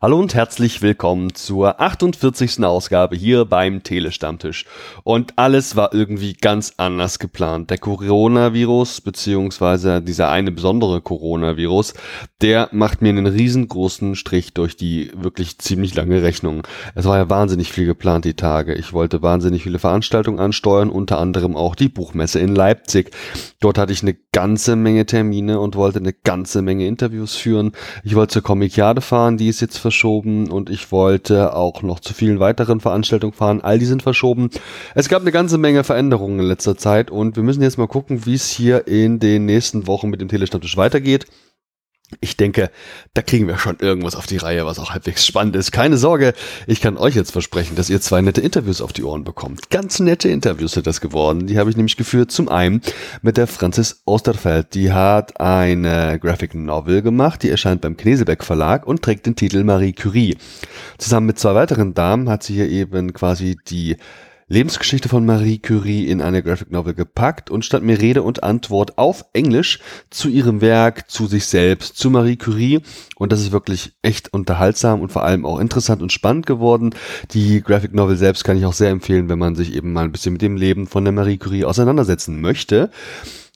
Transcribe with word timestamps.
Hallo 0.00 0.20
und 0.20 0.32
herzlich 0.32 0.80
willkommen 0.80 1.34
zur 1.34 1.80
48. 1.80 2.62
Ausgabe 2.62 3.16
hier 3.16 3.44
beim 3.46 3.82
Telestammtisch. 3.82 4.64
Und 5.02 5.32
alles 5.34 5.74
war 5.74 5.92
irgendwie 5.92 6.34
ganz 6.34 6.74
anders 6.76 7.18
geplant. 7.18 7.70
Der 7.70 7.78
Coronavirus, 7.78 9.00
beziehungsweise 9.00 10.00
dieser 10.00 10.30
eine 10.30 10.52
besondere 10.52 11.00
Coronavirus, 11.00 11.94
der 12.40 12.68
macht 12.70 13.02
mir 13.02 13.08
einen 13.08 13.26
riesengroßen 13.26 14.14
Strich 14.14 14.54
durch 14.54 14.76
die 14.76 15.10
wirklich 15.16 15.58
ziemlich 15.58 15.96
lange 15.96 16.22
Rechnung. 16.22 16.64
Es 16.94 17.04
war 17.04 17.16
ja 17.16 17.28
wahnsinnig 17.28 17.72
viel 17.72 17.86
geplant 17.86 18.24
die 18.24 18.34
Tage. 18.34 18.74
Ich 18.74 18.92
wollte 18.92 19.20
wahnsinnig 19.22 19.64
viele 19.64 19.80
Veranstaltungen 19.80 20.38
ansteuern, 20.38 20.90
unter 20.90 21.18
anderem 21.18 21.56
auch 21.56 21.74
die 21.74 21.88
Buchmesse 21.88 22.38
in 22.38 22.54
Leipzig. 22.54 23.10
Dort 23.58 23.78
hatte 23.78 23.92
ich 23.92 24.02
eine 24.02 24.14
ganze 24.30 24.76
Menge 24.76 25.06
Termine 25.06 25.58
und 25.58 25.74
wollte 25.74 25.98
eine 25.98 26.12
ganze 26.12 26.62
Menge 26.62 26.86
Interviews 26.86 27.34
führen. 27.34 27.72
Ich 28.04 28.14
wollte 28.14 28.34
zur 28.34 28.42
Comikiade 28.42 29.00
fahren, 29.00 29.36
die 29.38 29.48
ist 29.48 29.60
jetzt 29.60 29.78
verschoben 29.88 30.50
und 30.50 30.68
ich 30.68 30.92
wollte 30.92 31.54
auch 31.54 31.82
noch 31.82 31.98
zu 31.98 32.12
vielen 32.12 32.40
weiteren 32.40 32.78
Veranstaltungen 32.78 33.32
fahren. 33.32 33.62
All 33.62 33.78
die 33.78 33.86
sind 33.86 34.02
verschoben. 34.02 34.50
Es 34.94 35.08
gab 35.08 35.22
eine 35.22 35.32
ganze 35.32 35.56
Menge 35.56 35.82
Veränderungen 35.82 36.40
in 36.40 36.46
letzter 36.46 36.76
Zeit 36.76 37.10
und 37.10 37.36
wir 37.36 37.42
müssen 37.42 37.62
jetzt 37.62 37.78
mal 37.78 37.88
gucken, 37.88 38.26
wie 38.26 38.34
es 38.34 38.50
hier 38.50 38.86
in 38.86 39.18
den 39.18 39.46
nächsten 39.46 39.86
Wochen 39.86 40.10
mit 40.10 40.20
dem 40.20 40.28
Telestammtisch 40.28 40.76
weitergeht. 40.76 41.24
Ich 42.20 42.38
denke, 42.38 42.70
da 43.12 43.20
kriegen 43.20 43.46
wir 43.46 43.58
schon 43.58 43.76
irgendwas 43.80 44.16
auf 44.16 44.26
die 44.26 44.38
Reihe, 44.38 44.64
was 44.64 44.78
auch 44.78 44.90
halbwegs 44.90 45.26
spannend 45.26 45.56
ist. 45.56 45.72
Keine 45.72 45.98
Sorge, 45.98 46.32
ich 46.66 46.80
kann 46.80 46.96
euch 46.96 47.14
jetzt 47.14 47.32
versprechen, 47.32 47.76
dass 47.76 47.90
ihr 47.90 48.00
zwei 48.00 48.22
nette 48.22 48.40
Interviews 48.40 48.80
auf 48.80 48.94
die 48.94 49.02
Ohren 49.02 49.24
bekommt. 49.24 49.68
Ganz 49.68 50.00
nette 50.00 50.30
Interviews 50.30 50.72
sind 50.72 50.86
das 50.86 51.02
geworden. 51.02 51.46
Die 51.46 51.58
habe 51.58 51.68
ich 51.68 51.76
nämlich 51.76 51.98
geführt. 51.98 52.32
Zum 52.32 52.48
einen 52.48 52.80
mit 53.20 53.36
der 53.36 53.46
Francis 53.46 54.02
Osterfeld. 54.06 54.72
Die 54.72 54.90
hat 54.90 55.38
eine 55.38 56.18
Graphic 56.18 56.54
Novel 56.54 57.02
gemacht, 57.02 57.42
die 57.42 57.50
erscheint 57.50 57.82
beim 57.82 57.96
Knesebeck 57.96 58.42
Verlag 58.42 58.86
und 58.86 59.02
trägt 59.02 59.26
den 59.26 59.36
Titel 59.36 59.62
Marie 59.62 59.92
Curie. 59.92 60.38
Zusammen 60.96 61.26
mit 61.26 61.38
zwei 61.38 61.54
weiteren 61.54 61.92
Damen 61.92 62.30
hat 62.30 62.42
sie 62.42 62.54
hier 62.54 62.70
eben 62.70 63.12
quasi 63.12 63.58
die 63.68 63.98
Lebensgeschichte 64.50 65.10
von 65.10 65.26
Marie 65.26 65.58
Curie 65.58 66.08
in 66.08 66.22
eine 66.22 66.42
Graphic 66.42 66.70
Novel 66.70 66.94
gepackt 66.94 67.50
und 67.50 67.66
stand 67.66 67.84
mir 67.84 68.00
Rede 68.00 68.22
und 68.22 68.42
Antwort 68.42 68.96
auf 68.96 69.26
Englisch 69.34 69.78
zu 70.08 70.30
ihrem 70.30 70.62
Werk, 70.62 71.10
zu 71.10 71.26
sich 71.26 71.44
selbst, 71.44 71.98
zu 71.98 72.08
Marie 72.08 72.36
Curie. 72.36 72.80
Und 73.16 73.30
das 73.30 73.40
ist 73.40 73.52
wirklich 73.52 73.92
echt 74.00 74.32
unterhaltsam 74.32 75.02
und 75.02 75.12
vor 75.12 75.24
allem 75.24 75.44
auch 75.44 75.58
interessant 75.58 76.00
und 76.00 76.12
spannend 76.12 76.46
geworden. 76.46 76.94
Die 77.32 77.62
Graphic 77.62 77.92
Novel 77.92 78.16
selbst 78.16 78.44
kann 78.44 78.56
ich 78.56 78.64
auch 78.64 78.72
sehr 78.72 78.90
empfehlen, 78.90 79.28
wenn 79.28 79.38
man 79.38 79.54
sich 79.54 79.74
eben 79.74 79.92
mal 79.92 80.04
ein 80.04 80.12
bisschen 80.12 80.32
mit 80.32 80.42
dem 80.42 80.56
Leben 80.56 80.86
von 80.86 81.04
der 81.04 81.12
Marie 81.12 81.36
Curie 81.36 81.66
auseinandersetzen 81.66 82.40
möchte. 82.40 82.90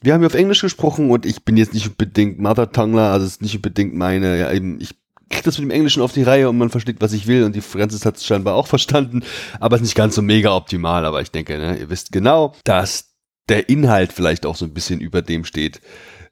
Wir 0.03 0.13
haben 0.13 0.21
hier 0.21 0.27
auf 0.27 0.35
Englisch 0.35 0.61
gesprochen 0.61 1.09
und 1.09 1.25
ich 1.25 1.43
bin 1.43 1.57
jetzt 1.57 1.73
nicht 1.73 1.87
unbedingt 1.87 2.37
Mother 2.37 2.71
Tongler, 2.71 3.11
also 3.11 3.25
es 3.25 3.33
ist 3.33 3.41
nicht 3.41 3.55
unbedingt 3.55 3.95
meine, 3.95 4.37
ja 4.37 4.51
eben, 4.51 4.79
ich 4.79 4.95
kriege 5.33 5.45
das 5.45 5.57
mit 5.57 5.69
dem 5.69 5.71
Englischen 5.71 6.01
auf 6.01 6.13
die 6.13 6.23
Reihe 6.23 6.49
und 6.49 6.57
man 6.57 6.69
versteht, 6.69 7.01
was 7.01 7.13
ich 7.13 7.27
will 7.27 7.43
und 7.43 7.55
die 7.55 7.61
Francis 7.61 8.05
hat 8.05 8.17
es 8.17 8.25
scheinbar 8.25 8.55
auch 8.55 8.67
verstanden, 8.67 9.23
aber 9.59 9.75
ist 9.75 9.81
nicht 9.81 9.95
ganz 9.95 10.15
so 10.15 10.21
mega 10.21 10.55
optimal, 10.55 11.05
aber 11.05 11.21
ich 11.21 11.31
denke, 11.31 11.57
ne, 11.57 11.77
ihr 11.77 11.89
wisst 11.89 12.11
genau, 12.11 12.53
dass 12.63 13.13
der 13.49 13.69
Inhalt 13.69 14.13
vielleicht 14.13 14.45
auch 14.45 14.55
so 14.55 14.65
ein 14.65 14.73
bisschen 14.73 15.01
über 15.01 15.21
dem 15.21 15.43
steht, 15.43 15.81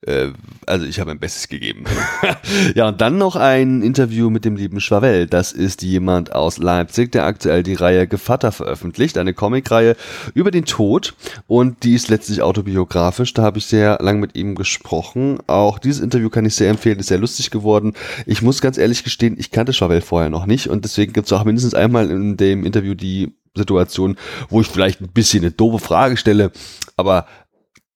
äh, 0.06 0.30
also 0.66 0.86
ich 0.86 1.00
habe 1.00 1.10
mein 1.10 1.20
Bestes 1.20 1.48
gegeben. 1.48 1.86
ja, 2.76 2.88
und 2.88 3.02
dann 3.02 3.18
noch 3.18 3.36
ein 3.36 3.82
Interview 3.82 4.30
mit 4.30 4.46
dem 4.46 4.56
lieben 4.56 4.82
Schwavel. 4.82 5.28
Das 5.28 5.52
ist 5.52 5.82
jemand 5.82 6.34
aus 6.34 6.58
Leipzig, 6.58 7.12
der 7.12 7.26
aktuell 7.26 7.64
die 7.64 7.74
Reihe 7.74 8.08
Gevatter 8.08 8.52
veröffentlicht, 8.52 9.18
eine 9.18 9.34
Comicreihe 9.34 9.96
über 10.34 10.52
den 10.52 10.66
Tod 10.66 11.14
und 11.48 11.84
die 11.84 11.94
ist 11.94 12.10
letztlich 12.10 12.42
autobiografisch. 12.42 13.34
Da 13.34 13.44
habe 13.44 13.60
ich 13.60 13.66
sehr 13.66 14.00
lang 14.02 14.20
mit 14.20 14.36
ihm 14.36 14.56
gesprochen. 14.56 15.40
Auch 15.48 15.80
dieses 15.80 16.02
Interview 16.02 16.30
kann 16.30 16.46
ich 16.46 16.56
sehr 16.56 16.70
empfehlen, 16.70 17.00
ist 17.00 17.08
sehr 17.08 17.20
lustig 17.20 17.52
geworden. 17.52 17.94
Ich 18.26 18.42
muss 18.42 18.62
ganz 18.62 18.78
ehrlich 18.78 19.04
gestehen, 19.04 19.36
ich 19.38 19.52
kannte 19.52 19.74
Schwavel 19.74 20.02
vorher 20.02 20.30
noch 20.30 20.46
nicht 20.46 20.68
und 20.68 20.84
deswegen 20.84 21.14
gibt 21.14 21.28
es 21.28 21.34
auch 21.34 21.44
mindestens 21.44 21.74
einmal 21.74 22.10
in 22.10 22.38
dem 22.38 22.66
Interview 22.66 22.96
die 22.96 23.34
Situation, 23.56 24.18
wo 24.50 24.62
ich 24.62 24.68
vielleicht 24.68 25.02
ein 25.02 25.10
bisschen 25.10 25.44
eine 25.44 25.52
doofe 25.52 25.84
Frage 25.84 26.16
stelle, 26.16 26.52
aber 26.96 27.26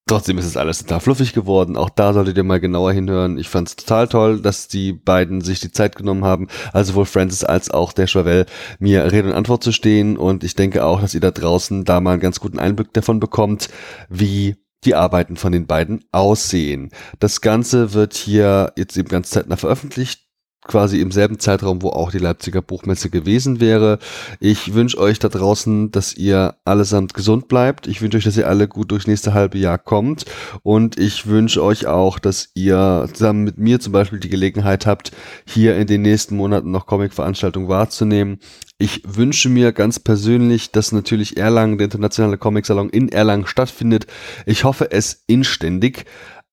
Trotzdem 0.07 0.37
ist 0.37 0.45
es 0.45 0.55
alles 0.55 0.77
total 0.79 0.99
fluffig 0.99 1.33
geworden. 1.33 1.75
Auch 1.75 1.89
da 1.89 2.13
solltet 2.13 2.37
ihr 2.37 2.43
mal 2.43 2.59
genauer 2.59 2.93
hinhören. 2.93 3.39
Ich 3.39 3.49
fand 3.49 3.69
es 3.69 3.75
total 3.75 4.07
toll, 4.07 4.39
dass 4.39 4.67
die 4.67 4.93
beiden 4.93 5.41
sich 5.41 5.59
die 5.61 5.71
Zeit 5.71 5.95
genommen 5.95 6.23
haben, 6.23 6.47
also 6.73 6.91
sowohl 6.91 7.05
Francis 7.05 7.43
als 7.43 7.71
auch 7.71 7.91
der 7.91 8.05
Chauvel, 8.05 8.45
mir 8.77 9.11
Rede 9.11 9.29
und 9.29 9.33
Antwort 9.33 9.63
zu 9.63 9.71
stehen. 9.71 10.15
Und 10.15 10.43
ich 10.43 10.53
denke 10.53 10.85
auch, 10.85 11.01
dass 11.01 11.15
ihr 11.15 11.21
da 11.21 11.31
draußen 11.31 11.85
da 11.85 12.01
mal 12.01 12.11
einen 12.11 12.21
ganz 12.21 12.39
guten 12.39 12.59
Einblick 12.59 12.93
davon 12.93 13.19
bekommt, 13.19 13.69
wie 14.07 14.57
die 14.83 14.93
Arbeiten 14.93 15.37
von 15.37 15.51
den 15.51 15.65
beiden 15.65 16.05
aussehen. 16.11 16.91
Das 17.19 17.41
Ganze 17.41 17.93
wird 17.93 18.13
hier 18.13 18.73
jetzt 18.75 18.95
eben 18.97 19.09
ganz 19.09 19.31
zeitnah 19.31 19.57
veröffentlicht 19.57 20.24
quasi 20.65 20.99
im 20.99 21.11
selben 21.11 21.39
Zeitraum, 21.39 21.81
wo 21.81 21.89
auch 21.89 22.11
die 22.11 22.17
Leipziger 22.17 22.61
Buchmesse 22.61 23.09
gewesen 23.09 23.59
wäre. 23.59 23.99
Ich 24.39 24.73
wünsche 24.73 24.97
euch 24.97 25.19
da 25.19 25.29
draußen, 25.29 25.91
dass 25.91 26.13
ihr 26.15 26.55
allesamt 26.65 27.13
gesund 27.13 27.47
bleibt. 27.47 27.87
Ich 27.87 28.01
wünsche 28.01 28.17
euch, 28.17 28.23
dass 28.23 28.37
ihr 28.37 28.47
alle 28.47 28.67
gut 28.67 28.91
durchs 28.91 29.07
nächste 29.07 29.33
halbe 29.33 29.57
Jahr 29.57 29.77
kommt. 29.77 30.25
Und 30.63 30.97
ich 30.97 31.27
wünsche 31.27 31.63
euch 31.63 31.87
auch, 31.87 32.19
dass 32.19 32.49
ihr 32.55 33.07
zusammen 33.13 33.43
mit 33.43 33.57
mir 33.57 33.79
zum 33.79 33.93
Beispiel 33.93 34.19
die 34.19 34.29
Gelegenheit 34.29 34.85
habt, 34.85 35.11
hier 35.45 35.77
in 35.77 35.87
den 35.87 36.01
nächsten 36.01 36.35
Monaten 36.35 36.71
noch 36.71 36.85
Comic-Veranstaltungen 36.85 37.69
wahrzunehmen. 37.69 38.39
Ich 38.77 39.03
wünsche 39.05 39.47
mir 39.47 39.71
ganz 39.71 39.99
persönlich, 39.99 40.71
dass 40.71 40.91
natürlich 40.91 41.37
Erlangen, 41.37 41.77
der 41.77 41.85
internationale 41.85 42.37
Comic-Salon 42.37 42.89
in 42.89 43.07
Erlangen 43.07 43.47
stattfindet. 43.47 44.05
Ich 44.45 44.65
hoffe 44.65 44.91
es 44.91 45.23
inständig 45.27 46.05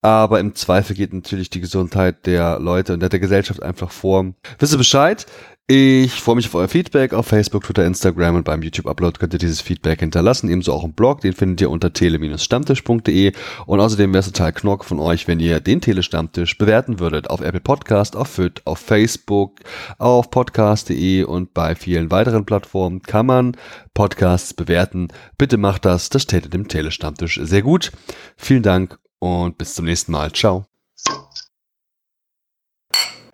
aber 0.03 0.41
im 0.41 0.55
Zweifel 0.55 0.97
geht 0.97 1.13
natürlich 1.15 1.49
die 1.49 1.61
Gesundheit 1.61 2.27
der 2.27 2.59
Leute 2.59 2.93
und 2.95 3.01
der 3.01 3.21
Gesellschaft 3.21 3.63
einfach 3.63 3.91
vor. 3.91 4.35
Wisst 4.59 4.75
ihr 4.75 4.79
Bescheid? 4.79 5.27
Ich 5.69 6.13
freue 6.21 6.35
mich 6.35 6.47
auf 6.47 6.57
euer 6.57 6.69
Feedback 6.69 7.15
auf 7.15 7.29
Facebook, 7.29 7.63
Twitter, 7.63 7.87
Instagram 7.87 8.35
und 8.35 8.45
beim 8.45 8.63
YouTube-Upload 8.63 9.21
könnt 9.21 9.33
ihr 9.33 9.39
dieses 9.39 9.61
Feedback 9.61 10.01
hinterlassen. 10.01 10.51
Ebenso 10.51 10.73
auch 10.73 10.83
im 10.83 10.93
Blog, 10.93 11.21
den 11.21 11.33
findet 11.35 11.61
ihr 11.61 11.71
unter 11.71 11.93
tele-stammtisch.de 11.93 13.33
und 13.67 13.81
außerdem 13.81 14.13
wäre 14.13 14.21
es 14.21 14.27
total 14.27 14.53
knork 14.53 14.85
von 14.85 14.99
euch, 14.99 15.29
wenn 15.29 15.39
ihr 15.39 15.61
den 15.61 15.81
Telestammtisch 15.81 16.59
bewerten 16.59 16.99
würdet 16.99 17.31
auf 17.31 17.41
Apple 17.41 17.61
Podcast, 17.61 18.17
auf 18.17 18.29
FIT, 18.29 18.63
auf 18.67 18.81
Facebook, 18.81 19.61
auf 19.99 20.31
podcast.de 20.31 21.23
und 21.23 21.55
bei 21.55 21.77
vielen 21.77 22.11
weiteren 22.11 22.45
Plattformen 22.45 23.01
kann 23.01 23.27
man 23.27 23.57
Podcasts 23.95 24.53
bewerten. 24.53 25.09
Bitte 25.39 25.59
macht 25.59 25.85
das, 25.85 26.11
das 26.11 26.27
täte 26.27 26.49
dem 26.49 26.67
Telestammtisch 26.67 27.41
sehr 27.41 27.63
gut. 27.63 27.93
Vielen 28.37 28.65
Dank 28.65 28.99
und 29.23 29.57
bis 29.57 29.75
zum 29.75 29.85
nächsten 29.85 30.11
Mal. 30.11 30.33
Ciao. 30.33 30.67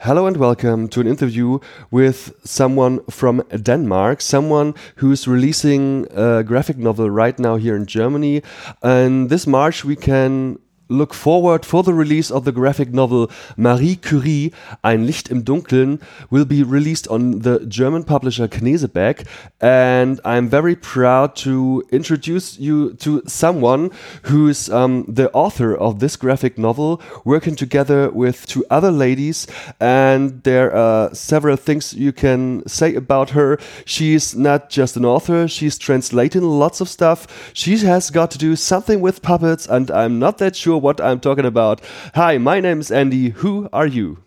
Hello 0.01 0.27
and 0.27 0.37
welcome 0.37 0.87
to 0.89 1.01
an 1.01 1.07
interview 1.07 1.59
with 1.91 2.33
someone 2.45 3.01
from 3.11 3.43
Denmark, 3.51 4.21
someone 4.21 4.75
who's 4.97 5.27
releasing 5.27 6.07
a 6.15 6.45
graphic 6.45 6.77
novel 6.77 7.11
right 7.11 7.37
now 7.39 7.57
here 7.57 7.75
in 7.75 7.87
Germany. 7.87 8.43
And 8.83 9.29
this 9.31 9.47
March 9.47 9.85
we 9.85 9.97
can 9.97 10.59
look 10.89 11.15
forward 11.15 11.65
for 11.65 11.83
the 11.83 11.95
release 11.95 12.31
of 12.31 12.45
the 12.45 12.53
graphic 12.53 12.93
novel 12.93 13.31
Marie 13.57 13.97
Curie, 13.97 14.53
Ein 14.83 15.05
Licht 15.05 15.31
im 15.31 15.45
Dunkeln, 15.45 16.01
will 16.31 16.45
be 16.45 16.63
released 16.63 17.09
on 17.09 17.41
the 17.41 17.61
German 17.67 18.05
publisher 18.05 18.49
Knesebeck. 18.49 19.27
And 19.61 20.21
I'm 20.25 20.49
very 20.49 20.77
proud 20.77 21.37
to 21.37 21.85
introduce 21.91 22.59
you 22.59 22.95
to 22.95 23.23
someone 23.27 23.91
who's 24.23 24.71
um, 24.71 25.05
the 25.09 25.31
author 25.33 25.77
of 25.77 26.01
this 26.01 26.17
graphic 26.17 26.59
novel, 26.59 27.01
working 27.25 27.57
together 27.57 28.11
with 28.11 28.47
two 28.47 28.65
other 28.71 28.91
ladies. 28.91 29.47
And 29.81 30.43
there 30.45 30.75
are 30.75 31.15
several 31.15 31.57
things 31.57 31.95
you 31.95 32.13
can 32.13 32.67
say 32.67 32.95
about 32.95 33.31
her. 33.31 33.59
She's 33.85 34.35
not 34.35 34.71
just 34.71 34.97
an 34.97 35.05
author, 35.05 35.49
she's 35.49 35.79
translating 35.79 36.43
lots 36.43 36.81
of 36.81 36.89
stuff. 36.89 37.51
She 37.53 37.77
has 37.79 38.11
got 38.11 38.31
to 38.33 38.39
do 38.39 38.57
something 38.57 39.01
with 39.01 39.23
puppets, 39.23 39.67
and 39.67 39.91
I'm 39.91 40.19
not 40.19 40.39
that 40.39 40.57
sure 40.57 40.78
what 40.79 41.01
I'm 41.01 41.21
talking 41.21 41.45
about. 41.45 41.81
Hi, 42.15 42.39
my 42.39 42.61
name 42.61 42.81
is 42.81 42.91
Andy. 42.91 43.31
Who 43.31 43.69
are 43.73 43.87
you? 43.87 44.19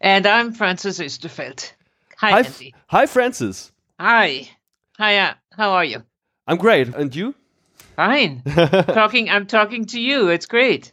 And 0.00 0.26
I'm 0.26 0.52
Francis 0.52 1.00
Österfeld. 1.00 1.72
Hi, 2.18 2.30
hi, 2.30 2.42
Andy. 2.42 2.74
Hi, 2.88 3.06
Francis. 3.06 3.72
Hi. 4.00 4.48
Hiya. 4.98 5.22
Uh, 5.30 5.34
how 5.56 5.70
are 5.70 5.84
you? 5.84 6.02
I'm 6.46 6.56
great. 6.56 6.94
And 6.94 7.14
you? 7.14 7.34
Fine. 7.96 8.42
talking. 8.46 9.28
I'm 9.28 9.46
talking 9.46 9.84
to 9.86 10.00
you. 10.00 10.28
It's 10.28 10.46
great. 10.46 10.92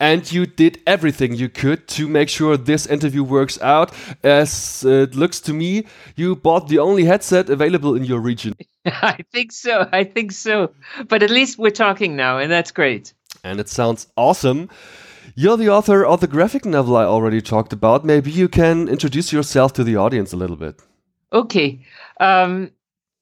And 0.00 0.30
you 0.32 0.46
did 0.46 0.80
everything 0.86 1.34
you 1.34 1.50
could 1.50 1.86
to 1.88 2.08
make 2.08 2.30
sure 2.30 2.56
this 2.56 2.86
interview 2.86 3.22
works 3.22 3.60
out. 3.60 3.92
As 4.22 4.84
it 4.84 5.14
looks 5.14 5.40
to 5.40 5.52
me, 5.52 5.84
you 6.16 6.34
bought 6.34 6.68
the 6.68 6.78
only 6.78 7.04
headset 7.04 7.50
available 7.50 7.94
in 7.94 8.04
your 8.04 8.20
region. 8.20 8.54
I 8.86 9.18
think 9.32 9.52
so. 9.52 9.86
I 9.92 10.04
think 10.04 10.32
so. 10.32 10.72
But 11.08 11.22
at 11.22 11.30
least 11.30 11.58
we're 11.58 11.70
talking 11.70 12.16
now, 12.16 12.38
and 12.38 12.50
that's 12.50 12.70
great 12.70 13.12
and 13.46 13.60
it 13.60 13.68
sounds 13.68 14.08
awesome. 14.16 14.68
You're 15.36 15.56
the 15.56 15.70
author 15.70 16.04
of 16.04 16.20
the 16.20 16.26
graphic 16.26 16.64
novel 16.64 16.96
I 16.96 17.04
already 17.04 17.40
talked 17.40 17.72
about. 17.72 18.04
Maybe 18.04 18.30
you 18.30 18.48
can 18.48 18.88
introduce 18.88 19.32
yourself 19.32 19.72
to 19.74 19.84
the 19.84 19.96
audience 19.96 20.32
a 20.32 20.36
little 20.36 20.56
bit. 20.56 20.80
Okay. 21.32 21.84
Um, 22.18 22.70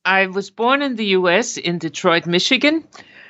I 0.05 0.27
was 0.27 0.51
born 0.51 0.83
in 0.83 0.97
the 0.97 1.07
US 1.19 1.57
in 1.57 1.79
Detroit, 1.79 2.27
Michigan. 2.27 2.87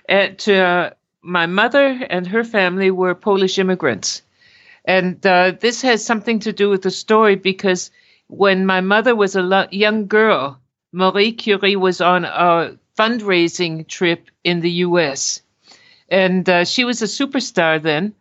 And 0.08 0.49
uh, 0.49 0.91
my 1.23 1.46
mother 1.46 1.87
and 2.11 2.26
her 2.26 2.44
family 2.44 2.91
were 2.91 3.14
Polish 3.14 3.58
immigrants. 3.58 4.23
And 4.85 5.25
uh, 5.26 5.52
this 5.58 5.82
has 5.82 6.05
something 6.05 6.41
to 6.41 6.52
do 6.52 6.69
with 6.69 6.82
the 6.82 6.91
story 6.91 7.37
because 7.37 7.91
when 8.29 8.67
my 8.67 8.81
mother 8.81 9.17
was 9.17 9.35
a 9.35 9.69
young 9.70 10.06
girl, 10.06 10.61
Marie 10.93 11.32
Curie 11.32 11.76
was 11.76 12.00
on 12.00 12.25
a 12.25 12.76
fundraising 12.96 13.88
trip 13.88 14.29
in 14.44 14.61
the 14.61 14.70
US. 14.87 15.41
And 16.15 16.49
uh, 16.49 16.65
she 16.65 16.85
was 16.85 17.03
a 17.03 17.07
superstar 17.07 17.83
then. 17.83 18.15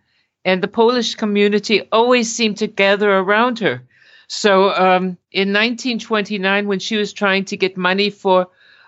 And 0.43 0.63
the 0.63 0.67
Polish 0.67 1.13
community 1.13 1.87
always 1.91 2.33
seemed 2.33 2.57
to 2.57 2.67
gather 2.67 3.11
around 3.11 3.59
her. 3.59 3.83
So 4.27 4.71
um, 4.71 5.03
in 5.31 5.53
1929, 5.53 6.67
when 6.67 6.79
she 6.79 6.97
was 6.97 7.13
trying 7.13 7.45
to 7.45 7.55
get 7.55 7.77
money 7.77 8.09
for 8.09 8.47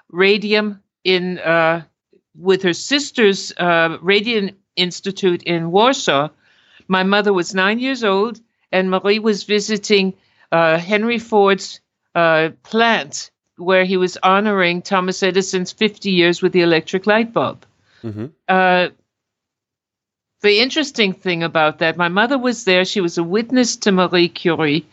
radium 0.09 0.81
in 1.03 1.37
uh, 1.37 1.83
with 2.35 2.63
her 2.63 2.73
sister's 2.73 3.53
uh, 3.57 3.99
Radium 4.01 4.49
Institute 4.75 5.43
in 5.43 5.71
Warsaw, 5.71 6.29
my 6.87 7.03
mother 7.03 7.31
was 7.31 7.53
nine 7.53 7.77
years 7.77 8.03
old, 8.03 8.41
and 8.71 8.89
Marie 8.89 9.19
was 9.19 9.43
visiting 9.43 10.15
uh, 10.51 10.79
Henry 10.79 11.19
Ford's 11.19 11.79
uh, 12.15 12.49
plant 12.63 13.29
where 13.57 13.85
he 13.85 13.97
was 13.97 14.17
honoring 14.23 14.81
Thomas 14.81 15.21
Edison's 15.21 15.71
50 15.71 16.09
years 16.09 16.41
with 16.41 16.53
the 16.53 16.61
electric 16.61 17.05
light 17.05 17.31
bulb. 17.31 17.65
Mm-hmm. 18.05 18.25
Uh, 18.47 18.89
the 20.41 20.59
interesting 20.59 21.13
thing 21.13 21.41
about 21.43 21.79
that, 21.79 21.97
my 21.97 22.07
mother 22.07 22.37
was 22.37 22.65
there. 22.65 22.85
She 22.85 23.01
was 23.01 23.17
a 23.17 23.23
witness 23.23 23.77
to 23.77 23.91
Marie 23.91 24.29
Curie. 24.29 24.85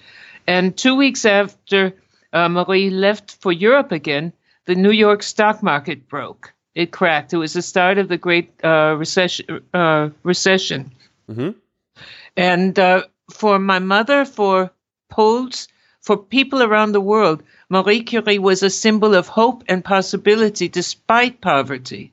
And 0.46 0.76
two 0.76 0.96
weeks 0.96 1.24
after 1.24 1.92
uh, 2.32 2.48
Marie 2.48 2.90
left 2.90 3.36
for 3.40 3.52
Europe 3.52 3.92
again, 3.92 4.32
the 4.64 4.74
New 4.74 4.90
York 4.90 5.22
stock 5.22 5.62
market 5.62 6.08
broke. 6.08 6.54
It 6.74 6.90
cracked. 6.90 7.34
It 7.34 7.36
was 7.36 7.52
the 7.52 7.60
start 7.60 7.98
of 7.98 8.08
the 8.08 8.16
Great 8.16 8.52
uh, 8.64 8.96
Recession. 8.98 9.62
Uh, 9.74 10.08
recession. 10.22 10.92
Mm-hmm. 11.30 11.50
And 12.36 12.78
uh, 12.78 13.02
for 13.30 13.58
my 13.58 13.78
mother, 13.78 14.24
for 14.24 14.70
Poles, 15.10 15.68
for 16.00 16.16
people 16.16 16.62
around 16.62 16.92
the 16.92 17.00
world, 17.00 17.42
Marie 17.68 18.02
Curie 18.04 18.38
was 18.38 18.62
a 18.62 18.70
symbol 18.70 19.14
of 19.14 19.28
hope 19.28 19.64
and 19.68 19.84
possibility 19.84 20.68
despite 20.68 21.42
poverty. 21.42 22.12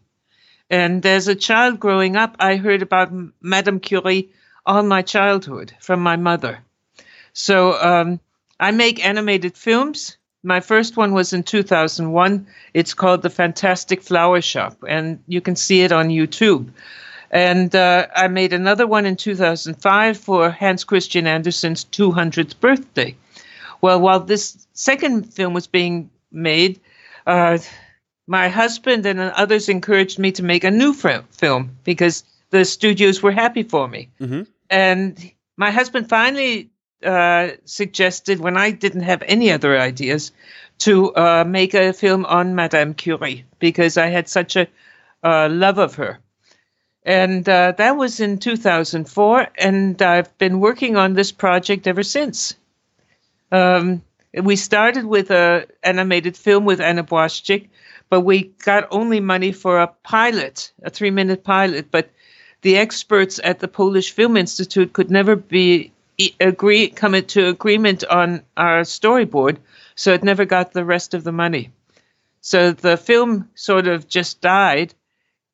And 0.70 1.06
as 1.06 1.28
a 1.28 1.36
child 1.36 1.80
growing 1.80 2.16
up, 2.16 2.36
I 2.40 2.58
heard 2.58 2.82
about 2.82 3.12
Madame 3.42 3.80
Curie 3.80 4.30
all 4.66 4.84
my 4.84 5.02
childhood 5.02 5.74
from 5.80 6.00
my 6.02 6.16
mother. 6.16 6.60
So 7.34 7.74
um, 7.82 8.20
I 8.60 8.72
make 8.72 9.04
animated 9.04 9.58
films. 9.58 10.18
My 10.44 10.60
first 10.60 10.96
one 10.96 11.14
was 11.14 11.34
in 11.34 11.44
2001. 11.44 12.48
It's 12.74 12.94
called 12.94 13.22
The 13.22 13.30
Fantastic 13.30 14.02
Flower 14.02 14.42
Shop, 14.42 14.78
and 14.88 15.24
you 15.28 15.42
can 15.42 15.56
see 15.56 15.82
it 15.82 15.92
on 15.92 16.10
YouTube. 16.10 16.70
And 17.32 17.76
uh, 17.76 18.08
I 18.16 18.28
made 18.28 18.54
another 18.54 18.88
one 18.88 19.06
in 19.06 19.16
2005 19.16 20.18
for 20.18 20.50
Hans 20.50 20.84
Christian 20.84 21.28
Andersen's 21.28 21.86
200th 21.86 22.60
birthday. 22.60 23.16
Well, 23.82 24.00
while 24.00 24.20
this 24.20 24.68
second 24.74 25.34
film 25.34 25.54
was 25.54 25.68
being 25.68 26.10
made, 26.32 26.80
uh, 27.28 27.60
my 28.30 28.48
husband 28.48 29.08
and 29.08 29.20
others 29.20 29.70
encouraged 29.70 30.20
me 30.20 30.32
to 30.32 30.44
make 30.44 30.64
a 30.64 30.70
new 30.70 30.92
f- 30.92 31.26
film 31.32 31.76
because 31.84 32.24
the 32.52 32.64
studios 32.64 33.24
were 33.24 33.32
happy 33.32 33.64
for 33.64 33.88
me. 33.88 34.10
Mm-hmm. 34.22 34.44
And 34.70 35.32
my 35.58 35.72
husband 35.72 36.08
finally 36.08 36.70
uh, 37.04 37.50
suggested, 37.66 38.40
when 38.40 38.56
I 38.56 38.70
didn't 38.70 39.02
have 39.02 39.24
any 39.26 39.52
other 39.52 39.80
ideas, 39.80 40.32
to 40.80 41.12
uh, 41.16 41.44
make 41.44 41.74
a 41.74 41.92
film 41.92 42.24
on 42.26 42.54
Madame 42.54 42.94
Curie 42.94 43.46
because 43.58 43.98
I 43.98 44.08
had 44.08 44.30
such 44.30 44.56
a 44.56 44.68
uh, 45.24 45.50
love 45.50 45.80
of 45.80 45.96
her. 45.96 46.20
And 47.04 47.50
uh, 47.50 47.74
that 47.78 47.98
was 47.98 48.20
in 48.20 48.38
2004, 48.38 49.48
and 49.58 50.00
I've 50.04 50.38
been 50.38 50.60
working 50.60 50.98
on 50.98 51.16
this 51.16 51.32
project 51.32 51.88
ever 51.88 52.04
since. 52.04 52.56
Um, 53.52 54.04
we 54.34 54.56
started 54.56 55.06
with 55.06 55.32
a 55.32 55.66
animated 55.82 56.38
film 56.38 56.66
with 56.66 56.80
Anna 56.80 57.04
Błaszczyk, 57.04 57.70
but 58.10 58.22
we 58.22 58.52
got 58.66 58.88
only 58.92 59.20
money 59.20 59.52
for 59.52 59.80
a 59.80 59.88
pilot, 60.04 60.74
a 60.84 60.90
three 60.90 61.12
minute 61.12 61.44
pilot. 61.44 61.92
But 61.92 62.10
the 62.62 62.78
experts 62.78 63.40
at 63.44 63.60
the 63.60 63.68
Polish 63.68 64.12
Film 64.12 64.36
Institute 64.36 64.94
could 64.94 65.12
never 65.12 65.36
be 65.36 65.92
agree 66.40 66.90
come 66.90 67.22
to 67.22 67.48
agreement 67.48 68.04
on 68.04 68.44
our 68.58 68.82
storyboard, 68.82 69.58
so 69.96 70.14
it 70.14 70.24
never 70.24 70.46
got 70.46 70.74
the 70.74 70.84
rest 70.84 71.14
of 71.14 71.24
the 71.24 71.32
money. 71.32 71.72
So 72.42 72.72
the 72.72 72.98
film 72.98 73.50
sort 73.56 73.88
of 73.88 74.08
just 74.08 74.42
died. 74.42 74.94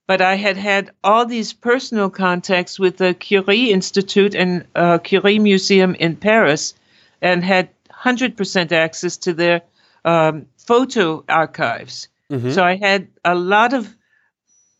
But 0.07 0.21
I 0.21 0.35
had 0.35 0.55
had 0.55 0.91
all 1.03 1.25
these 1.25 1.51
personal 1.51 2.11
contacts 2.11 2.77
with 2.77 2.97
the 2.97 3.15
Curie 3.15 3.71
Institute 3.71 4.35
and 4.35 4.65
uh, 4.75 4.99
Curie 4.99 5.39
Museum 5.39 5.95
in 5.95 6.15
Paris, 6.15 6.75
and 7.23 7.43
had 7.43 7.69
100% 7.89 8.71
access 8.71 9.17
to 9.17 9.33
their 9.33 9.63
um, 10.03 10.45
photo 10.57 11.23
archives. 11.27 12.07
Mm-hmm. 12.31 12.51
So 12.51 12.63
I 12.63 12.75
had 12.75 13.07
a 13.23 13.35
lot 13.35 13.73
of 13.73 13.87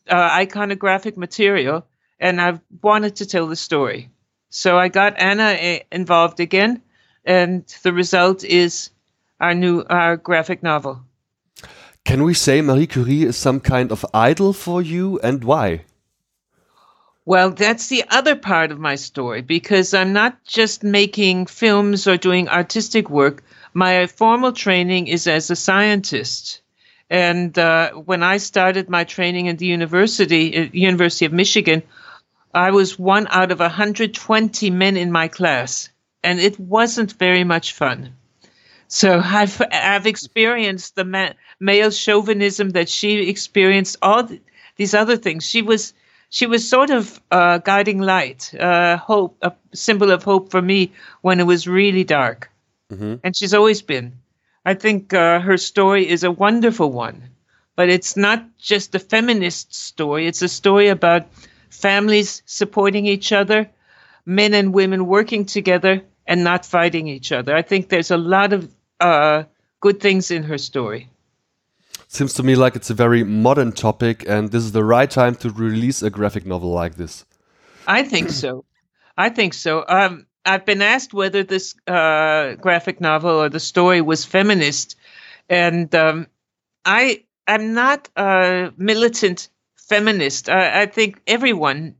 uh, 0.08 0.30
iconographic 0.30 1.16
material, 1.16 1.86
and 2.18 2.40
I 2.40 2.60
wanted 2.82 3.16
to 3.16 3.26
tell 3.26 3.46
the 3.46 3.56
story. 3.56 4.10
So 4.50 4.78
I 4.78 4.88
got 4.88 5.20
Anna 5.20 5.56
a- 5.58 5.84
involved 5.92 6.40
again, 6.40 6.82
and 7.24 7.66
the 7.82 7.92
result 7.92 8.44
is 8.44 8.90
our 9.40 9.54
new 9.54 9.84
our 9.88 10.16
graphic 10.16 10.62
novel. 10.62 11.02
Can 12.04 12.22
we 12.22 12.34
say 12.34 12.62
Marie 12.62 12.86
Curie 12.86 13.24
is 13.24 13.36
some 13.36 13.60
kind 13.60 13.90
of 13.90 14.06
idol 14.14 14.52
for 14.52 14.80
you, 14.80 15.18
and 15.22 15.42
why? 15.42 15.84
Well, 17.24 17.50
that's 17.50 17.88
the 17.88 18.04
other 18.08 18.36
part 18.36 18.70
of 18.70 18.78
my 18.78 18.94
story 18.94 19.42
because 19.42 19.92
I'm 19.92 20.12
not 20.12 20.44
just 20.44 20.84
making 20.84 21.46
films 21.46 22.06
or 22.06 22.16
doing 22.16 22.48
artistic 22.48 23.10
work. 23.10 23.42
My 23.74 24.06
formal 24.06 24.52
training 24.52 25.08
is 25.08 25.26
as 25.26 25.50
a 25.50 25.56
scientist. 25.56 26.60
And 27.08 27.56
uh, 27.58 27.92
when 27.92 28.22
I 28.22 28.38
started 28.38 28.88
my 28.88 29.04
training 29.04 29.46
in 29.46 29.56
the 29.56 29.66
university, 29.66 30.56
uh, 30.56 30.68
University 30.72 31.24
of 31.26 31.32
Michigan, 31.32 31.82
I 32.52 32.70
was 32.70 32.98
one 32.98 33.28
out 33.30 33.52
of 33.52 33.60
120 33.60 34.70
men 34.70 34.96
in 34.96 35.12
my 35.12 35.28
class, 35.28 35.90
and 36.24 36.40
it 36.40 36.58
wasn't 36.58 37.12
very 37.12 37.44
much 37.44 37.72
fun. 37.74 38.14
So 38.88 39.20
I've 39.24 39.60
I've 39.72 40.06
experienced 40.06 40.94
the 40.96 41.04
ma- 41.04 41.34
male 41.60 41.90
chauvinism 41.90 42.70
that 42.70 42.88
she 42.88 43.28
experienced, 43.28 43.98
all 44.02 44.24
th- 44.24 44.40
these 44.76 44.94
other 44.94 45.16
things. 45.16 45.48
She 45.48 45.62
was 45.62 45.92
she 46.30 46.46
was 46.46 46.68
sort 46.68 46.90
of 46.90 47.20
uh, 47.30 47.58
guiding 47.58 47.98
light, 47.98 48.52
uh, 48.54 48.96
hope, 48.96 49.36
a 49.42 49.52
symbol 49.72 50.10
of 50.10 50.22
hope 50.22 50.50
for 50.50 50.62
me 50.62 50.92
when 51.22 51.40
it 51.40 51.46
was 51.46 51.68
really 51.68 52.04
dark. 52.04 52.50
Mm-hmm. 52.92 53.14
And 53.24 53.36
she's 53.36 53.54
always 53.54 53.82
been. 53.82 54.18
I 54.66 54.74
think 54.74 55.14
uh, 55.14 55.40
her 55.40 55.56
story 55.56 56.06
is 56.06 56.24
a 56.24 56.30
wonderful 56.30 56.90
one, 56.92 57.22
but 57.76 57.88
it's 57.88 58.16
not 58.16 58.44
just 58.58 58.94
a 58.94 58.98
feminist 58.98 59.74
story. 59.74 60.26
It's 60.26 60.42
a 60.42 60.48
story 60.48 60.88
about 60.88 61.28
families 61.70 62.42
supporting 62.44 63.06
each 63.06 63.32
other, 63.32 63.70
men 64.26 64.52
and 64.52 64.74
women 64.74 65.06
working 65.06 65.46
together 65.46 66.02
and 66.26 66.44
not 66.44 66.66
fighting 66.66 67.06
each 67.06 67.32
other. 67.32 67.56
I 67.56 67.62
think 67.62 67.88
there's 67.88 68.10
a 68.10 68.18
lot 68.18 68.52
of 68.52 68.68
uh, 69.00 69.44
good 69.80 70.00
things 70.00 70.30
in 70.30 70.42
her 70.42 70.58
story 70.58 71.08
seems 72.08 72.32
to 72.34 72.42
me 72.42 72.54
like 72.54 72.76
it's 72.76 72.90
a 72.90 72.94
very 72.94 73.24
modern 73.24 73.72
topic, 73.72 74.24
and 74.28 74.50
this 74.50 74.62
is 74.62 74.72
the 74.72 74.84
right 74.84 75.10
time 75.10 75.34
to 75.36 75.50
release 75.50 76.02
a 76.02 76.10
graphic 76.10 76.46
novel 76.46 76.70
like 76.70 76.96
this. 76.96 77.24
I 77.86 78.02
think 78.02 78.30
so. 78.30 78.64
I 79.16 79.28
think 79.30 79.54
so. 79.54 79.84
Um, 79.88 80.26
I've 80.46 80.64
been 80.64 80.82
asked 80.82 81.12
whether 81.12 81.42
this 81.42 81.74
uh, 81.86 82.54
graphic 82.54 83.00
novel 83.00 83.30
or 83.30 83.48
the 83.48 83.60
story 83.60 84.00
was 84.00 84.24
feminist, 84.24 84.96
and 85.48 85.94
um, 85.94 86.26
I 86.84 87.24
am 87.46 87.74
not 87.74 88.08
a 88.16 88.72
militant 88.76 89.48
feminist. 89.76 90.48
I, 90.48 90.82
I 90.82 90.86
think 90.86 91.20
everyone, 91.26 91.96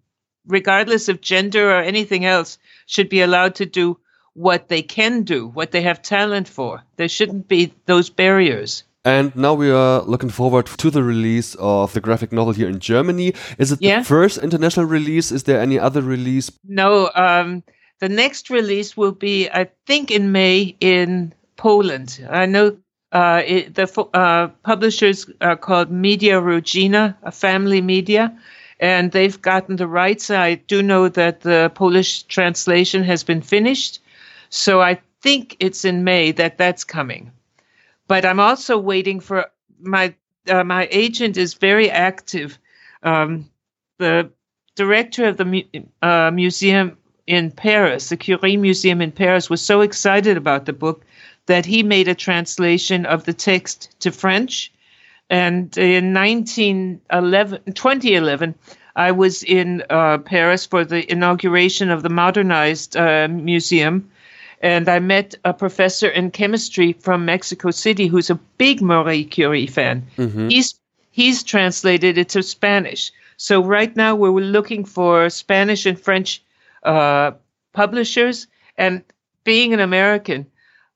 regardless 0.46 1.08
of 1.08 1.20
gender 1.20 1.70
or 1.70 1.80
anything 1.80 2.24
else, 2.24 2.58
should 2.86 3.08
be 3.08 3.20
allowed 3.20 3.56
to 3.56 3.66
do 3.66 3.98
what 4.34 4.68
they 4.68 4.82
can 4.82 5.22
do, 5.22 5.48
what 5.48 5.70
they 5.72 5.82
have 5.82 6.02
talent 6.02 6.46
for. 6.48 6.82
There 6.96 7.08
shouldn't 7.08 7.48
be 7.48 7.72
those 7.86 8.10
barriers. 8.10 8.84
And 9.04 9.34
now 9.36 9.54
we 9.54 9.70
are 9.70 10.02
looking 10.02 10.30
forward 10.30 10.66
to 10.66 10.90
the 10.90 11.02
release 11.02 11.54
of 11.60 11.92
the 11.92 12.00
graphic 12.00 12.32
novel 12.32 12.52
here 12.52 12.68
in 12.68 12.80
Germany. 12.80 13.34
Is 13.56 13.70
it 13.70 13.80
yeah. 13.80 14.00
the 14.00 14.04
first 14.04 14.38
international 14.38 14.86
release? 14.86 15.30
Is 15.30 15.44
there 15.44 15.60
any 15.60 15.78
other 15.78 16.02
release? 16.02 16.50
No, 16.64 17.08
um, 17.14 17.62
the 17.98 18.08
next 18.08 18.50
release 18.50 18.96
will 18.96 19.12
be, 19.12 19.48
I 19.48 19.70
think, 19.86 20.10
in 20.10 20.32
May 20.32 20.76
in 20.80 21.32
Poland. 21.56 22.26
I 22.28 22.46
know 22.46 22.76
uh, 23.12 23.42
it, 23.46 23.74
the 23.74 24.08
uh, 24.14 24.48
publishers 24.62 25.30
are 25.40 25.56
called 25.56 25.90
Media 25.90 26.40
Regina, 26.40 27.16
a 27.22 27.32
family 27.32 27.80
media, 27.80 28.36
and 28.78 29.12
they've 29.12 29.40
gotten 29.40 29.76
the 29.76 29.86
rights. 29.86 30.30
I 30.30 30.56
do 30.56 30.82
know 30.82 31.08
that 31.08 31.40
the 31.40 31.72
Polish 31.74 32.24
translation 32.24 33.02
has 33.04 33.24
been 33.24 33.40
finished, 33.40 34.00
so 34.50 34.82
I 34.82 35.00
think 35.22 35.56
it's 35.60 35.84
in 35.84 36.04
May 36.04 36.32
that 36.32 36.58
that's 36.58 36.84
coming. 36.84 37.32
But 38.06 38.24
I'm 38.24 38.40
also 38.40 38.78
waiting 38.78 39.20
for 39.20 39.46
my 39.80 40.14
uh, 40.48 40.64
my 40.64 40.86
agent 40.90 41.36
is 41.36 41.54
very 41.54 41.90
active. 41.90 42.58
Um, 43.02 43.50
the 43.98 44.30
director 44.74 45.26
of 45.26 45.38
the 45.38 45.64
uh, 46.02 46.30
museum 46.32 46.98
in 47.26 47.50
Paris, 47.50 48.08
the 48.08 48.16
Curie 48.16 48.56
Museum 48.56 49.02
in 49.02 49.12
Paris, 49.12 49.50
was 49.50 49.60
so 49.60 49.80
excited 49.80 50.36
about 50.36 50.66
the 50.66 50.72
book 50.72 51.04
that 51.46 51.66
he 51.66 51.82
made 51.82 52.08
a 52.08 52.14
translation 52.14 53.06
of 53.06 53.24
the 53.24 53.32
text 53.32 53.94
to 54.00 54.10
French. 54.10 54.72
And 55.28 55.76
in 55.76 56.14
1911, 56.14 57.72
2011, 57.72 58.54
I 58.94 59.12
was 59.12 59.42
in 59.42 59.82
uh, 59.90 60.18
Paris 60.18 60.66
for 60.66 60.84
the 60.84 61.10
inauguration 61.10 61.90
of 61.90 62.02
the 62.02 62.08
modernized 62.08 62.96
uh, 62.96 63.28
museum. 63.28 64.10
And 64.62 64.88
I 64.88 65.00
met 65.00 65.34
a 65.44 65.52
professor 65.52 66.08
in 66.08 66.30
chemistry 66.30 66.94
from 66.94 67.24
Mexico 67.24 67.70
City 67.70 68.06
who's 68.06 68.30
a 68.30 68.40
big 68.56 68.80
Marie 68.80 69.24
Curie 69.24 69.66
fan. 69.66 70.06
Mm-hmm. 70.16 70.48
He's 70.48 70.74
he's 71.10 71.42
translated 71.42 72.16
it 72.16 72.30
to 72.30 72.42
Spanish. 72.42 73.12
So 73.36 73.62
right 73.62 73.94
now 73.94 74.14
we're 74.14 74.30
looking 74.30 74.84
for 74.84 75.28
Spanish 75.28 75.84
and 75.84 76.00
French 76.00 76.42
uh, 76.86 77.32
publishers. 77.72 78.46
And 78.78 79.02
being 79.44 79.74
an 79.74 79.80
American, 79.80 80.46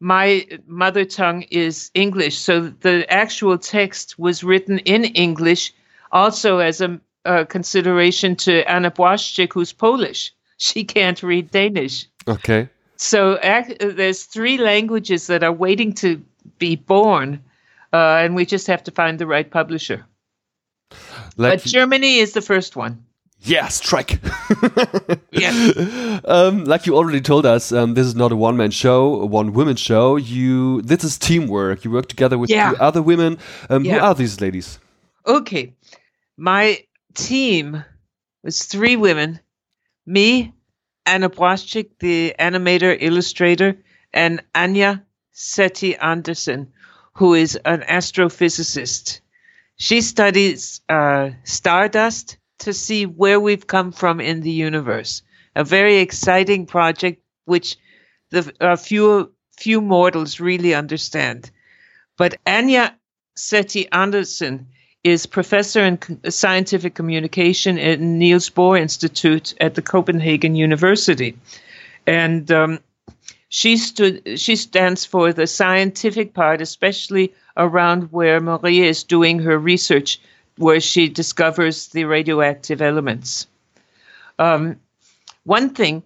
my 0.00 0.46
mother 0.66 1.04
tongue 1.04 1.42
is 1.50 1.90
English. 1.94 2.38
So 2.38 2.68
the 2.80 3.10
actual 3.12 3.58
text 3.58 4.18
was 4.18 4.42
written 4.42 4.78
in 4.80 5.04
English, 5.04 5.72
also 6.12 6.58
as 6.58 6.80
a, 6.80 7.00
a 7.24 7.44
consideration 7.44 8.36
to 8.36 8.68
Anna 8.70 8.90
Błaszczyk, 8.90 9.52
who's 9.52 9.72
Polish. 9.72 10.32
She 10.60 10.84
can't 10.84 11.22
read 11.22 11.50
Danish. 11.50 12.06
Okay. 12.28 12.68
So 12.96 13.38
there's 13.80 14.24
three 14.24 14.58
languages 14.58 15.26
that 15.28 15.42
are 15.42 15.54
waiting 15.54 15.94
to 15.94 16.22
be 16.58 16.76
born, 16.76 17.42
uh, 17.94 18.20
and 18.22 18.34
we 18.34 18.44
just 18.44 18.66
have 18.66 18.84
to 18.84 18.90
find 18.90 19.18
the 19.18 19.26
right 19.26 19.50
publisher. 19.50 20.04
Like 21.38 21.62
but 21.62 21.64
Germany 21.64 22.18
is 22.18 22.34
the 22.34 22.42
first 22.42 22.76
one. 22.76 23.06
Yeah, 23.42 23.68
strike. 23.68 24.20
yeah. 25.32 26.20
Um, 26.22 26.64
like 26.64 26.86
you 26.86 26.96
already 26.96 27.20
told 27.22 27.46
us, 27.46 27.72
um, 27.72 27.94
this 27.94 28.06
is 28.06 28.14
not 28.14 28.30
a 28.30 28.36
one 28.36 28.56
man 28.56 28.70
show, 28.70 29.22
a 29.22 29.26
one 29.26 29.54
woman 29.54 29.76
show. 29.76 30.16
You 30.16 30.82
this 30.82 31.02
is 31.02 31.16
teamwork. 31.16 31.84
You 31.84 31.90
work 31.90 32.08
together 32.08 32.36
with 32.36 32.50
yeah. 32.50 32.70
two 32.70 32.76
other 32.76 33.00
women. 33.00 33.38
Um, 33.70 33.84
yeah. 33.84 33.94
Who 33.94 34.00
are 34.00 34.14
these 34.14 34.40
ladies? 34.40 34.78
Okay, 35.26 35.74
my 36.36 36.84
team 37.14 37.82
was 38.44 38.64
three 38.64 38.96
women: 38.96 39.40
me, 40.04 40.52
Anna 41.06 41.30
Błaszczyk, 41.30 41.98
the 42.00 42.34
animator 42.38 42.96
illustrator, 43.00 43.78
and 44.12 44.42
Anya 44.54 45.02
Seti 45.32 45.96
Anderson, 45.96 46.72
who 47.14 47.34
is 47.34 47.56
an 47.64 47.80
astrophysicist. 47.80 49.20
She 49.76 50.02
studies 50.02 50.82
uh, 50.90 51.30
stardust 51.44 52.36
to 52.60 52.72
see 52.72 53.06
where 53.06 53.40
we've 53.40 53.66
come 53.66 53.92
from 53.92 54.20
in 54.20 54.40
the 54.40 54.50
universe. 54.50 55.22
A 55.56 55.64
very 55.64 55.96
exciting 55.96 56.66
project, 56.66 57.22
which 57.44 57.76
the 58.30 58.76
few 58.76 59.32
few 59.58 59.80
mortals 59.80 60.40
really 60.40 60.74
understand. 60.74 61.50
But 62.16 62.36
Anya 62.46 62.96
Seti 63.36 63.90
Anderson 63.90 64.68
is 65.02 65.26
professor 65.26 65.84
in 65.84 66.30
scientific 66.30 66.94
communication 66.94 67.78
at 67.78 68.00
Niels 68.00 68.50
Bohr 68.50 68.78
Institute 68.78 69.54
at 69.60 69.74
the 69.74 69.82
Copenhagen 69.82 70.54
University, 70.54 71.36
and 72.06 72.50
um, 72.52 72.78
she 73.48 73.76
stood. 73.76 74.38
She 74.38 74.56
stands 74.56 75.04
for 75.04 75.32
the 75.32 75.46
scientific 75.46 76.34
part, 76.34 76.60
especially 76.60 77.34
around 77.56 78.12
where 78.12 78.40
Maria 78.40 78.84
is 78.84 79.02
doing 79.02 79.40
her 79.40 79.58
research, 79.58 80.20
where 80.60 80.80
she 80.80 81.08
discovers 81.08 81.88
the 81.88 82.04
radioactive 82.04 82.82
elements. 82.82 83.46
Um, 84.38 84.78
one 85.44 85.70
thing, 85.70 86.02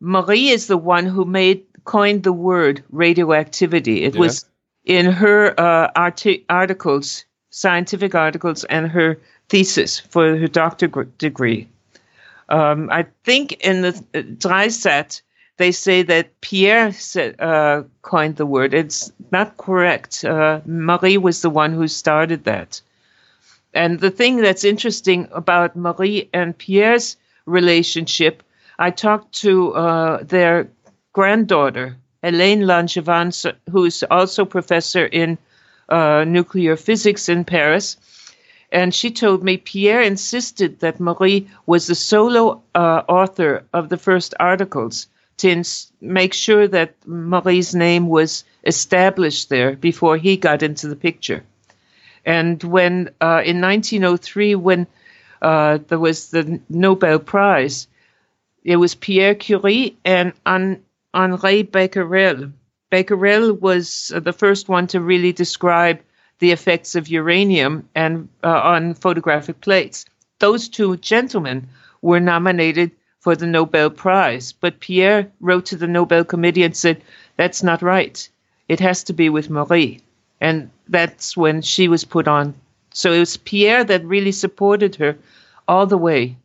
Marie 0.00 0.48
is 0.48 0.68
the 0.68 0.76
one 0.76 1.06
who 1.06 1.24
made 1.24 1.64
coined 1.84 2.22
the 2.22 2.32
word 2.32 2.84
radioactivity. 2.90 4.04
It 4.04 4.14
yeah. 4.14 4.20
was 4.20 4.44
in 4.84 5.06
her 5.06 5.58
uh, 5.58 5.90
arti- 5.96 6.44
articles, 6.48 7.24
scientific 7.50 8.14
articles, 8.14 8.64
and 8.64 8.88
her 8.88 9.18
thesis 9.48 9.98
for 9.98 10.36
her 10.36 10.48
doctorate 10.48 11.18
degree. 11.18 11.68
Um, 12.48 12.88
I 12.92 13.06
think 13.24 13.52
in 13.64 13.82
the 13.82 14.04
uh, 14.14 14.22
Dreisat, 14.38 15.20
they 15.56 15.72
say 15.72 16.02
that 16.02 16.40
Pierre 16.40 16.92
said, 16.92 17.40
uh, 17.40 17.82
coined 18.02 18.36
the 18.36 18.46
word. 18.46 18.74
It's 18.74 19.10
not 19.32 19.56
correct. 19.56 20.24
Uh, 20.24 20.60
Marie 20.64 21.18
was 21.18 21.42
the 21.42 21.50
one 21.50 21.72
who 21.72 21.88
started 21.88 22.44
that. 22.44 22.80
And 23.76 24.00
the 24.00 24.10
thing 24.10 24.38
that's 24.38 24.64
interesting 24.64 25.28
about 25.32 25.76
Marie 25.76 26.30
and 26.32 26.56
Pierre's 26.56 27.18
relationship, 27.44 28.42
I 28.78 28.90
talked 28.90 29.34
to 29.42 29.74
uh, 29.74 30.22
their 30.22 30.70
granddaughter, 31.12 31.98
Elaine 32.22 32.62
Langevin, 32.62 33.54
who's 33.70 34.02
also 34.04 34.46
professor 34.46 35.04
in 35.04 35.36
uh, 35.90 36.24
nuclear 36.26 36.74
physics 36.76 37.28
in 37.28 37.44
Paris. 37.44 37.98
And 38.72 38.94
she 38.94 39.10
told 39.10 39.44
me 39.44 39.58
Pierre 39.58 40.00
insisted 40.00 40.80
that 40.80 40.98
Marie 40.98 41.46
was 41.66 41.86
the 41.86 41.94
solo 41.94 42.62
uh, 42.74 43.02
author 43.08 43.64
of 43.74 43.90
the 43.90 43.98
first 43.98 44.32
articles 44.40 45.06
to 45.36 45.62
make 46.00 46.32
sure 46.32 46.66
that 46.66 46.94
Marie's 47.04 47.74
name 47.74 48.08
was 48.08 48.42
established 48.64 49.50
there 49.50 49.76
before 49.76 50.16
he 50.16 50.38
got 50.38 50.62
into 50.62 50.88
the 50.88 50.96
picture. 50.96 51.44
And 52.26 52.62
when 52.64 53.10
uh, 53.20 53.42
in 53.44 53.60
1903, 53.60 54.56
when 54.56 54.86
uh, 55.40 55.78
there 55.88 55.98
was 55.98 56.30
the 56.30 56.60
Nobel 56.68 57.18
Prize, 57.20 57.86
it 58.64 58.76
was 58.76 58.96
Pierre 58.96 59.36
Curie 59.36 59.96
and 60.04 60.32
Henri 60.44 61.62
Becquerel. 61.62 62.52
Becquerel 62.90 63.52
was 63.54 64.12
uh, 64.14 64.20
the 64.20 64.32
first 64.32 64.68
one 64.68 64.88
to 64.88 65.00
really 65.00 65.32
describe 65.32 66.00
the 66.40 66.50
effects 66.50 66.94
of 66.96 67.08
uranium 67.08 67.88
and 67.94 68.28
uh, 68.44 68.60
on 68.60 68.94
photographic 68.94 69.60
plates. 69.60 70.04
Those 70.40 70.68
two 70.68 70.96
gentlemen 70.96 71.68
were 72.02 72.20
nominated 72.20 72.90
for 73.20 73.34
the 73.34 73.46
Nobel 73.46 73.90
Prize. 73.90 74.52
But 74.52 74.80
Pierre 74.80 75.30
wrote 75.40 75.66
to 75.66 75.76
the 75.76 75.88
Nobel 75.88 76.24
Committee 76.24 76.62
and 76.62 76.76
said, 76.76 77.02
that's 77.36 77.62
not 77.62 77.82
right. 77.82 78.28
It 78.68 78.80
has 78.80 79.02
to 79.04 79.12
be 79.12 79.28
with 79.28 79.50
Marie. 79.50 80.00
And 80.40 80.70
that's 80.88 81.36
when 81.36 81.62
she 81.62 81.88
was 81.88 82.04
put 82.04 82.28
on. 82.28 82.54
So 82.92 83.12
it 83.12 83.18
was 83.18 83.36
Pierre 83.36 83.84
that 83.84 84.04
really 84.04 84.32
supported 84.32 84.96
her 84.96 85.16
all 85.68 85.86
the 85.86 85.98
way. 85.98 86.36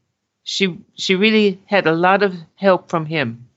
She 0.43 0.77
she 0.95 1.15
really 1.15 1.59
had 1.65 1.85
a 1.87 1.93
lot 1.93 2.23
of 2.23 2.35
help 2.55 2.89
from 2.89 3.05
him. 3.05 3.47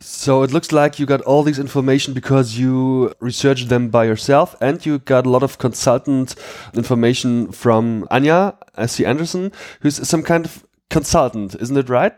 So 0.00 0.42
it 0.42 0.52
looks 0.52 0.72
like 0.72 0.98
you 0.98 1.06
got 1.06 1.22
all 1.22 1.42
these 1.42 1.58
information 1.58 2.12
because 2.12 2.58
you 2.58 3.14
researched 3.20 3.68
them 3.68 3.88
by 3.88 4.04
yourself 4.04 4.54
and 4.60 4.84
you 4.84 4.98
got 4.98 5.24
a 5.24 5.30
lot 5.30 5.42
of 5.42 5.56
consultant 5.58 6.34
information 6.74 7.52
from 7.52 8.06
Anya 8.10 8.54
S.C. 8.76 9.06
Anderson, 9.06 9.52
who's 9.80 10.06
some 10.06 10.22
kind 10.22 10.44
of 10.44 10.66
consultant, 10.90 11.54
isn't 11.54 11.76
it 11.76 11.88
right? 11.88 12.12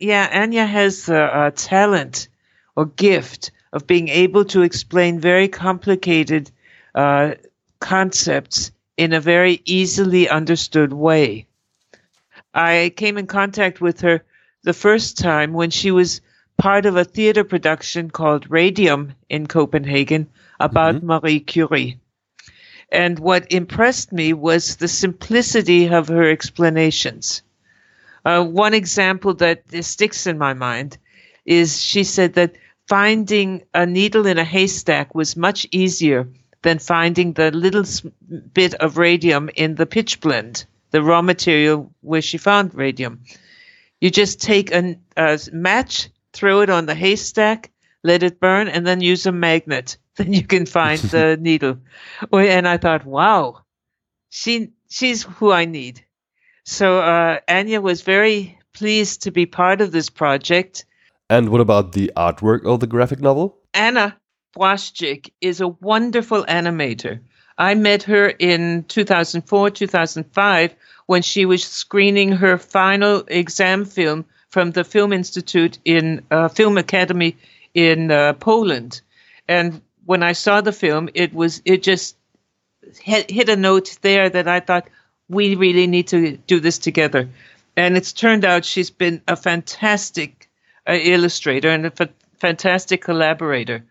yeah, 0.00 0.28
Anya 0.32 0.66
has 0.66 1.08
a, 1.08 1.46
a 1.46 1.50
talent 1.50 2.28
or 2.76 2.86
gift 2.86 3.50
of 3.72 3.86
being 3.86 4.08
able 4.08 4.44
to 4.46 4.62
explain 4.62 5.20
very 5.20 5.48
complicated 5.48 6.50
uh, 6.98 7.34
concepts 7.78 8.72
in 8.96 9.12
a 9.12 9.20
very 9.20 9.62
easily 9.64 10.28
understood 10.28 10.92
way. 10.92 11.46
I 12.52 12.92
came 12.96 13.16
in 13.18 13.28
contact 13.28 13.80
with 13.80 14.00
her 14.00 14.24
the 14.64 14.72
first 14.72 15.16
time 15.16 15.52
when 15.52 15.70
she 15.70 15.92
was 15.92 16.20
part 16.56 16.86
of 16.86 16.96
a 16.96 17.04
theater 17.04 17.44
production 17.44 18.10
called 18.10 18.50
Radium 18.50 19.14
in 19.28 19.46
Copenhagen 19.46 20.26
about 20.58 20.96
mm-hmm. 20.96 21.06
Marie 21.06 21.38
Curie. 21.38 22.00
And 22.90 23.16
what 23.20 23.52
impressed 23.52 24.12
me 24.12 24.32
was 24.32 24.74
the 24.74 24.88
simplicity 24.88 25.86
of 25.88 26.08
her 26.08 26.28
explanations. 26.28 27.42
Uh, 28.24 28.42
one 28.42 28.74
example 28.74 29.34
that 29.34 29.62
sticks 29.84 30.26
in 30.26 30.36
my 30.36 30.52
mind 30.52 30.98
is 31.46 31.80
she 31.80 32.02
said 32.02 32.32
that 32.34 32.56
finding 32.88 33.62
a 33.72 33.86
needle 33.86 34.26
in 34.26 34.38
a 34.38 34.44
haystack 34.44 35.14
was 35.14 35.36
much 35.36 35.64
easier 35.70 36.26
than 36.62 36.78
finding 36.78 37.32
the 37.32 37.50
little 37.50 37.84
bit 38.52 38.74
of 38.74 38.98
radium 38.98 39.50
in 39.54 39.74
the 39.74 39.86
pitch 39.86 40.20
blende, 40.20 40.64
the 40.90 41.02
raw 41.02 41.22
material 41.22 41.92
where 42.00 42.22
she 42.22 42.38
found 42.38 42.74
radium. 42.74 43.22
You 44.00 44.10
just 44.10 44.40
take 44.40 44.72
a, 44.72 44.96
a 45.16 45.38
match, 45.52 46.08
throw 46.32 46.60
it 46.60 46.70
on 46.70 46.86
the 46.86 46.94
haystack, 46.94 47.70
let 48.02 48.22
it 48.22 48.40
burn, 48.40 48.68
and 48.68 48.86
then 48.86 49.00
use 49.00 49.26
a 49.26 49.32
magnet. 49.32 49.96
Then 50.18 50.32
you 50.32 50.42
can 50.42 50.66
find 50.66 50.98
the 50.98 51.36
needle. 51.40 51.78
And 52.32 52.66
I 52.66 52.76
thought, 52.76 53.06
wow, 53.06 53.62
she 54.30 54.72
she's 54.90 55.22
who 55.22 55.52
I 55.52 55.64
need. 55.64 56.04
So 56.64 56.98
uh, 56.98 57.38
Anya 57.48 57.80
was 57.80 58.02
very 58.02 58.58
pleased 58.72 59.22
to 59.22 59.30
be 59.30 59.46
part 59.46 59.80
of 59.80 59.92
this 59.92 60.10
project. 60.10 60.86
And 61.30 61.50
what 61.50 61.60
about 61.60 61.92
the 61.92 62.10
artwork 62.16 62.66
of 62.66 62.80
the 62.80 62.88
graphic 62.88 63.20
novel? 63.20 63.58
Anna 63.72 64.16
Błaszczyk 64.56 65.30
is 65.40 65.60
a 65.60 65.68
wonderful 65.68 66.44
animator. 66.46 67.20
I 67.58 67.74
met 67.74 68.04
her 68.04 68.28
in 68.28 68.84
2004, 68.84 69.70
2005 69.70 70.74
when 71.06 71.22
she 71.22 71.44
was 71.44 71.64
screening 71.64 72.32
her 72.32 72.56
final 72.58 73.24
exam 73.28 73.84
film 73.84 74.24
from 74.48 74.70
the 74.70 74.84
Film 74.84 75.12
Institute 75.12 75.78
in 75.84 76.22
uh, 76.30 76.48
Film 76.48 76.78
Academy 76.78 77.36
in 77.74 78.10
uh, 78.10 78.32
Poland. 78.34 79.00
And 79.48 79.80
when 80.04 80.22
I 80.22 80.32
saw 80.32 80.60
the 80.60 80.72
film, 80.72 81.08
it 81.14 81.34
was 81.34 81.60
it 81.64 81.82
just 81.82 82.16
hit, 83.02 83.30
hit 83.30 83.48
a 83.48 83.56
note 83.56 83.98
there 84.02 84.30
that 84.30 84.48
I 84.48 84.60
thought 84.60 84.88
we 85.28 85.54
really 85.54 85.86
need 85.86 86.08
to 86.08 86.36
do 86.36 86.60
this 86.60 86.78
together. 86.78 87.28
And 87.76 87.96
it's 87.96 88.12
turned 88.12 88.44
out 88.44 88.64
she's 88.64 88.90
been 88.90 89.20
a 89.28 89.36
fantastic 89.36 90.48
uh, 90.86 90.92
illustrator 90.94 91.68
and 91.68 91.86
a 91.86 91.92
f- 92.00 92.08
fantastic 92.38 93.02
collaborator. 93.02 93.84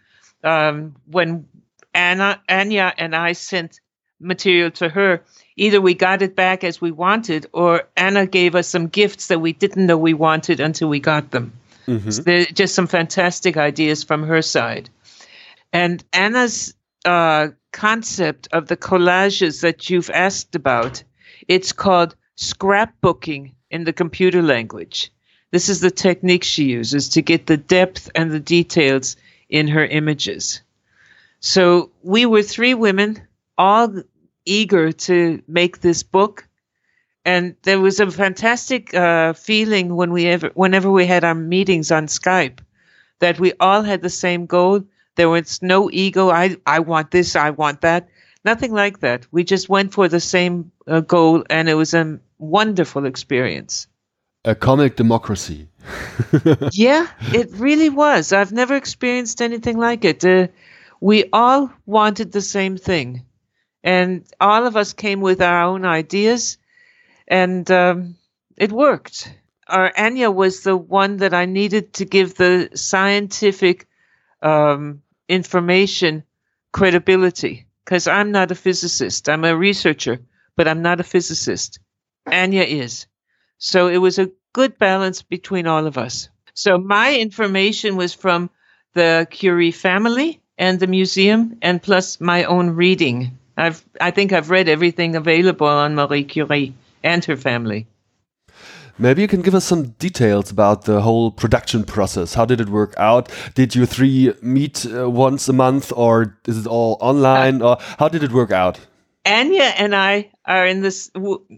Um, 0.47 0.95
when 1.05 1.47
Anna, 1.93 2.41
Anya 2.47 2.93
and 2.97 3.15
I 3.15 3.33
sent 3.33 3.79
material 4.19 4.71
to 4.71 4.89
her, 4.89 5.23
either 5.55 5.81
we 5.81 5.93
got 5.93 6.21
it 6.21 6.35
back 6.35 6.63
as 6.63 6.79
we 6.79 6.91
wanted, 6.91 7.47
or 7.53 7.83
Anna 7.95 8.25
gave 8.25 8.55
us 8.55 8.67
some 8.67 8.87
gifts 8.87 9.27
that 9.27 9.41
we 9.41 9.53
didn't 9.53 9.85
know 9.85 9.97
we 9.97 10.13
wanted 10.13 10.59
until 10.59 10.89
we 10.89 10.99
got 10.99 11.31
them. 11.31 11.53
Mm-hmm. 11.87 12.09
So 12.09 12.45
just 12.53 12.75
some 12.75 12.87
fantastic 12.87 13.57
ideas 13.57 14.03
from 14.03 14.23
her 14.23 14.41
side. 14.41 14.89
And 15.73 16.03
Anna's 16.13 16.73
uh, 17.05 17.49
concept 17.71 18.47
of 18.51 18.67
the 18.67 18.77
collages 18.77 19.61
that 19.61 19.89
you've 19.89 20.09
asked 20.09 20.55
about, 20.55 21.03
it's 21.47 21.71
called 21.71 22.15
scrapbooking 22.37 23.53
in 23.69 23.83
the 23.83 23.93
computer 23.93 24.41
language. 24.41 25.11
This 25.51 25.69
is 25.69 25.79
the 25.79 25.91
technique 25.91 26.43
she 26.43 26.65
uses 26.65 27.09
to 27.09 27.21
get 27.21 27.45
the 27.45 27.57
depth 27.57 28.09
and 28.15 28.31
the 28.31 28.39
details 28.39 29.15
in 29.49 29.67
her 29.69 29.85
images. 29.85 30.61
So 31.39 31.91
we 32.03 32.25
were 32.25 32.43
three 32.43 32.73
women, 32.73 33.21
all 33.57 34.03
eager 34.45 34.91
to 34.91 35.41
make 35.47 35.79
this 35.79 36.03
book. 36.03 36.47
And 37.25 37.55
there 37.63 37.79
was 37.79 37.99
a 37.99 38.09
fantastic 38.09 38.93
uh, 38.93 39.33
feeling 39.33 39.95
when 39.95 40.11
we 40.11 40.27
ever, 40.27 40.51
whenever 40.53 40.89
we 40.89 41.05
had 41.05 41.23
our 41.23 41.35
meetings 41.35 41.91
on 41.91 42.07
Skype, 42.07 42.59
that 43.19 43.39
we 43.39 43.53
all 43.59 43.81
had 43.81 44.01
the 44.01 44.09
same 44.09 44.45
goal. 44.45 44.83
There 45.15 45.29
was 45.29 45.61
no 45.61 45.89
ego. 45.91 46.29
I, 46.29 46.57
I 46.65 46.79
want 46.79 47.11
this. 47.11 47.35
I 47.35 47.49
want 47.49 47.81
that. 47.81 48.07
Nothing 48.45 48.71
like 48.71 48.99
that. 48.99 49.27
We 49.31 49.43
just 49.43 49.67
went 49.67 49.93
for 49.93 50.07
the 50.07 50.21
same 50.21 50.71
uh, 50.87 51.01
goal, 51.01 51.43
and 51.49 51.67
it 51.67 51.73
was 51.73 51.93
a 51.93 52.19
wonderful 52.37 53.05
experience. 53.05 53.87
A 54.47 54.55
comic 54.55 54.95
democracy. 54.95 55.67
yeah, 56.71 57.07
it 57.33 57.49
really 57.51 57.89
was. 57.89 58.31
I've 58.31 58.53
never 58.53 58.75
experienced 58.75 59.41
anything 59.41 59.77
like 59.77 60.05
it. 60.05 60.23
Uh, 60.23 60.47
we 61.01 61.25
all 61.33 61.69
wanted 61.85 62.31
the 62.31 62.41
same 62.41 62.77
thing, 62.77 63.25
and 63.83 64.25
all 64.39 64.65
of 64.65 64.77
us 64.77 64.93
came 64.93 65.19
with 65.19 65.41
our 65.41 65.63
own 65.63 65.83
ideas, 65.83 66.59
and 67.27 67.69
um, 67.69 68.15
it 68.55 68.71
worked. 68.71 69.29
Our 69.67 69.91
Anya 69.97 70.31
was 70.31 70.61
the 70.61 70.77
one 70.77 71.17
that 71.17 71.33
I 71.33 71.43
needed 71.43 71.91
to 71.95 72.05
give 72.05 72.35
the 72.35 72.69
scientific 72.73 73.85
um, 74.41 75.01
information 75.27 76.23
credibility 76.71 77.65
because 77.83 78.07
I'm 78.07 78.31
not 78.31 78.51
a 78.51 78.55
physicist. 78.55 79.27
I'm 79.27 79.43
a 79.43 79.57
researcher, 79.57 80.21
but 80.55 80.69
I'm 80.69 80.81
not 80.81 81.01
a 81.01 81.03
physicist. 81.03 81.79
Anya 82.25 82.63
is. 82.63 83.07
So 83.57 83.87
it 83.87 83.97
was 83.97 84.19
a 84.19 84.31
good 84.53 84.77
balance 84.77 85.21
between 85.21 85.67
all 85.67 85.87
of 85.87 85.97
us. 85.97 86.29
So 86.53 86.77
my 86.77 87.15
information 87.15 87.95
was 87.95 88.13
from 88.13 88.49
the 88.93 89.27
Curie 89.29 89.71
family 89.71 90.41
and 90.57 90.79
the 90.79 90.87
museum, 90.87 91.57
and 91.61 91.81
plus 91.81 92.19
my 92.19 92.43
own 92.45 92.71
reading. 92.71 93.37
I've, 93.57 93.83
I 94.01 94.11
think 94.11 94.33
I've 94.33 94.49
read 94.49 94.67
everything 94.67 95.15
available 95.15 95.67
on 95.67 95.93
Marie 95.93 96.23
Curie 96.23 96.73
and 97.03 97.23
her 97.25 97.37
family. 97.37 97.85
Maybe 98.99 99.21
you 99.21 99.27
can 99.27 99.43
give 99.43 99.53
us 99.53 99.65
some 99.65 99.89
details 99.99 100.49
about 100.49 100.85
the 100.85 101.01
whole 101.01 101.29
production 101.29 101.83
process. 101.83 102.33
How 102.33 102.45
did 102.45 102.59
it 102.59 102.69
work 102.69 102.95
out? 102.97 103.31
Did 103.53 103.75
you 103.75 103.85
three 103.85 104.33
meet 104.41 104.87
uh, 104.87 105.07
once 105.07 105.47
a 105.47 105.53
month, 105.53 105.93
or 105.95 106.35
is 106.47 106.57
it 106.57 106.67
all 106.67 106.97
online, 106.99 107.61
uh, 107.61 107.65
or 107.65 107.77
how 107.99 108.07
did 108.07 108.23
it 108.23 108.31
work 108.31 108.51
out? 108.51 108.79
Anya 109.27 109.63
and 109.63 109.93
I 109.93 110.29
are 110.45 110.65
in 110.65 110.81
this. 110.81 111.11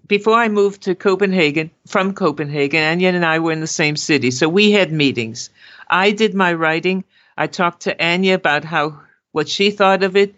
Before 0.07 0.33
I 0.33 0.49
moved 0.49 0.83
to 0.83 0.95
Copenhagen, 0.95 1.69
from 1.85 2.13
Copenhagen, 2.13 2.83
Anya 2.83 3.09
and 3.09 3.23
I 3.23 3.37
were 3.39 3.51
in 3.51 3.61
the 3.61 3.67
same 3.67 3.95
city, 3.95 4.31
so 4.31 4.49
we 4.49 4.71
had 4.71 4.91
meetings. 4.91 5.51
I 5.87 6.11
did 6.11 6.33
my 6.33 6.53
writing. 6.53 7.03
I 7.37 7.45
talked 7.45 7.81
to 7.83 8.03
Anya 8.03 8.33
about 8.33 8.63
how 8.63 9.01
what 9.31 9.47
she 9.47 9.69
thought 9.69 10.03
of 10.03 10.15
it, 10.15 10.33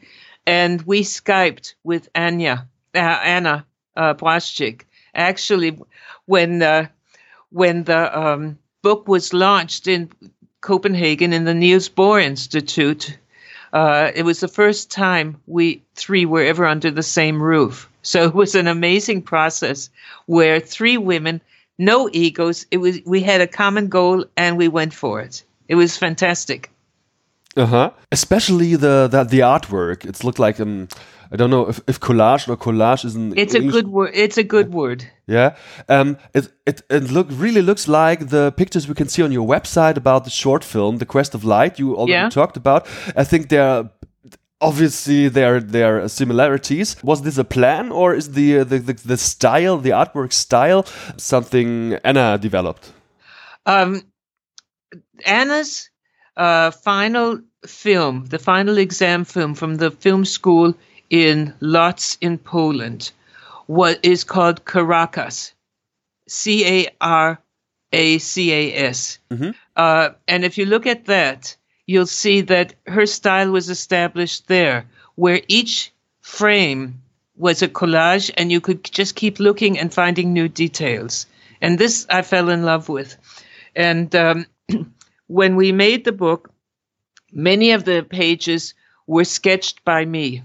and 0.45 0.81
we 0.81 1.03
skyped 1.03 1.75
with 1.85 2.09
Anya, 2.13 2.67
uh, 2.93 2.97
Anna 2.97 3.65
uh, 3.95 4.13
Actually, 5.15 5.79
when 6.25 6.61
uh, 6.61 6.87
when 7.49 7.85
the 7.85 8.19
um, 8.19 8.57
book 8.81 9.07
was 9.07 9.33
launched 9.33 9.87
in 9.87 10.11
Copenhagen 10.59 11.31
in 11.31 11.45
the 11.45 11.53
Niels 11.53 11.87
Bohr 11.87 12.21
Institute, 12.21 13.17
uh, 13.73 14.11
it 14.13 14.23
was 14.23 14.39
the 14.39 14.47
first 14.47 14.91
time 14.91 15.39
we 15.47 15.81
three 15.95 16.25
were 16.25 16.43
ever 16.43 16.65
under 16.65 16.91
the 16.91 17.03
same 17.03 17.41
roof. 17.41 17.89
So 18.01 18.23
it 18.23 18.33
was 18.33 18.55
an 18.55 18.67
amazing 18.67 19.21
process 19.21 19.89
where 20.25 20.59
three 20.59 20.97
women, 20.97 21.41
no 21.77 22.09
egos. 22.11 22.65
It 22.71 22.77
was 22.77 22.99
we 23.05 23.21
had 23.21 23.41
a 23.41 23.47
common 23.47 23.87
goal 23.87 24.25
and 24.35 24.57
we 24.57 24.67
went 24.67 24.93
for 24.93 25.21
it. 25.21 25.43
It 25.67 25.75
was 25.75 25.97
fantastic. 25.97 26.69
Uh 27.55 27.65
huh. 27.65 27.91
Especially 28.11 28.75
the, 28.75 29.07
the 29.07 29.23
the 29.23 29.39
artwork. 29.39 30.05
It's 30.05 30.23
looked 30.23 30.39
like 30.39 30.59
um 30.59 30.87
I 31.31 31.37
don't 31.37 31.49
know 31.49 31.69
if, 31.69 31.79
if 31.87 31.99
collage 31.99 32.49
or 32.49 32.57
collage 32.57 33.05
is 33.05 33.15
an 33.15 33.33
It's 33.37 33.55
English. 33.55 33.75
a 33.75 33.81
good 33.81 33.87
word. 33.87 34.11
It's 34.13 34.37
a 34.37 34.43
good 34.43 34.73
word. 34.73 35.05
Yeah. 35.27 35.55
Um. 35.87 36.17
It 36.33 36.51
it 36.65 36.81
it 36.89 37.11
look 37.11 37.27
really 37.31 37.61
looks 37.61 37.87
like 37.87 38.29
the 38.29 38.51
pictures 38.51 38.87
we 38.87 38.95
can 38.95 39.07
see 39.07 39.23
on 39.23 39.31
your 39.31 39.47
website 39.47 39.97
about 39.97 40.23
the 40.23 40.29
short 40.29 40.63
film, 40.63 40.97
The 40.97 41.05
Quest 41.05 41.35
of 41.35 41.43
Light. 41.43 41.79
You 41.79 41.95
already 41.95 42.11
yeah. 42.11 42.29
talked 42.29 42.57
about. 42.57 42.87
I 43.15 43.23
think 43.23 43.49
there 43.49 43.63
are 43.63 43.89
obviously 44.59 45.29
there 45.29 45.59
there 45.59 46.03
are 46.03 46.09
similarities 46.09 46.95
was 47.03 47.21
this 47.21 47.37
a 47.37 47.43
plan 47.43 47.91
or 47.91 48.13
is 48.13 48.33
the, 48.33 48.63
the 48.63 48.77
the, 48.77 48.93
the 48.93 49.17
style 49.17 49.77
the 49.77 49.89
artwork 49.89 50.31
style 50.31 50.85
something 51.17 51.97
anna 52.03 52.37
developed 52.37 52.91
um 53.65 54.03
anna's 55.25 55.89
uh, 56.37 56.71
final 56.71 57.39
film, 57.65 58.25
the 58.25 58.39
final 58.39 58.77
exam 58.77 59.25
film 59.25 59.53
from 59.53 59.75
the 59.75 59.91
film 59.91 60.25
school 60.25 60.73
in 61.11 61.53
Lodz 61.59 62.17
in 62.21 62.37
Poland, 62.39 63.11
what 63.67 63.99
is 64.03 64.23
called 64.23 64.65
Caracas, 64.65 65.53
C 66.27 66.65
A 66.65 66.87
R 67.01 67.39
A 67.91 68.17
C 68.17 68.51
A 68.51 68.73
S. 68.87 69.19
Mm-hmm. 69.29 69.51
Uh, 69.75 70.09
and 70.27 70.45
if 70.45 70.57
you 70.57 70.65
look 70.65 70.87
at 70.87 71.05
that, 71.05 71.55
you'll 71.85 72.07
see 72.07 72.41
that 72.41 72.73
her 72.87 73.05
style 73.05 73.51
was 73.51 73.69
established 73.69 74.47
there, 74.47 74.85
where 75.15 75.41
each 75.49 75.91
frame 76.21 77.01
was 77.35 77.61
a 77.61 77.67
collage, 77.67 78.31
and 78.37 78.51
you 78.51 78.61
could 78.61 78.83
just 78.83 79.15
keep 79.15 79.39
looking 79.39 79.77
and 79.77 79.93
finding 79.93 80.31
new 80.31 80.47
details. 80.47 81.25
And 81.59 81.77
this 81.77 82.05
I 82.09 82.21
fell 82.21 82.49
in 82.49 82.63
love 82.63 82.87
with. 82.87 83.17
And 83.75 84.15
um, 84.15 84.45
when 85.27 85.57
we 85.57 85.73
made 85.73 86.05
the 86.05 86.11
book, 86.13 86.53
many 87.33 87.71
of 87.71 87.83
the 87.83 88.03
pages 88.03 88.73
were 89.07 89.25
sketched 89.25 89.83
by 89.83 90.05
me, 90.05 90.43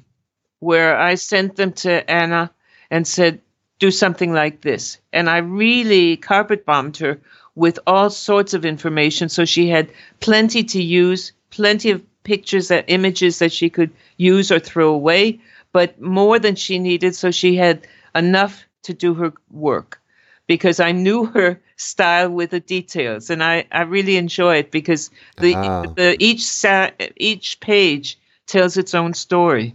where 0.60 0.98
I 0.98 1.14
sent 1.14 1.56
them 1.56 1.72
to 1.72 2.08
Anna 2.10 2.50
and 2.90 3.06
said, 3.06 3.40
do 3.78 3.90
something 3.90 4.32
like 4.32 4.62
this. 4.62 4.98
And 5.12 5.28
I 5.28 5.38
really 5.38 6.16
carpet 6.16 6.64
bombed 6.64 6.96
her 6.98 7.20
with 7.54 7.78
all 7.86 8.10
sorts 8.10 8.54
of 8.54 8.64
information. 8.64 9.28
So 9.28 9.44
she 9.44 9.68
had 9.68 9.90
plenty 10.20 10.64
to 10.64 10.82
use, 10.82 11.32
plenty 11.50 11.90
of 11.90 12.02
pictures 12.22 12.70
and 12.70 12.84
images 12.88 13.38
that 13.38 13.52
she 13.52 13.70
could 13.70 13.90
use 14.16 14.50
or 14.50 14.58
throw 14.58 14.92
away, 14.92 15.40
but 15.72 16.00
more 16.00 16.38
than 16.38 16.54
she 16.54 16.78
needed. 16.78 17.14
So 17.14 17.30
she 17.30 17.56
had 17.56 17.86
enough 18.14 18.64
to 18.84 18.94
do 18.94 19.14
her 19.14 19.32
work 19.50 20.00
because 20.46 20.80
I 20.80 20.92
knew 20.92 21.24
her 21.34 21.60
style 21.76 22.30
with 22.30 22.50
the 22.50 22.60
details, 22.60 23.30
and 23.30 23.42
I, 23.42 23.66
I 23.70 23.82
really 23.82 24.16
enjoy 24.16 24.56
it 24.56 24.70
because 24.70 25.10
the, 25.38 25.54
ah. 25.54 25.82
the 25.82 26.16
each 26.18 26.44
sa- 26.44 26.90
each 27.16 27.60
page 27.60 28.18
tells 28.46 28.76
its 28.76 28.94
own 28.94 29.12
story, 29.12 29.74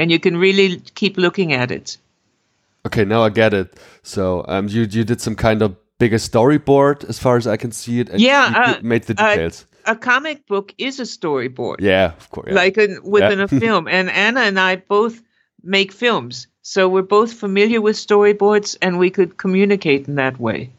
and 0.00 0.10
you 0.10 0.18
can 0.18 0.36
really 0.36 0.80
keep 0.94 1.16
looking 1.16 1.52
at 1.52 1.70
it. 1.70 1.98
Okay, 2.86 3.04
now 3.04 3.22
I 3.22 3.28
get 3.28 3.52
it. 3.52 3.78
So 4.02 4.44
um, 4.48 4.68
you 4.68 4.82
you 4.82 5.04
did 5.04 5.20
some 5.20 5.36
kind 5.36 5.62
of 5.62 5.76
bigger 5.98 6.16
storyboard, 6.16 7.04
as 7.08 7.18
far 7.18 7.36
as 7.36 7.46
I 7.46 7.56
can 7.56 7.72
see 7.72 8.00
it. 8.00 8.08
And 8.08 8.20
yeah, 8.20 8.52
uh, 8.56 8.80
made 8.82 9.04
the 9.04 9.14
details. 9.14 9.66
a 9.84 9.94
comic 9.94 10.46
book 10.46 10.74
is 10.78 10.98
a 10.98 11.04
storyboard. 11.04 11.76
Yeah, 11.80 12.12
of 12.18 12.30
course. 12.30 12.48
Yeah. 12.48 12.54
Like 12.54 12.78
a, 12.78 12.98
within 13.02 13.38
yeah. 13.38 13.44
a 13.44 13.48
film, 13.60 13.86
and 13.86 14.10
Anna 14.10 14.40
and 14.40 14.58
I 14.58 14.76
both 14.76 15.22
make 15.62 15.92
films. 15.92 16.46
So 16.62 16.88
we're 16.88 17.02
both 17.02 17.32
familiar 17.32 17.80
with 17.80 17.96
storyboards 17.96 18.76
and 18.80 18.98
we 18.98 19.10
could 19.10 19.36
communicate 19.36 20.08
in 20.08 20.14
that 20.16 20.38
way. 20.38 20.70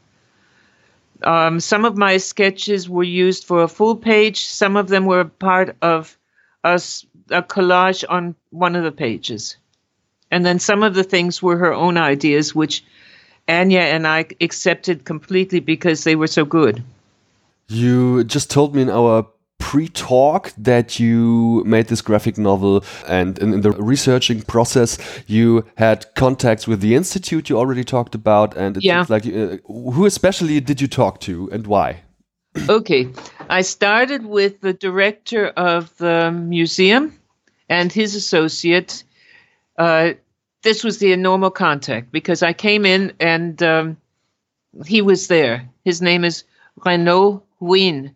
Um, 1.24 1.60
some 1.60 1.86
of 1.86 1.98
my 1.98 2.18
sketches 2.18 2.90
were 2.90 3.04
used 3.04 3.44
for 3.44 3.62
a 3.62 3.68
full 3.68 3.96
page, 3.96 4.46
some 4.46 4.76
of 4.76 4.88
them 4.88 5.06
were 5.06 5.26
part 5.26 5.76
of 5.82 6.18
a, 6.64 6.82
a 7.32 7.41
collage 7.41 8.04
on 8.10 8.36
one 8.50 8.76
of 8.76 8.84
the 8.84 8.91
pages. 8.91 9.58
And 10.32 10.46
then 10.46 10.60
some 10.60 10.84
of 10.84 10.94
the 10.94 11.04
things 11.04 11.41
were 11.41 11.58
her 11.58 11.74
own 11.74 11.98
ideas, 11.98 12.56
which 12.56 12.84
Anya 13.48 13.82
and 13.82 14.08
I 14.08 14.26
accepted 14.39 15.04
completely 15.06 15.60
because 15.60 16.04
they 16.04 16.15
were 16.15 16.28
so 16.28 16.46
good. 16.46 16.84
You 17.67 18.24
just 18.24 18.50
told 18.50 18.76
me 18.76 18.82
in 18.82 18.89
our 18.89 19.28
pre-talk 19.62 20.52
that 20.58 21.00
you 21.00 21.63
made 21.65 21.88
this 21.88 22.02
graphic 22.02 22.38
novel 22.38 22.84
and 23.08 23.38
in, 23.39 23.62
the 23.62 23.72
researching 23.72 24.41
process 24.41 24.98
you 25.28 25.63
had 25.76 26.06
contacts 26.15 26.67
with 26.67 26.82
the 26.82 26.96
institute 26.96 27.48
you 27.48 27.58
already 27.58 27.84
talked 27.84 28.15
about 28.15 28.58
and 28.58 28.78
it 28.78 28.84
yeah. 28.84 29.06
like 29.08 29.26
uh, 29.28 29.58
who 29.67 30.08
especially 30.08 30.60
did 30.60 30.82
you 30.82 30.88
talk 30.88 31.20
to 31.20 31.48
and 31.52 31.67
why 31.67 32.02
okay 32.67 33.08
i 33.50 33.62
started 33.62 34.26
with 34.26 34.60
the 34.62 34.74
director 34.74 35.50
of 35.50 35.96
the 35.98 36.32
museum 36.32 37.13
and 37.72 37.92
his 37.92 38.16
associate 38.16 39.04
uh, 39.78 40.12
this 40.62 40.84
was 40.84 41.00
the 41.00 41.16
normal 41.16 41.52
contact 41.52 42.12
because 42.12 42.44
i 42.44 42.54
came 42.54 42.86
in 42.86 43.14
and 43.20 43.64
um, 43.64 43.98
he 44.86 45.02
was 45.02 45.28
there 45.28 45.70
his 45.84 46.02
name 46.02 46.24
is 46.24 46.44
renaud 46.86 47.42
wien 47.60 48.16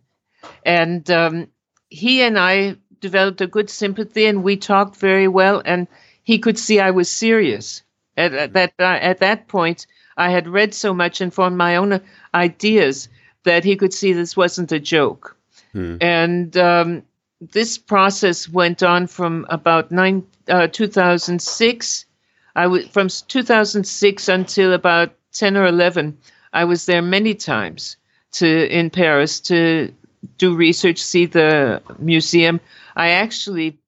and 0.64 1.10
um, 1.10 1.48
he 1.88 2.22
and 2.22 2.38
I 2.38 2.76
developed 3.00 3.40
a 3.40 3.46
good 3.46 3.70
sympathy, 3.70 4.26
and 4.26 4.42
we 4.42 4.56
talked 4.56 4.96
very 4.96 5.28
well. 5.28 5.62
And 5.64 5.86
he 6.22 6.38
could 6.38 6.58
see 6.58 6.80
I 6.80 6.90
was 6.90 7.10
serious. 7.10 7.82
At, 8.16 8.32
at 8.32 8.52
that 8.54 8.72
uh, 8.78 8.98
at 9.00 9.18
that 9.18 9.48
point, 9.48 9.86
I 10.16 10.30
had 10.30 10.48
read 10.48 10.74
so 10.74 10.94
much 10.94 11.20
and 11.20 11.32
formed 11.32 11.56
my 11.56 11.76
own 11.76 12.00
ideas 12.34 13.08
that 13.44 13.64
he 13.64 13.76
could 13.76 13.92
see 13.92 14.12
this 14.12 14.36
wasn't 14.36 14.72
a 14.72 14.80
joke. 14.80 15.36
Hmm. 15.72 15.96
And 16.00 16.56
um, 16.56 17.02
this 17.40 17.78
process 17.78 18.48
went 18.48 18.82
on 18.82 19.06
from 19.06 19.46
about 19.50 19.90
nine, 19.90 20.24
uh, 20.48 20.68
2006. 20.68 22.06
I 22.54 22.62
w- 22.64 22.88
from 22.88 23.08
2006 23.08 24.28
until 24.28 24.72
about 24.72 25.14
10 25.32 25.56
or 25.56 25.66
11. 25.66 26.16
I 26.52 26.64
was 26.64 26.86
there 26.86 27.02
many 27.02 27.34
times 27.34 27.96
to 28.32 28.68
in 28.68 28.90
Paris 28.90 29.40
to 29.40 29.92
do 30.38 30.54
research, 30.54 30.98
see 30.98 31.26
the 31.26 31.82
museum, 31.98 32.60
I 32.94 33.10
actually 33.10 33.78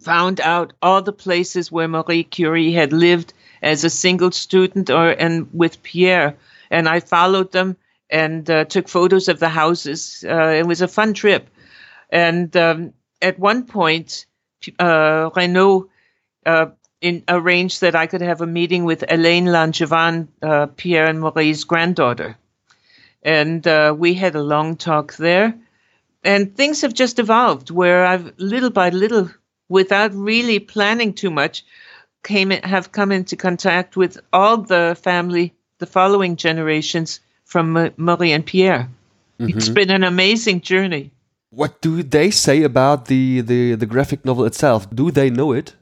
found 0.00 0.40
out 0.40 0.72
all 0.82 1.02
the 1.02 1.12
places 1.12 1.70
where 1.70 1.88
Marie 1.88 2.24
Curie 2.24 2.72
had 2.72 2.92
lived 2.92 3.32
as 3.62 3.84
a 3.84 3.90
single 3.90 4.30
student 4.30 4.90
or 4.90 5.10
and 5.10 5.48
with 5.52 5.82
Pierre, 5.82 6.36
and 6.70 6.88
I 6.88 7.00
followed 7.00 7.52
them 7.52 7.76
and 8.08 8.48
uh, 8.50 8.64
took 8.64 8.88
photos 8.88 9.28
of 9.28 9.38
the 9.40 9.48
houses. 9.48 10.24
Uh, 10.26 10.54
it 10.58 10.66
was 10.66 10.80
a 10.80 10.88
fun 10.88 11.12
trip, 11.12 11.48
and 12.10 12.54
um, 12.56 12.92
at 13.22 13.38
one 13.38 13.64
point, 13.64 14.26
uh, 14.78 15.30
Renaud 15.34 15.88
uh, 16.44 16.66
in, 17.00 17.24
arranged 17.28 17.80
that 17.80 17.94
I 17.94 18.06
could 18.06 18.20
have 18.20 18.40
a 18.40 18.46
meeting 18.46 18.84
with 18.84 19.04
Elaine 19.08 19.46
Langevin, 19.46 20.28
uh, 20.42 20.66
Pierre 20.66 21.06
and 21.06 21.20
Marie's 21.20 21.64
granddaughter 21.64 22.36
and 23.22 23.66
uh, 23.66 23.94
we 23.96 24.14
had 24.14 24.34
a 24.34 24.42
long 24.42 24.76
talk 24.76 25.16
there. 25.16 25.54
And 26.22 26.54
things 26.54 26.82
have 26.82 26.94
just 26.94 27.18
evolved 27.18 27.70
where 27.70 28.04
I've 28.04 28.38
little 28.38 28.70
by 28.70 28.90
little, 28.90 29.30
without 29.68 30.14
really 30.14 30.58
planning 30.58 31.14
too 31.14 31.30
much, 31.30 31.64
came 32.22 32.50
have 32.50 32.92
come 32.92 33.12
into 33.12 33.36
contact 33.36 33.96
with 33.96 34.18
all 34.32 34.58
the 34.58 34.96
family, 35.02 35.54
the 35.78 35.86
following 35.86 36.36
generations 36.36 37.20
from 37.44 37.92
Marie 37.96 38.32
and 38.32 38.44
Pierre. 38.44 38.90
Mm-hmm. 39.38 39.56
It's 39.56 39.70
been 39.70 39.90
an 39.90 40.04
amazing 40.04 40.60
journey. 40.60 41.10
What 41.50 41.80
do 41.80 42.02
they 42.02 42.30
say 42.30 42.62
about 42.62 43.06
the, 43.06 43.40
the, 43.40 43.74
the 43.74 43.86
graphic 43.86 44.24
novel 44.24 44.44
itself? 44.44 44.88
Do 44.94 45.10
they 45.10 45.30
know 45.30 45.52
it? 45.52 45.74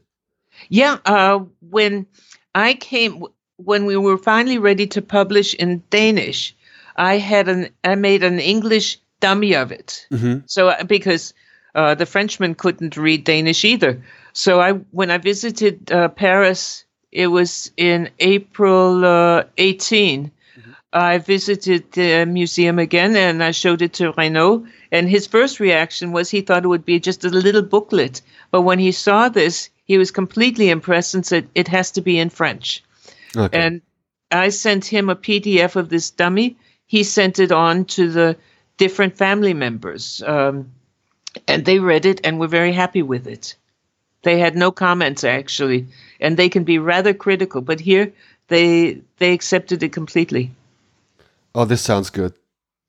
Yeah, 0.69 0.99
uh, 1.05 1.41
when 1.61 2.07
I 2.55 2.75
came, 2.75 3.25
when 3.57 3.85
we 3.85 3.97
were 3.97 4.19
finally 4.19 4.59
ready 4.59 4.87
to 4.89 5.03
publish 5.03 5.55
in 5.55 5.83
Danish, 5.91 6.57
I 6.97 7.19
had 7.19 7.49
an 7.49 7.69
I 7.85 7.95
made 7.95 8.25
an 8.25 8.41
English 8.41 8.99
dummy 9.21 9.55
of 9.55 9.71
it. 9.73 10.07
Mm-hmm. 10.11 10.41
So 10.47 10.69
uh, 10.69 10.85
because 10.85 11.33
uh, 11.75 11.95
the 11.95 12.07
Frenchman 12.07 12.55
couldn't 12.55 12.97
read 12.97 13.25
Danish 13.25 13.65
either, 13.65 14.03
so 14.33 14.61
I 14.61 14.73
when 14.91 15.11
I 15.11 15.19
visited 15.19 15.93
uh, 15.93 16.09
Paris, 16.09 16.85
it 17.13 17.29
was 17.29 17.71
in 17.77 18.11
April 18.19 19.05
uh, 19.05 19.45
18. 19.57 20.25
Mm-hmm. 20.25 20.71
I 20.93 21.19
visited 21.19 21.93
the 21.93 22.27
museum 22.27 22.79
again 22.79 23.15
and 23.15 23.45
I 23.45 23.53
showed 23.53 23.83
it 23.83 23.95
to 23.95 24.13
Renaud. 24.13 24.67
And 24.91 25.09
his 25.09 25.27
first 25.27 25.61
reaction 25.61 26.13
was 26.13 26.31
he 26.31 26.41
thought 26.41 26.65
it 26.65 26.69
would 26.69 26.85
be 26.85 26.99
just 26.99 27.25
a 27.25 27.29
little 27.29 27.63
booklet. 27.63 28.23
But 28.51 28.63
when 28.63 28.79
he 28.79 28.93
saw 28.93 29.29
this, 29.29 29.69
he 29.85 29.99
was 29.99 30.11
completely 30.11 30.71
impressed 30.71 31.15
and 31.15 31.25
said, 31.25 31.49
it 31.55 31.69
has 31.69 31.91
to 31.93 32.01
be 32.01 32.19
in 32.19 32.31
French. 32.31 32.83
Okay. 33.37 33.59
And 33.59 33.83
I 34.31 34.49
sent 34.49 34.85
him 34.85 35.09
a 35.09 35.17
PDF 35.17 35.77
of 35.77 35.89
this 35.89 36.11
dummy 36.11 36.57
he 36.89 37.05
sent 37.05 37.39
it 37.39 37.53
on 37.53 37.85
to 37.85 38.11
the 38.11 38.37
different 38.79 39.17
family 39.17 39.55
members. 39.55 40.23
Um, 40.27 40.73
and 41.47 41.65
they 41.65 41.79
read 41.79 42.05
it 42.07 42.21
and 42.25 42.41
were 42.41 42.49
very 42.49 42.73
happy 42.73 43.03
with 43.03 43.29
it. 43.29 43.55
They 44.23 44.39
had 44.39 44.57
no 44.57 44.73
comments 44.73 45.23
actually, 45.23 45.87
and 46.19 46.37
they 46.37 46.49
can 46.49 46.65
be 46.65 46.79
rather 46.79 47.15
critical, 47.15 47.61
but 47.61 47.79
here 47.79 48.13
they 48.49 49.01
they 49.19 49.33
accepted 49.33 49.83
it 49.83 49.93
completely. 49.93 50.51
Oh, 51.55 51.65
this 51.65 51.83
sounds 51.83 52.11
good. 52.11 52.35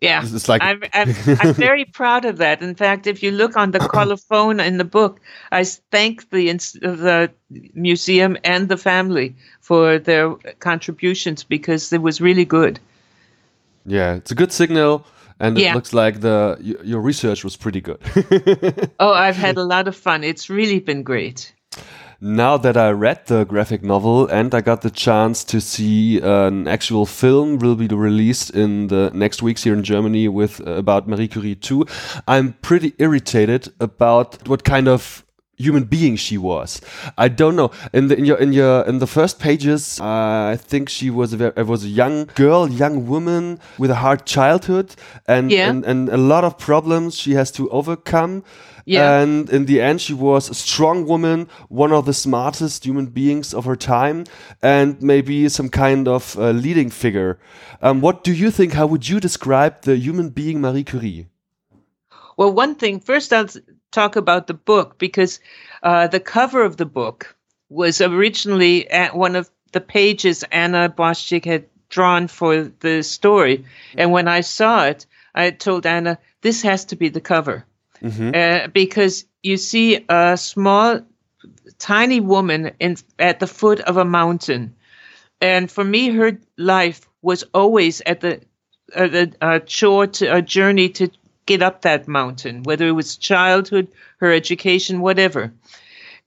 Yeah, 0.02 0.22
it's 0.24 0.48
like 0.48 0.64
I'm, 0.64 0.82
I'm, 0.94 1.14
I'm, 1.42 1.54
very 1.68 1.84
proud 1.84 2.24
of 2.24 2.38
that. 2.38 2.62
In 2.62 2.74
fact, 2.74 3.06
if 3.06 3.22
you 3.22 3.32
look 3.32 3.58
on 3.58 3.72
the 3.72 3.80
colophon 3.94 4.62
in 4.62 4.78
the 4.78 4.86
book, 4.86 5.20
I 5.52 5.66
thank 5.66 6.30
the 6.30 6.48
the 6.52 7.32
museum 7.74 8.38
and 8.46 8.70
the 8.70 8.78
family 8.78 9.36
for 9.60 10.00
their 10.00 10.36
contributions 10.60 11.44
because 11.44 11.92
it 11.92 12.02
was 12.02 12.22
really 12.22 12.46
good. 12.46 12.80
Yeah, 13.86 14.16
it's 14.16 14.32
a 14.32 14.36
good 14.36 14.54
signal, 14.54 15.06
and 15.40 15.58
it 15.58 15.74
looks 15.74 15.94
like 15.94 16.22
the 16.22 16.58
your 16.62 17.02
research 17.02 17.44
was 17.44 17.58
pretty 17.58 17.82
good. 17.82 18.00
oh, 19.00 19.12
I've 19.12 19.36
had 19.36 19.58
a 19.58 19.64
lot 19.64 19.90
of 19.90 19.98
fun. 19.98 20.24
It's 20.24 20.50
really 20.50 20.80
been 20.80 21.04
great. 21.04 21.54
Now 22.22 22.58
that 22.58 22.76
I 22.76 22.90
read 22.90 23.28
the 23.28 23.46
graphic 23.46 23.82
novel 23.82 24.28
and 24.28 24.54
I 24.54 24.60
got 24.60 24.82
the 24.82 24.90
chance 24.90 25.46
to 25.46 25.62
see 25.62 26.20
an 26.20 26.68
actual 26.68 27.06
film 27.06 27.60
will 27.60 27.76
be 27.76 27.88
released 27.88 28.50
in 28.50 28.88
the 28.88 29.10
next 29.14 29.42
weeks 29.42 29.64
here 29.64 29.74
in 29.74 29.84
Germany 29.84 30.28
with 30.28 30.60
uh, 30.68 30.72
about 30.72 31.08
Marie 31.08 31.30
Curie 31.30 31.56
2, 31.56 31.86
I'm 32.28 32.54
pretty 32.62 32.94
irritated 32.98 33.72
about 33.80 34.50
what 34.50 34.66
kind 34.66 34.90
of 34.90 35.24
human 35.60 35.84
being 35.84 36.18
she 36.18 36.38
was. 36.38 36.82
I 37.18 37.28
don't 37.28 37.56
know. 37.56 37.72
In 37.94 38.08
the 38.08 38.18
in 38.18 38.26
your 38.26 38.38
in 38.38 38.54
your 38.54 38.82
in 38.84 39.00
the 39.00 39.08
first 39.08 39.40
pages, 39.40 40.00
uh, 40.02 40.54
I 40.54 40.58
think 40.58 40.90
she 40.90 41.10
was 41.10 41.34
a 41.34 41.38
very, 41.38 41.64
was 41.64 41.84
a 41.84 41.90
young 41.90 42.30
girl, 42.36 42.68
young 42.68 43.08
woman 43.08 43.60
with 43.78 43.92
a 43.92 43.96
hard 43.96 44.26
childhood 44.26 44.96
and, 45.28 45.52
yeah. 45.52 45.70
and 45.70 45.86
and 45.86 46.10
a 46.10 46.18
lot 46.18 46.44
of 46.44 46.58
problems 46.58 47.16
she 47.16 47.34
has 47.34 47.52
to 47.52 47.70
overcome. 47.70 48.44
Yeah. 48.90 49.22
And 49.22 49.48
in 49.52 49.68
the 49.68 49.82
end, 49.82 50.02
she 50.02 50.16
was 50.16 50.50
a 50.50 50.56
strong 50.56 51.06
woman, 51.06 51.48
one 51.68 51.92
of 51.92 52.08
the 52.08 52.14
smartest 52.14 52.84
human 52.84 53.06
beings 53.06 53.54
of 53.54 53.66
her 53.66 53.76
time, 53.76 54.24
and 54.64 55.00
maybe 55.00 55.48
some 55.48 55.70
kind 55.70 56.08
of 56.08 56.36
uh, 56.40 56.50
leading 56.50 56.90
figure. 56.90 57.38
Um, 57.84 58.02
what 58.02 58.24
do 58.24 58.34
you 58.34 58.50
think? 58.50 58.74
How 58.74 58.88
would 58.88 59.08
you 59.08 59.20
describe 59.20 59.84
the 59.84 59.96
human 59.96 60.30
being 60.30 60.60
Marie 60.60 60.84
Curie? 60.84 61.28
Well, 62.36 62.52
one 62.52 62.74
thing 62.74 63.00
first, 63.00 63.32
I'll 63.32 63.46
talk 63.92 64.16
about 64.16 64.48
the 64.48 64.56
book 64.56 64.98
because 64.98 65.40
uh, 65.84 66.08
the 66.08 66.20
cover 66.20 66.64
of 66.64 66.78
the 66.78 66.88
book 66.88 67.36
was 67.70 68.02
originally 68.02 68.90
at 68.90 69.16
one 69.16 69.36
of 69.36 69.52
the 69.72 69.82
pages 69.82 70.44
Anna 70.52 70.90
Boschik 70.90 71.46
had 71.46 71.66
drawn 71.90 72.28
for 72.28 72.64
the 72.80 73.04
story. 73.04 73.66
And 73.96 74.12
when 74.12 74.28
I 74.28 74.42
saw 74.42 74.86
it, 74.86 75.06
I 75.36 75.52
told 75.52 75.86
Anna, 75.86 76.18
this 76.42 76.64
has 76.64 76.86
to 76.86 76.96
be 76.96 77.10
the 77.10 77.22
cover. 77.22 77.66
Mm-hmm. 78.02 78.32
Uh, 78.34 78.68
because 78.68 79.26
you 79.44 79.58
see 79.58 80.06
a 80.10 80.38
small, 80.38 81.02
tiny 81.78 82.20
woman 82.20 82.72
in, 82.80 82.98
at 83.18 83.40
the 83.40 83.48
foot 83.48 83.80
of 83.82 83.98
a 83.98 84.06
mountain. 84.06 84.76
And 85.42 85.72
for 85.72 85.84
me, 85.84 86.10
her 86.10 86.38
life 86.58 87.08
was 87.22 87.44
always 87.54 88.02
at 88.06 88.22
the, 88.22 88.42
uh, 88.96 89.08
the 89.08 89.34
uh, 89.42 89.60
chore 89.60 90.08
to, 90.08 90.36
a 90.36 90.42
journey 90.42 90.90
to 90.90 91.10
get 91.46 91.62
up 91.64 91.82
that 91.82 92.08
mountain, 92.08 92.64
whether 92.64 92.88
it 92.88 92.92
was 92.92 93.18
childhood, 93.18 93.88
her 94.18 94.32
education, 94.32 95.02
whatever. 95.02 95.52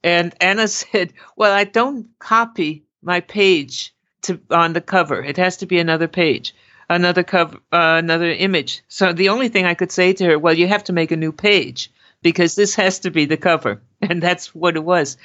And 0.03 0.35
Anna 0.41 0.67
said, 0.79 1.13
Well, 1.35 1.53
I 1.53 1.63
don't 1.63 2.07
copy 2.19 2.83
my 3.01 3.21
page 3.21 3.93
to 4.23 4.39
on 4.49 4.73
the 4.73 4.81
cover. 4.81 5.23
It 5.23 5.37
has 5.37 5.57
to 5.57 5.65
be 5.65 5.79
another 5.79 6.07
page, 6.07 6.53
another 6.89 7.23
cover, 7.23 7.57
uh, 7.71 7.97
another 7.97 8.31
image. 8.31 8.83
So 8.87 9.13
the 9.13 9.29
only 9.29 9.49
thing 9.49 9.65
I 9.65 9.73
could 9.73 9.91
say 9.91 10.13
to 10.13 10.25
her, 10.25 10.39
well, 10.39 10.53
you 10.53 10.67
have 10.67 10.83
to 10.85 10.93
make 10.93 11.11
a 11.11 11.17
new 11.17 11.31
page 11.31 11.91
because 12.21 12.55
this 12.55 12.75
has 12.75 12.99
to 12.99 13.11
be 13.11 13.25
the 13.25 13.37
cover, 13.37 13.81
and 14.01 14.21
that's 14.21 14.53
what 14.55 14.75
it 14.75 14.83
was. 14.83 15.17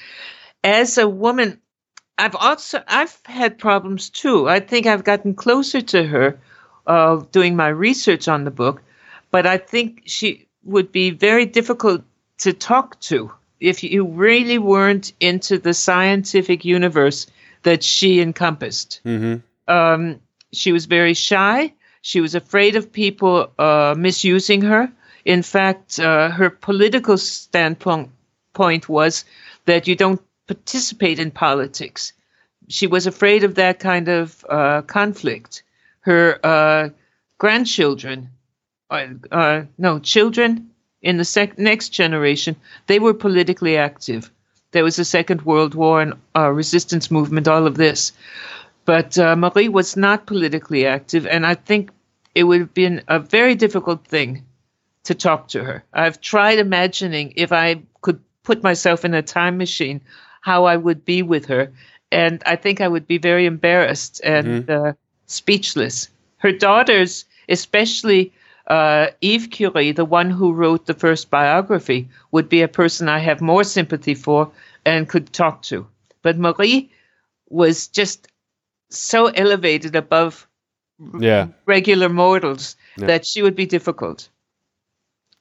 As 0.64 0.98
a 0.98 1.08
woman, 1.08 1.60
I've 2.16 2.34
also 2.34 2.82
I've 2.88 3.18
had 3.24 3.58
problems 3.58 4.10
too. 4.10 4.48
I 4.48 4.60
think 4.60 4.86
I've 4.86 5.04
gotten 5.04 5.34
closer 5.34 5.80
to 5.80 6.04
her 6.04 6.40
uh, 6.86 7.22
doing 7.30 7.54
my 7.54 7.68
research 7.68 8.28
on 8.28 8.44
the 8.44 8.50
book 8.50 8.82
but 9.30 9.46
I 9.46 9.58
think 9.58 10.02
she 10.06 10.46
would 10.64 10.92
be 10.92 11.10
very 11.10 11.46
difficult 11.46 12.02
to 12.38 12.52
talk 12.52 12.98
to 13.00 13.32
if 13.60 13.82
you 13.82 14.06
really 14.06 14.58
weren't 14.58 15.12
into 15.20 15.58
the 15.58 15.74
scientific 15.74 16.64
universe 16.64 17.26
that 17.62 17.82
she 17.82 18.20
encompassed. 18.20 19.00
Mm-hmm. 19.04 19.72
Um, 19.72 20.20
she 20.52 20.72
was 20.72 20.86
very 20.86 21.14
shy. 21.14 21.72
She 22.02 22.20
was 22.20 22.34
afraid 22.34 22.76
of 22.76 22.92
people 22.92 23.50
uh, 23.58 23.94
misusing 23.96 24.62
her. 24.62 24.90
In 25.24 25.42
fact, 25.42 25.98
uh, 25.98 26.30
her 26.30 26.50
political 26.50 27.18
standpoint 27.18 28.10
point 28.54 28.88
was 28.88 29.24
that 29.66 29.86
you 29.86 29.94
don't 29.94 30.20
participate 30.46 31.18
in 31.18 31.30
politics. 31.30 32.12
She 32.68 32.86
was 32.86 33.06
afraid 33.06 33.44
of 33.44 33.54
that 33.54 33.78
kind 33.78 34.08
of 34.08 34.44
uh, 34.48 34.82
conflict. 34.82 35.62
Her 36.00 36.38
uh, 36.42 36.88
grandchildren, 37.38 38.30
uh, 38.90 39.06
uh, 39.30 39.62
no, 39.76 39.98
children 39.98 40.70
in 41.02 41.18
the 41.18 41.24
sec- 41.24 41.58
next 41.58 41.90
generation, 41.90 42.56
they 42.86 42.98
were 42.98 43.14
politically 43.14 43.76
active. 43.76 44.30
There 44.72 44.84
was 44.84 44.98
a 44.98 45.04
Second 45.04 45.42
World 45.42 45.74
War 45.74 46.02
and 46.02 46.14
resistance 46.34 47.10
movement, 47.10 47.48
all 47.48 47.66
of 47.66 47.76
this. 47.76 48.12
But 48.88 49.18
uh, 49.18 49.36
Marie 49.36 49.68
was 49.68 49.98
not 49.98 50.24
politically 50.24 50.86
active, 50.86 51.26
and 51.26 51.44
I 51.44 51.56
think 51.56 51.90
it 52.34 52.44
would 52.44 52.60
have 52.60 52.72
been 52.72 53.02
a 53.06 53.18
very 53.18 53.54
difficult 53.54 54.06
thing 54.06 54.46
to 55.04 55.14
talk 55.14 55.48
to 55.48 55.62
her. 55.62 55.84
I've 55.92 56.22
tried 56.22 56.58
imagining 56.58 57.34
if 57.36 57.52
I 57.52 57.82
could 58.00 58.18
put 58.44 58.62
myself 58.62 59.04
in 59.04 59.12
a 59.12 59.20
time 59.20 59.58
machine, 59.58 60.00
how 60.40 60.64
I 60.64 60.78
would 60.78 61.04
be 61.04 61.20
with 61.20 61.44
her. 61.48 61.70
And 62.10 62.42
I 62.46 62.56
think 62.56 62.80
I 62.80 62.88
would 62.88 63.06
be 63.06 63.18
very 63.18 63.44
embarrassed 63.44 64.22
and 64.24 64.66
mm-hmm. 64.66 64.86
uh, 64.86 64.92
speechless. 65.26 66.08
Her 66.38 66.52
daughters, 66.52 67.26
especially 67.50 68.32
uh, 68.68 69.08
Eve 69.20 69.50
Curie, 69.50 69.92
the 69.92 70.06
one 70.06 70.30
who 70.30 70.54
wrote 70.54 70.86
the 70.86 70.94
first 70.94 71.28
biography, 71.28 72.08
would 72.30 72.48
be 72.48 72.62
a 72.62 72.68
person 72.68 73.06
I 73.06 73.18
have 73.18 73.42
more 73.42 73.64
sympathy 73.64 74.14
for 74.14 74.50
and 74.86 75.06
could 75.06 75.30
talk 75.30 75.60
to. 75.64 75.86
But 76.22 76.38
Marie 76.38 76.90
was 77.50 77.86
just 77.88 78.28
so 78.90 79.26
elevated 79.26 79.96
above 79.96 80.48
yeah. 81.20 81.48
regular 81.66 82.08
mortals 82.08 82.76
yeah. 82.96 83.06
that 83.06 83.26
she 83.26 83.42
would 83.42 83.54
be 83.54 83.66
difficult. 83.66 84.28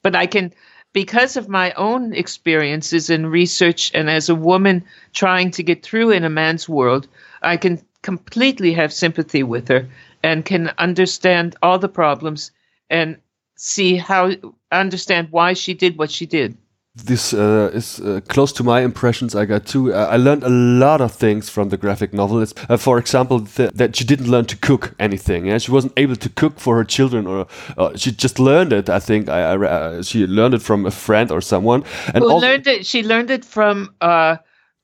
But 0.04 0.16
I 0.16 0.28
can, 0.28 0.54
because 0.94 1.38
of 1.38 1.50
my 1.50 1.72
own 1.74 2.14
experiences 2.14 3.10
in 3.10 3.26
research 3.26 3.92
and 3.94 4.10
as 4.10 4.30
a 4.30 4.36
woman 4.36 4.86
trying 5.14 5.52
to 5.52 5.64
get 5.64 5.84
through 5.84 6.12
in 6.12 6.24
a 6.24 6.30
man's 6.30 6.70
world, 6.70 7.08
I 7.42 7.58
can 7.58 7.82
completely 8.02 8.74
have 8.74 8.94
sympathy 8.94 9.44
with 9.44 9.68
her 9.68 9.90
and 10.24 10.46
can 10.46 10.72
understand 10.78 11.56
all 11.62 11.80
the 11.80 11.90
problems 11.90 12.52
and 12.90 13.18
see 13.56 13.96
how 13.96 14.32
understand 14.72 15.30
why 15.32 15.54
she 15.54 15.74
did 15.74 15.98
what 15.98 16.12
she 16.12 16.26
did 16.26 16.58
this 17.06 17.34
uh, 17.34 17.70
is 17.74 18.00
uh, 18.00 18.20
close 18.28 18.52
to 18.54 18.64
my 18.64 18.82
impressions 18.82 19.36
I 19.36 19.46
got 19.46 19.66
too. 19.66 19.94
Uh, 19.94 20.08
I 20.12 20.18
learned 20.18 20.44
a 20.44 20.50
lot 20.50 21.02
of 21.02 21.12
things 21.12 21.50
from 21.50 21.70
the 21.70 21.78
graphic 21.78 22.14
novel. 22.14 22.46
Uh, 22.70 22.78
for 22.78 22.98
example, 22.98 23.42
th 23.42 23.72
that 23.74 23.96
she 23.96 24.04
didn't 24.04 24.30
learn 24.30 24.46
to 24.46 24.58
cook 24.58 24.94
anything. 25.00 25.46
Yeah? 25.46 25.60
She 25.60 25.72
wasn't 25.72 25.94
able 25.98 26.16
to 26.16 26.30
cook 26.30 26.60
for 26.60 26.76
her 26.76 26.86
children, 26.86 27.28
or 27.28 27.48
uh, 27.78 27.96
she 27.96 28.12
just 28.12 28.40
learned 28.40 28.74
it. 28.74 28.90
I 28.90 29.00
think 29.00 29.30
I, 29.30 29.40
I 29.54 29.56
uh, 29.56 30.04
she 30.04 30.26
learned 30.26 30.54
it 30.56 30.62
from 30.62 30.86
a 30.86 30.92
friend 30.92 31.32
or 31.32 31.42
someone. 31.42 31.84
And 32.14 32.24
Who 32.24 32.40
learned 32.40 32.68
it? 32.68 32.86
She 32.86 33.04
learned 33.04 33.32
it 33.32 33.46
from 33.46 33.94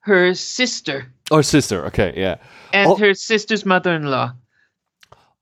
her 0.06 0.34
sister. 0.34 1.06
Or 1.32 1.44
sister, 1.44 1.86
okay, 1.86 2.14
yeah. 2.16 2.36
And 2.74 2.88
all 2.88 2.98
her 2.98 3.14
sister's 3.14 3.66
mother-in-law 3.66 4.34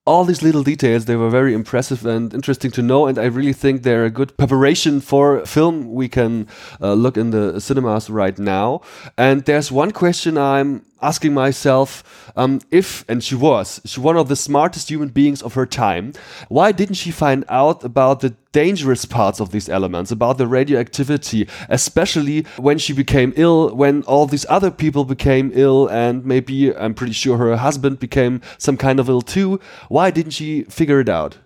all 0.06 0.26
these 0.26 0.42
little 0.42 0.64
details 0.64 1.06
they 1.06 1.16
were 1.16 1.30
very 1.30 1.54
impressive 1.54 2.06
and 2.06 2.34
interesting 2.34 2.72
to 2.72 2.82
know 2.82 3.06
and 3.06 3.20
i 3.20 3.26
really 3.26 3.54
think 3.54 3.84
they're 3.84 4.06
a 4.06 4.10
good 4.10 4.36
preparation 4.36 5.00
for 5.00 5.46
film 5.46 5.94
we 5.94 6.08
can 6.08 6.48
uh, 6.82 6.94
look 6.94 7.18
in 7.18 7.30
the 7.32 7.60
cinemas 7.62 8.10
right 8.10 8.40
now. 8.40 8.82
And 9.18 9.46
there's 9.46 9.72
one 9.72 9.92
question 9.92 10.38
i'm 10.38 10.86
asking 11.02 11.34
myself 11.34 12.32
um, 12.36 12.62
if, 12.72 13.04
and 13.10 13.24
she 13.24 13.36
was, 13.36 13.82
she 13.86 14.00
one 14.00 14.18
of 14.18 14.28
the 14.28 14.36
smartest 14.36 14.90
human 14.90 15.10
beings 15.10 15.42
of 15.42 15.54
her 15.54 15.66
time. 15.66 16.14
Why 16.50 16.72
didn't 16.72 16.96
she 16.96 17.12
find 17.12 17.44
out 17.50 17.84
about 17.84 18.20
the 18.20 18.36
dangerous 18.52 19.06
parts 19.06 19.40
of 19.40 19.52
these 19.52 19.70
elements, 19.70 20.12
about 20.12 20.38
the 20.38 20.48
radioactivity, 20.48 21.48
especially 21.70 22.44
when 22.58 22.78
she 22.78 22.94
became 22.94 23.34
ill, 23.36 23.74
when 23.76 24.04
all 24.04 24.28
these 24.28 24.46
other 24.50 24.72
people 24.72 25.06
became 25.06 25.52
ill, 25.54 25.88
and 25.88 26.26
maybe 26.26 26.76
I'm 26.76 26.94
pretty 26.94 27.14
sure 27.14 27.38
her 27.38 27.56
husband 27.56 28.00
became 28.00 28.42
some 28.58 28.78
kind 28.78 29.00
of 29.00 29.10
ill 29.10 29.22
too. 29.22 29.60
Why 29.90 30.12
didn't 30.12 30.32
she 30.32 30.64
figure 30.64 31.00
it 31.00 31.10
out? 31.10 31.38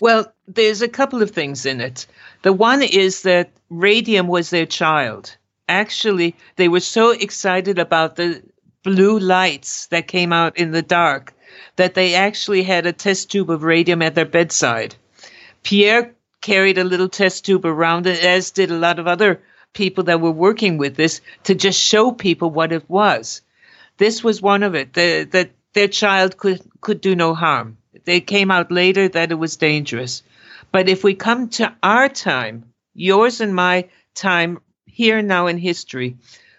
Well, 0.00 0.32
there's 0.46 0.82
a 0.82 0.88
couple 0.88 1.22
of 1.22 1.30
things 1.30 1.66
in 1.66 1.80
it. 1.80 2.06
The 2.42 2.52
one 2.52 2.82
is 2.82 3.22
that 3.22 3.50
radium 3.70 4.28
was 4.28 4.50
their 4.50 4.66
child. 4.66 5.36
Actually, 5.68 6.36
they 6.56 6.68
were 6.68 6.80
so 6.80 7.10
excited 7.10 7.78
about 7.78 8.16
the 8.16 8.42
blue 8.84 9.18
lights 9.18 9.86
that 9.86 10.06
came 10.06 10.32
out 10.32 10.56
in 10.56 10.70
the 10.70 10.82
dark 10.82 11.34
that 11.76 11.94
they 11.94 12.14
actually 12.14 12.62
had 12.62 12.86
a 12.86 12.92
test 12.92 13.30
tube 13.30 13.50
of 13.50 13.64
radium 13.64 14.02
at 14.02 14.14
their 14.14 14.24
bedside. 14.26 14.94
Pierre 15.64 16.14
carried 16.40 16.78
a 16.78 16.84
little 16.84 17.08
test 17.08 17.44
tube 17.44 17.64
around 17.64 18.06
it, 18.06 18.22
as 18.22 18.50
did 18.50 18.70
a 18.70 18.78
lot 18.78 18.98
of 18.98 19.08
other 19.08 19.40
people 19.72 20.04
that 20.04 20.20
were 20.20 20.30
working 20.30 20.76
with 20.76 20.94
this, 20.94 21.20
to 21.42 21.54
just 21.54 21.80
show 21.80 22.12
people 22.12 22.50
what 22.50 22.72
it 22.72 22.88
was. 22.88 23.40
This 23.96 24.22
was 24.22 24.42
one 24.42 24.62
of 24.62 24.74
it, 24.74 24.92
the, 24.92 25.26
that 25.32 25.50
their 25.72 25.88
child 25.88 26.36
could, 26.36 26.60
could 26.80 27.00
do 27.00 27.16
no 27.16 27.34
harm. 27.34 27.78
They 28.04 28.20
came 28.20 28.50
out 28.50 28.70
later 28.70 29.08
that 29.08 29.32
it 29.32 29.36
was 29.36 29.56
dangerous. 29.56 30.22
But 30.70 30.88
if 30.88 31.02
we 31.02 31.14
come 31.14 31.48
to 31.50 31.74
our 31.82 32.08
time, 32.08 32.64
yours 32.94 33.40
and 33.40 33.54
my 33.54 33.88
time 34.14 34.60
here 34.86 35.22
now 35.22 35.46
in 35.46 35.58
history, 35.58 36.16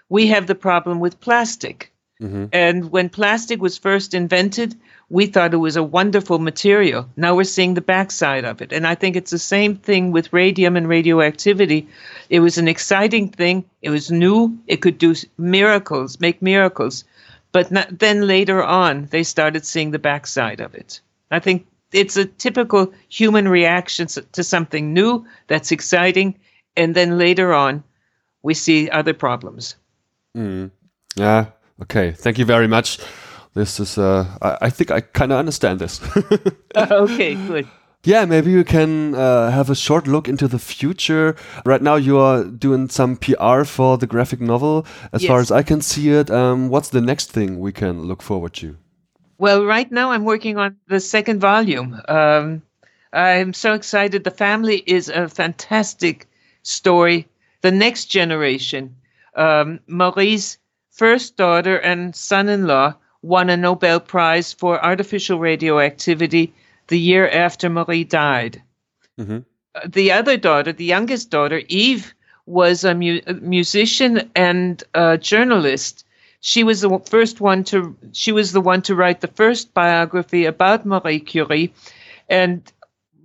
we 0.10 0.28
have 0.28 0.48
the 0.48 0.56
problem 0.56 1.00
with 1.00 1.22
plastic. 1.22 1.92
Mm-hmm. 2.22 2.46
And 2.54 2.92
when 2.92 3.10
plastic 3.10 3.62
was 3.62 3.78
first 3.78 4.14
invented, 4.14 4.76
we 5.10 5.28
thought 5.28 5.54
it 5.54 5.58
was 5.58 5.76
a 5.76 5.84
wonderful 5.84 6.40
material. 6.40 7.10
Now 7.16 7.36
we're 7.36 7.44
seeing 7.44 7.74
the 7.74 7.82
backside 7.82 8.46
of 8.46 8.62
it. 8.62 8.72
And 8.72 8.88
I 8.88 8.96
think 8.96 9.16
it's 9.16 9.32
the 9.32 9.40
same 9.40 9.76
thing 9.76 10.12
with 10.12 10.34
radium 10.34 10.78
and 10.78 10.88
radioactivity. 10.88 11.90
It 12.30 12.40
was 12.40 12.58
an 12.58 12.68
exciting 12.68 13.30
thing. 13.30 13.66
It 13.82 13.90
was 13.90 14.10
new. 14.12 14.58
It 14.66 14.78
could 14.78 14.98
do 14.98 15.14
miracles, 15.38 16.20
make 16.20 16.42
miracles. 16.42 17.04
But 17.52 17.72
not, 17.72 18.00
then 18.00 18.28
later 18.28 18.64
on, 18.64 19.08
they 19.12 19.24
started 19.24 19.66
seeing 19.66 19.92
the 19.92 20.00
backside 20.00 20.62
of 20.62 20.74
it. 20.74 21.02
I 21.30 21.40
think 21.40 21.68
it's 21.92 22.18
a 22.18 22.26
typical 22.26 22.94
human 23.10 23.48
reaction 23.48 24.08
to 24.08 24.44
something 24.44 24.94
new 24.94 25.26
that's 25.48 25.72
exciting. 25.72 26.40
And 26.76 26.96
then 26.96 27.18
later 27.18 27.54
on, 27.54 27.84
we 28.42 28.54
see 28.54 28.90
other 28.90 29.14
problems. 29.14 29.76
Mm. 30.36 30.72
Yeah, 31.16 31.46
Okay, 31.82 32.12
thank 32.12 32.38
you 32.38 32.46
very 32.46 32.68
much. 32.68 33.00
This 33.54 33.80
is, 33.80 33.98
uh, 33.98 34.26
I, 34.42 34.58
I 34.62 34.70
think 34.70 34.92
I 34.92 35.02
kind 35.02 35.32
of 35.32 35.40
understand 35.40 35.80
this. 35.80 36.02
okay, 36.76 37.36
good. 37.36 37.68
Yeah, 38.04 38.26
maybe 38.26 38.52
you 38.52 38.64
can 38.64 39.16
uh, 39.16 39.50
have 39.50 39.72
a 39.72 39.76
short 39.76 40.06
look 40.08 40.28
into 40.28 40.48
the 40.48 40.60
future. 40.60 41.36
Right 41.66 41.82
now, 41.82 41.96
you 41.96 42.20
are 42.20 42.44
doing 42.44 42.88
some 42.88 43.18
PR 43.18 43.64
for 43.64 43.98
the 43.98 44.06
graphic 44.06 44.40
novel. 44.40 44.86
As 45.12 45.24
yes. 45.24 45.28
far 45.28 45.40
as 45.40 45.52
I 45.52 45.64
can 45.64 45.82
see 45.82 46.12
it, 46.12 46.30
um, 46.30 46.70
what's 46.70 46.90
the 46.90 47.02
next 47.02 47.32
thing 47.32 47.60
we 47.60 47.72
can 47.72 48.04
look 48.04 48.22
forward 48.22 48.54
to? 48.56 48.78
Well, 49.40 49.66
right 49.66 49.92
now, 49.92 50.12
I'm 50.12 50.24
working 50.24 50.58
on 50.58 50.78
the 50.88 51.00
second 51.00 51.42
volume. 51.42 52.00
Um, 52.08 52.62
I'm 53.12 53.54
so 53.54 53.74
excited. 53.74 54.24
The 54.24 54.32
family 54.32 54.84
is 54.86 55.10
a 55.10 55.28
fantastic 55.28 56.28
story. 56.62 57.28
The 57.62 57.72
next 57.72 58.06
generation. 58.06 58.96
Um, 59.36 59.80
Maurice 59.88 60.58
first 60.96 61.36
daughter 61.36 61.78
and 61.78 62.16
son 62.16 62.50
in 62.50 62.66
law 62.68 62.96
won 63.22 63.50
a 63.50 63.58
Nobel 63.58 64.00
Prize 64.00 64.54
for 64.54 64.84
artificial 64.84 65.40
radioactivity 65.40 66.54
the 66.88 67.00
year 67.00 67.28
after 67.28 67.70
Marie 67.70 68.04
died. 68.04 68.62
Mm-hmm. 69.20 69.40
The 69.88 70.12
other 70.12 70.38
daughter, 70.38 70.72
the 70.72 70.86
youngest 70.86 71.30
daughter, 71.30 71.62
Eve, 71.68 72.14
was 72.46 72.84
a, 72.84 72.94
mu- 72.94 73.22
musician 73.42 74.32
and 74.36 74.82
a 74.94 75.18
journalist. 75.18 76.06
She 76.40 76.64
was 76.64 76.82
the 76.82 77.00
first 77.10 77.42
one 77.42 77.64
to. 77.66 77.98
She 78.14 78.32
was 78.32 78.52
the 78.52 78.62
one 78.62 78.84
to 78.84 78.96
write 78.96 79.20
the 79.20 79.28
first 79.28 79.74
biography 79.74 80.46
about 80.46 80.86
Marie 80.86 81.20
Curie, 81.20 81.74
and 82.30 82.62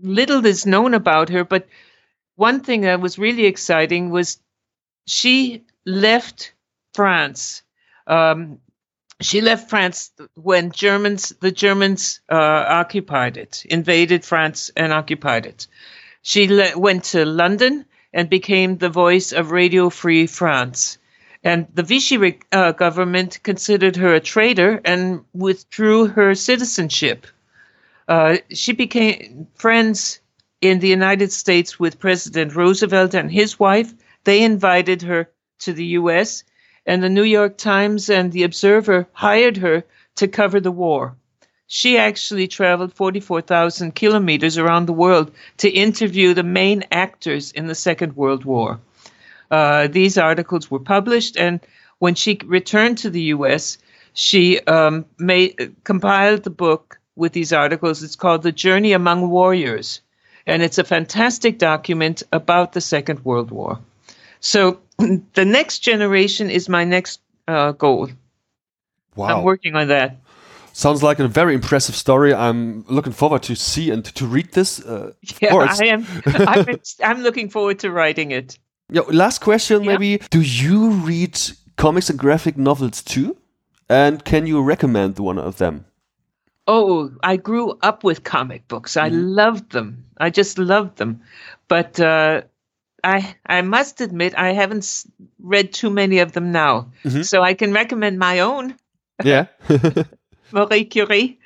little 0.02 0.44
is 0.46 0.64
known 0.64 0.94
about 0.94 1.28
her. 1.28 1.44
But 1.44 1.68
one 2.36 2.60
thing 2.60 2.80
that 2.82 3.02
was 3.02 3.18
really 3.18 3.44
exciting 3.44 4.08
was 4.08 4.40
she 5.06 5.62
left 5.84 6.54
France. 6.94 7.62
Um, 8.06 8.58
she 9.20 9.40
left 9.40 9.68
France 9.68 10.10
when 10.34 10.72
Germans, 10.72 11.32
the 11.40 11.52
Germans 11.52 12.20
uh, 12.30 12.34
occupied 12.34 13.36
it, 13.36 13.64
invaded 13.68 14.24
France 14.24 14.70
and 14.76 14.92
occupied 14.92 15.46
it. 15.46 15.66
She 16.22 16.48
le- 16.48 16.78
went 16.78 17.04
to 17.04 17.24
London 17.24 17.84
and 18.12 18.28
became 18.28 18.78
the 18.78 18.88
voice 18.88 19.32
of 19.32 19.50
Radio 19.50 19.90
Free 19.90 20.26
France. 20.26 20.98
And 21.44 21.68
the 21.72 21.82
Vichy 21.82 22.38
uh, 22.52 22.72
government 22.72 23.42
considered 23.42 23.96
her 23.96 24.14
a 24.14 24.20
traitor 24.20 24.80
and 24.84 25.24
withdrew 25.32 26.06
her 26.06 26.34
citizenship. 26.34 27.26
Uh, 28.08 28.38
she 28.52 28.72
became 28.72 29.46
friends 29.54 30.20
in 30.60 30.80
the 30.80 30.88
United 30.88 31.32
States 31.32 31.78
with 31.78 32.00
President 32.00 32.54
Roosevelt 32.54 33.14
and 33.14 33.30
his 33.30 33.58
wife. 33.58 33.92
They 34.24 34.42
invited 34.42 35.02
her 35.02 35.30
to 35.60 35.72
the 35.72 35.84
U.S 36.00 36.44
and 36.86 37.02
the 37.02 37.08
New 37.08 37.24
York 37.24 37.56
Times 37.56 38.08
and 38.10 38.32
the 38.32 38.42
Observer 38.42 39.06
hired 39.12 39.56
her 39.58 39.84
to 40.16 40.28
cover 40.28 40.60
the 40.60 40.72
war. 40.72 41.14
she 41.72 41.96
actually 41.96 42.48
traveled 42.48 42.92
44,000 42.92 43.94
kilometers 43.94 44.58
around 44.58 44.86
the 44.86 44.92
world 44.92 45.30
to 45.58 45.68
interview 45.70 46.34
the 46.34 46.42
main 46.42 46.82
actors 46.90 47.52
in 47.52 47.68
the 47.68 47.76
Second 47.76 48.16
World 48.16 48.44
War. 48.44 48.80
Uh, 49.52 49.86
these 49.86 50.18
articles 50.18 50.68
were 50.68 50.80
published, 50.80 51.36
and 51.36 51.60
when 52.00 52.16
she 52.16 52.40
returned 52.44 52.98
to 52.98 53.10
the 53.10 53.22
U.S., 53.34 53.78
she 54.14 54.58
um, 54.60 55.04
made 55.18 55.74
compiled 55.84 56.42
the 56.42 56.50
book 56.50 56.98
with 57.14 57.32
these 57.32 57.52
articles. 57.52 58.02
It's 58.02 58.16
called 58.16 58.42
"The 58.42 58.52
Journey 58.52 58.92
Among 58.92 59.30
Warriors," 59.30 60.00
and 60.46 60.62
it's 60.62 60.78
a 60.78 60.84
fantastic 60.84 61.58
document 61.58 62.22
about 62.32 62.72
the 62.72 62.80
Second 62.80 63.24
World 63.24 63.50
War. 63.52 63.78
So, 64.40 64.80
the 65.34 65.44
next 65.44 65.80
generation 65.80 66.50
is 66.50 66.68
my 66.68 66.84
next 66.84 67.20
uh, 67.48 67.72
goal. 67.72 68.10
Wow. 69.16 69.38
I'm 69.38 69.44
working 69.44 69.74
on 69.74 69.88
that. 69.88 70.16
Sounds 70.72 71.02
like 71.02 71.18
a 71.18 71.28
very 71.28 71.54
impressive 71.54 71.96
story. 71.96 72.32
I'm 72.32 72.84
looking 72.88 73.12
forward 73.12 73.42
to 73.44 73.56
see 73.56 73.90
and 73.90 74.04
to 74.04 74.26
read 74.26 74.52
this. 74.52 74.80
Uh, 74.80 75.12
yeah, 75.40 75.54
I 75.54 75.86
am. 75.86 76.06
I'm, 76.26 76.80
I'm, 77.02 77.22
looking 77.22 77.50
forward 77.50 77.80
to 77.80 77.90
writing 77.90 78.30
it. 78.30 78.58
Yeah. 78.88 79.02
Last 79.08 79.40
question, 79.40 79.82
yeah. 79.82 79.92
maybe. 79.92 80.22
Do 80.30 80.40
you 80.40 80.90
read 80.90 81.38
comics 81.76 82.08
and 82.08 82.18
graphic 82.18 82.56
novels 82.56 83.02
too? 83.02 83.36
And 83.88 84.24
can 84.24 84.46
you 84.46 84.62
recommend 84.62 85.18
one 85.18 85.38
of 85.38 85.58
them? 85.58 85.84
Oh, 86.68 87.10
I 87.24 87.36
grew 87.36 87.76
up 87.82 88.04
with 88.04 88.22
comic 88.22 88.68
books. 88.68 88.96
I 88.96 89.10
mm. 89.10 89.34
loved 89.34 89.72
them. 89.72 90.04
I 90.18 90.30
just 90.30 90.56
loved 90.56 90.98
them. 90.98 91.20
But 91.66 91.98
uh, 91.98 92.42
I 93.04 93.34
I 93.46 93.62
must 93.62 94.00
admit 94.00 94.34
I 94.36 94.52
haven't 94.52 95.04
read 95.38 95.72
too 95.72 95.90
many 95.90 96.18
of 96.20 96.32
them 96.32 96.52
now. 96.52 96.92
Mm 97.04 97.12
-hmm. 97.12 97.24
So 97.24 97.42
I 97.42 97.54
can 97.54 97.72
recommend 97.72 98.18
my 98.18 98.40
own. 98.40 98.74
Yeah. 99.24 99.46
Marie 100.52 100.84
Curie. 100.84 101.38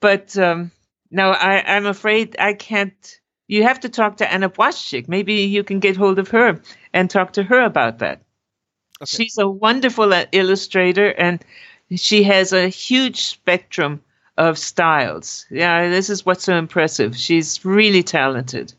But 0.00 0.36
um, 0.36 0.70
no, 1.10 1.30
I, 1.30 1.76
I'm 1.76 1.86
afraid 1.86 2.36
I 2.38 2.54
can't. 2.54 3.20
You 3.46 3.62
have 3.64 3.80
to 3.80 3.88
talk 3.88 4.16
to 4.16 4.32
Anna 4.32 4.48
Błaszczyk. 4.48 5.08
Maybe 5.08 5.32
you 5.32 5.64
can 5.64 5.80
get 5.80 5.96
hold 5.96 6.18
of 6.18 6.30
her 6.30 6.60
and 6.92 7.10
talk 7.10 7.32
to 7.32 7.42
her 7.42 7.64
about 7.64 7.98
that. 7.98 8.20
Okay. 9.00 9.16
She's 9.16 9.38
a 9.38 9.48
wonderful 9.48 10.12
uh, 10.12 10.24
illustrator 10.32 11.14
and 11.18 11.44
she 11.96 12.24
has 12.24 12.52
a 12.52 12.68
huge 12.68 13.16
spectrum 13.16 14.00
of 14.36 14.58
styles. 14.58 15.46
Yeah, 15.50 15.88
this 15.88 16.10
is 16.10 16.26
what's 16.26 16.44
so 16.44 16.56
impressive. 16.56 17.16
She's 17.16 17.64
really 17.64 18.02
talented. 18.02 18.72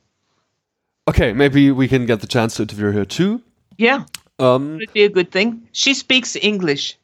Okay, 1.10 1.34
maybe 1.34 1.72
we 1.72 1.88
can 1.88 2.06
get 2.06 2.22
the 2.22 2.28
chance 2.28 2.56
to 2.56 2.62
interview 2.62 2.92
her 2.92 3.04
too. 3.04 3.42
Yeah. 3.78 4.06
Um, 4.38 4.78
would 4.78 4.94
be 4.94 5.04
a 5.04 5.10
good 5.10 5.32
thing. 5.32 5.68
She 5.72 5.96
speaks 5.96 6.36
English. 6.36 7.00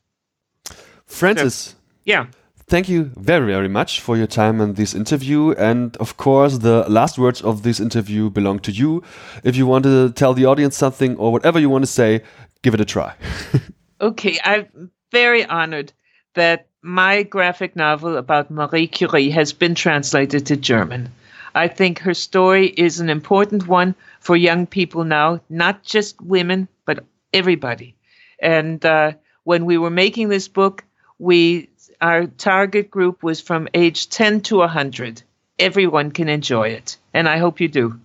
Francis. 1.08 1.56
So, 1.56 1.76
yeah. 2.06 2.28
Thank 2.68 2.88
you 2.88 3.12
very, 3.16 3.48
very 3.48 3.68
much 3.68 4.02
for 4.02 4.16
your 4.16 4.28
time 4.28 4.62
in 4.62 4.76
this 4.76 4.94
interview. 4.94 5.52
And 5.54 5.98
of 5.98 6.18
course, 6.18 6.60
the 6.60 6.86
last 6.88 7.18
words 7.18 7.42
of 7.42 7.64
this 7.64 7.80
interview 7.80 8.30
belong 8.30 8.60
to 8.60 8.72
you. 8.72 9.02
If 9.44 9.56
you 9.56 9.66
want 9.66 9.86
to 9.86 10.12
tell 10.12 10.36
the 10.36 10.46
audience 10.46 10.78
something 10.78 11.16
or 11.18 11.32
whatever 11.32 11.60
you 11.60 11.70
want 11.70 11.84
to 11.84 11.92
say, 11.92 12.22
give 12.62 12.76
it 12.76 12.82
a 12.82 12.86
try. 12.86 13.14
okay, 14.02 14.40
I'm 14.44 14.92
very 15.12 15.46
honored 15.46 15.94
that 16.36 16.68
my 16.84 17.24
graphic 17.24 17.76
novel 17.76 18.18
about 18.18 18.52
Marie 18.52 18.88
Curie 18.88 19.32
has 19.32 19.52
been 19.52 19.74
translated 19.74 20.46
to 20.46 20.56
German. 20.56 21.10
I 21.56 21.70
think 21.70 22.00
her 22.00 22.14
story 22.14 22.68
is 22.68 23.00
an 23.00 23.10
important 23.10 23.66
one 23.66 23.96
for 24.20 24.36
young 24.36 24.68
people 24.68 25.06
now, 25.06 25.40
not 25.50 25.84
just 25.84 26.22
women, 26.22 26.68
but 26.86 27.06
everybody. 27.34 27.96
And 28.40 28.86
uh, 28.86 29.14
when 29.46 29.66
we 29.66 29.78
were 29.78 29.90
making 29.90 30.28
this 30.28 30.50
book, 30.50 30.84
we 31.18 31.70
our 32.02 32.28
target 32.28 32.92
group 32.92 33.24
was 33.24 33.40
from 33.40 33.70
age 33.74 34.10
10 34.10 34.42
to 34.42 34.58
100. 34.58 35.24
Everyone 35.58 36.12
can 36.12 36.28
enjoy 36.28 36.70
it, 36.70 36.98
and 37.14 37.30
I 37.30 37.38
hope 37.38 37.62
you 37.62 37.70
do. 37.70 38.00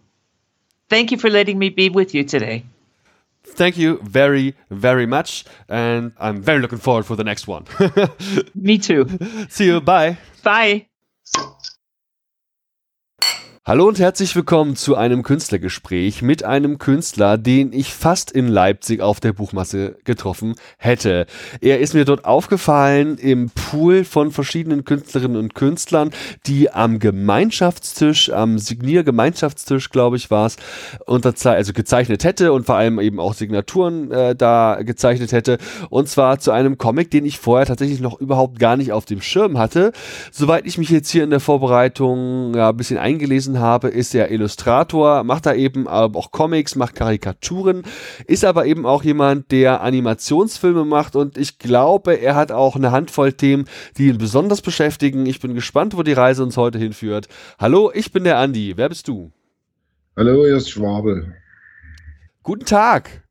Thank 0.89 1.11
you 1.11 1.19
for 1.19 1.29
letting 1.29 1.59
me 1.59 1.71
be 1.71 1.89
with 1.89 2.15
you 2.15 2.23
today. 2.23 2.65
Thank 3.43 3.77
you 3.77 3.99
very, 4.03 4.55
very 4.71 5.07
much, 5.07 5.45
and 5.69 6.13
I'm 6.19 6.41
very 6.41 6.61
looking 6.61 6.79
forward 6.79 7.05
for 7.05 7.17
the 7.17 7.25
next 7.25 7.49
one. 7.49 7.65
me 8.55 8.79
too. 8.79 9.09
See 9.49 9.67
you. 9.67 9.81
Bye. 9.81 10.19
Bye. 10.45 10.87
Hallo 13.67 13.87
und 13.87 13.99
herzlich 13.99 14.35
willkommen 14.35 14.75
zu 14.75 14.97
einem 14.97 15.23
Künstlergespräch 15.23 16.23
mit 16.23 16.45
einem 16.45 16.79
Künstler, 16.79 17.37
den 17.37 17.75
ich 17.75 17.93
fast 17.93 18.31
in 18.33 18.49
Leipzig 18.49 19.03
auf 19.03 19.21
der 19.21 19.35
Buchmasse 19.35 19.99
getroffen 20.05 20.55
hätte. 20.79 21.27
Er 21.61 21.79
ist 21.79 21.93
mir 21.93 22.07
dort 22.07 22.25
aufgefallen 22.25 23.19
im 23.19 23.51
Pool 23.51 24.05
von 24.05 24.31
verschiedenen 24.31 24.85
Künstlerinnen 24.85 25.37
und 25.37 25.55
Künstlern, 25.55 26.11
die 26.47 26.73
am 26.73 27.01
Gemeinschaftstisch, 27.01 28.31
am 28.31 28.59
Signiergemeinschaftstisch, 28.59 29.91
glaube 29.91 30.17
ich, 30.17 30.31
war 30.31 30.47
es, 30.47 30.57
also 31.07 31.75
gezeichnet 31.75 32.25
hätte 32.25 32.55
und 32.55 32.65
vor 32.65 32.77
allem 32.77 32.99
eben 32.99 33.21
auch 33.21 33.35
Signaturen 33.35 34.11
äh, 34.11 34.35
da 34.35 34.81
gezeichnet 34.81 35.33
hätte. 35.33 35.59
Und 35.91 36.09
zwar 36.09 36.39
zu 36.39 36.51
einem 36.51 36.79
Comic, 36.79 37.11
den 37.11 37.27
ich 37.27 37.39
vorher 37.39 37.67
tatsächlich 37.67 38.01
noch 38.01 38.19
überhaupt 38.19 38.59
gar 38.59 38.79
nicht 38.79 38.93
auf 38.93 39.05
dem 39.05 39.21
Schirm 39.21 39.59
hatte. 39.59 39.93
Soweit 40.33 40.65
ich 40.65 40.79
mich 40.79 40.89
jetzt 40.89 41.11
hier 41.11 41.25
in 41.25 41.31
der 41.31 41.41
Vorbereitung 41.41 42.55
ja, 42.55 42.71
ein 42.71 42.77
bisschen 42.79 42.97
eingelesen 42.97 43.50
gelesen 43.51 43.61
habe, 43.61 43.89
ist 43.89 44.15
er 44.15 44.31
Illustrator, 44.31 45.25
macht 45.25 45.47
da 45.47 45.55
eben 45.55 45.89
auch 45.89 46.31
Comics, 46.31 46.77
macht 46.77 46.95
Karikaturen, 46.95 47.83
ist 48.27 48.45
aber 48.45 48.67
eben 48.67 48.87
auch 48.87 49.03
jemand, 49.03 49.51
der 49.51 49.81
Animationsfilme 49.81 50.85
macht 50.85 51.17
und 51.17 51.37
ich 51.37 51.59
glaube, 51.59 52.15
er 52.15 52.35
hat 52.35 52.53
auch 52.53 52.77
eine 52.77 52.93
Handvoll 52.93 53.33
Themen, 53.33 53.67
die 53.97 54.09
ihn 54.09 54.19
besonders 54.19 54.63
beschäftigen. 54.63 55.27
Ich 55.27 55.41
bin 55.41 55.55
gespannt, 55.55 55.97
wo 55.97 56.03
die 56.03 56.13
Reise 56.13 56.43
uns 56.43 56.57
heute 56.57 56.79
hinführt. 56.79 57.29
Hallo, 57.59 57.91
ich 57.93 58.13
bin 58.13 58.25
der 58.25 58.39
Andi. 58.39 58.77
Wer 58.77 58.89
bist 58.89 59.09
du? 59.09 59.33
Hallo, 60.17 60.45
hier 60.45 60.57
ist 60.57 60.71
Schwabel. 60.71 61.35
Guten 62.43 62.65
Tag. 62.65 63.25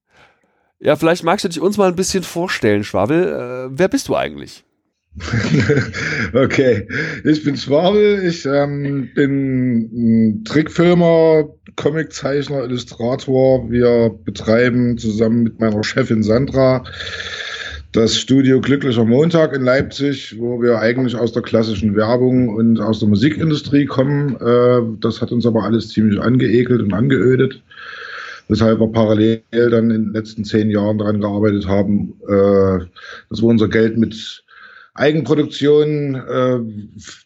Ja, 0.79 0.95
vielleicht 0.95 1.23
magst 1.23 1.43
du 1.43 1.49
dich 1.49 1.59
uns 1.59 1.77
mal 1.77 1.89
ein 1.89 1.95
bisschen 1.95 2.23
vorstellen, 2.23 2.83
Schwabel. 2.83 3.69
Äh, 3.71 3.77
wer 3.77 3.89
bist 3.89 4.07
du 4.07 4.15
eigentlich? 4.15 4.63
okay, 6.33 6.87
ich 7.23 7.43
bin 7.43 7.57
Schwabel, 7.57 8.25
ich 8.25 8.45
ähm, 8.45 9.09
bin 9.13 10.43
Trickfilmer, 10.45 11.49
Comiczeichner, 11.75 12.63
Illustrator. 12.63 13.69
Wir 13.69 14.11
betreiben 14.23 14.97
zusammen 14.97 15.43
mit 15.43 15.59
meiner 15.59 15.83
Chefin 15.83 16.23
Sandra 16.23 16.83
das 17.91 18.17
Studio 18.17 18.61
Glücklicher 18.61 19.03
Montag 19.03 19.53
in 19.53 19.63
Leipzig, 19.63 20.35
wo 20.39 20.61
wir 20.61 20.79
eigentlich 20.79 21.15
aus 21.15 21.31
der 21.31 21.41
klassischen 21.41 21.95
Werbung 21.95 22.49
und 22.49 22.79
aus 22.79 22.99
der 22.99 23.09
Musikindustrie 23.09 23.85
kommen. 23.85 24.35
Äh, 24.35 24.99
das 25.01 25.21
hat 25.21 25.31
uns 25.31 25.45
aber 25.45 25.63
alles 25.63 25.89
ziemlich 25.89 26.21
angeekelt 26.21 26.81
und 26.81 26.93
angeödet 26.93 27.61
weshalb 28.49 28.79
wir 28.79 28.91
parallel 28.91 29.41
dann 29.51 29.91
in 29.91 30.05
den 30.05 30.13
letzten 30.13 30.43
zehn 30.43 30.69
Jahren 30.69 30.97
daran 30.97 31.21
gearbeitet 31.21 31.67
haben, 31.67 32.15
äh, 32.27 32.85
dass 33.29 33.41
wir 33.41 33.47
unser 33.47 33.69
Geld 33.69 33.97
mit 33.97 34.43
Eigenproduktion 34.95 36.15
äh, 36.15 36.59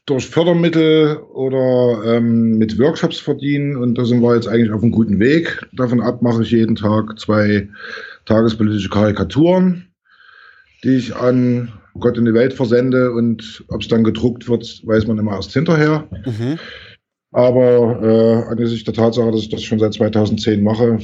durch 0.05 0.27
Fördermittel 0.27 1.17
oder 1.33 2.17
ähm, 2.17 2.57
mit 2.57 2.77
Workshops 2.77 3.19
verdienen. 3.19 3.77
Und 3.77 3.97
da 3.97 4.05
sind 4.05 4.21
wir 4.21 4.35
jetzt 4.35 4.47
eigentlich 4.47 4.71
auf 4.71 4.83
einem 4.83 4.91
guten 4.91 5.19
Weg. 5.19 5.65
Davon 5.73 6.01
ab 6.01 6.21
mache 6.21 6.43
ich 6.43 6.51
jeden 6.51 6.75
Tag 6.75 7.19
zwei 7.19 7.67
tagespolitische 8.25 8.89
Karikaturen, 8.89 9.87
die 10.83 10.97
ich 10.97 11.15
an 11.15 11.71
Gott 11.99 12.17
in 12.17 12.25
die 12.25 12.33
Welt 12.33 12.53
versende. 12.53 13.11
Und 13.11 13.63
ob 13.69 13.81
es 13.81 13.87
dann 13.87 14.03
gedruckt 14.03 14.47
wird, 14.47 14.81
weiß 14.85 15.07
man 15.07 15.17
immer 15.17 15.35
erst 15.35 15.53
hinterher. 15.53 16.07
Mhm. 16.25 16.59
Aber 17.31 17.99
äh, 18.03 18.51
angesichts 18.51 18.85
der 18.85 18.93
Tatsache, 18.93 19.31
dass 19.31 19.41
ich 19.41 19.49
das 19.49 19.63
schon 19.63 19.79
seit 19.79 19.95
2010 19.95 20.61
mache, 20.61 20.99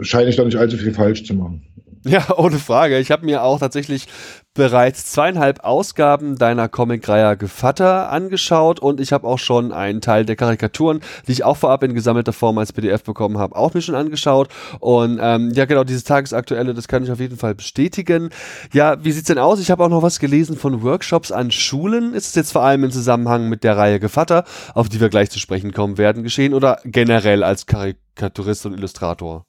scheine 0.00 0.30
ich 0.30 0.36
da 0.36 0.44
nicht 0.44 0.56
allzu 0.56 0.76
viel 0.76 0.94
falsch 0.94 1.24
zu 1.24 1.34
machen. 1.34 1.62
Ja, 2.06 2.36
ohne 2.36 2.58
Frage. 2.58 2.98
Ich 2.98 3.10
habe 3.10 3.24
mir 3.24 3.42
auch 3.42 3.58
tatsächlich 3.58 4.06
bereits 4.54 5.06
zweieinhalb 5.06 5.64
Ausgaben 5.64 6.36
deiner 6.38 6.68
Comicreihe 6.68 7.36
Gevatter 7.36 8.10
angeschaut 8.10 8.78
und 8.78 9.00
ich 9.00 9.12
habe 9.12 9.26
auch 9.26 9.38
schon 9.38 9.72
einen 9.72 10.00
Teil 10.00 10.24
der 10.24 10.36
Karikaturen, 10.36 11.00
die 11.26 11.32
ich 11.32 11.44
auch 11.44 11.56
vorab 11.56 11.82
in 11.82 11.92
gesammelter 11.92 12.32
Form 12.32 12.58
als 12.58 12.72
PDF 12.72 13.02
bekommen 13.02 13.36
habe, 13.36 13.56
auch 13.56 13.74
mir 13.74 13.82
schon 13.82 13.96
angeschaut. 13.96 14.48
Und 14.78 15.18
ähm, 15.20 15.50
ja, 15.54 15.64
genau, 15.64 15.82
dieses 15.82 16.04
Tagesaktuelle, 16.04 16.72
das 16.72 16.86
kann 16.86 17.02
ich 17.02 17.10
auf 17.10 17.18
jeden 17.18 17.36
Fall 17.36 17.56
bestätigen. 17.56 18.30
Ja, 18.72 19.02
wie 19.04 19.10
sieht's 19.10 19.26
denn 19.26 19.38
aus? 19.38 19.58
Ich 19.58 19.72
habe 19.72 19.82
auch 19.82 19.88
noch 19.88 20.02
was 20.02 20.20
gelesen 20.20 20.56
von 20.56 20.82
Workshops 20.82 21.32
an 21.32 21.50
Schulen. 21.50 22.14
Ist 22.14 22.28
es 22.28 22.34
jetzt 22.36 22.52
vor 22.52 22.62
allem 22.62 22.84
im 22.84 22.92
Zusammenhang 22.92 23.48
mit 23.48 23.64
der 23.64 23.76
Reihe 23.76 23.98
Gevatter, 23.98 24.44
auf 24.74 24.88
die 24.88 25.00
wir 25.00 25.08
gleich 25.08 25.30
zu 25.30 25.40
sprechen 25.40 25.72
kommen 25.72 25.98
werden, 25.98 26.22
geschehen 26.22 26.54
oder 26.54 26.78
generell 26.84 27.42
als 27.42 27.66
Karikaturist 27.66 28.66
und 28.66 28.74
Illustrator? 28.74 29.46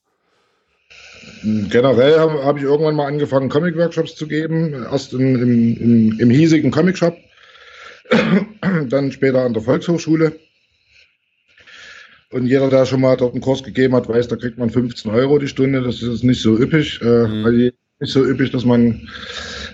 Generell 1.70 2.18
habe 2.18 2.44
hab 2.44 2.58
ich 2.58 2.64
irgendwann 2.64 2.96
mal 2.96 3.08
angefangen, 3.08 3.50
Comic-Workshops 3.50 4.16
zu 4.16 4.28
geben. 4.28 4.74
Erst 4.74 5.14
in, 5.14 5.36
im, 5.36 5.78
im, 5.78 6.20
im 6.20 6.30
hiesigen 6.30 6.72
Comic-Shop, 6.72 7.16
dann 8.90 9.12
später 9.12 9.42
an 9.42 9.54
der 9.54 9.62
Volkshochschule. 9.62 10.34
Und 12.32 12.48
jeder, 12.48 12.70
der 12.70 12.86
schon 12.86 13.02
mal 13.02 13.16
dort 13.16 13.34
einen 13.34 13.42
Kurs 13.42 13.64
gegeben 13.64 13.96
hat, 13.96 14.10
weiß, 14.10 14.28
da 14.28 14.36
kriegt 14.36 14.58
man 14.58 14.70
15 14.70 15.12
Euro 15.12 15.38
die 15.40 15.48
Stunde. 15.48 15.82
Das 15.82 16.02
ist 16.02 16.24
nicht 16.24 16.42
so 16.42 16.58
üppig. 16.58 17.00
Äh, 17.02 17.28
mhm. 17.28 17.46
Also 17.46 17.58
nicht 17.58 18.14
so 18.14 18.26
üppig, 18.26 18.52
dass 18.52 18.66
man 18.66 19.08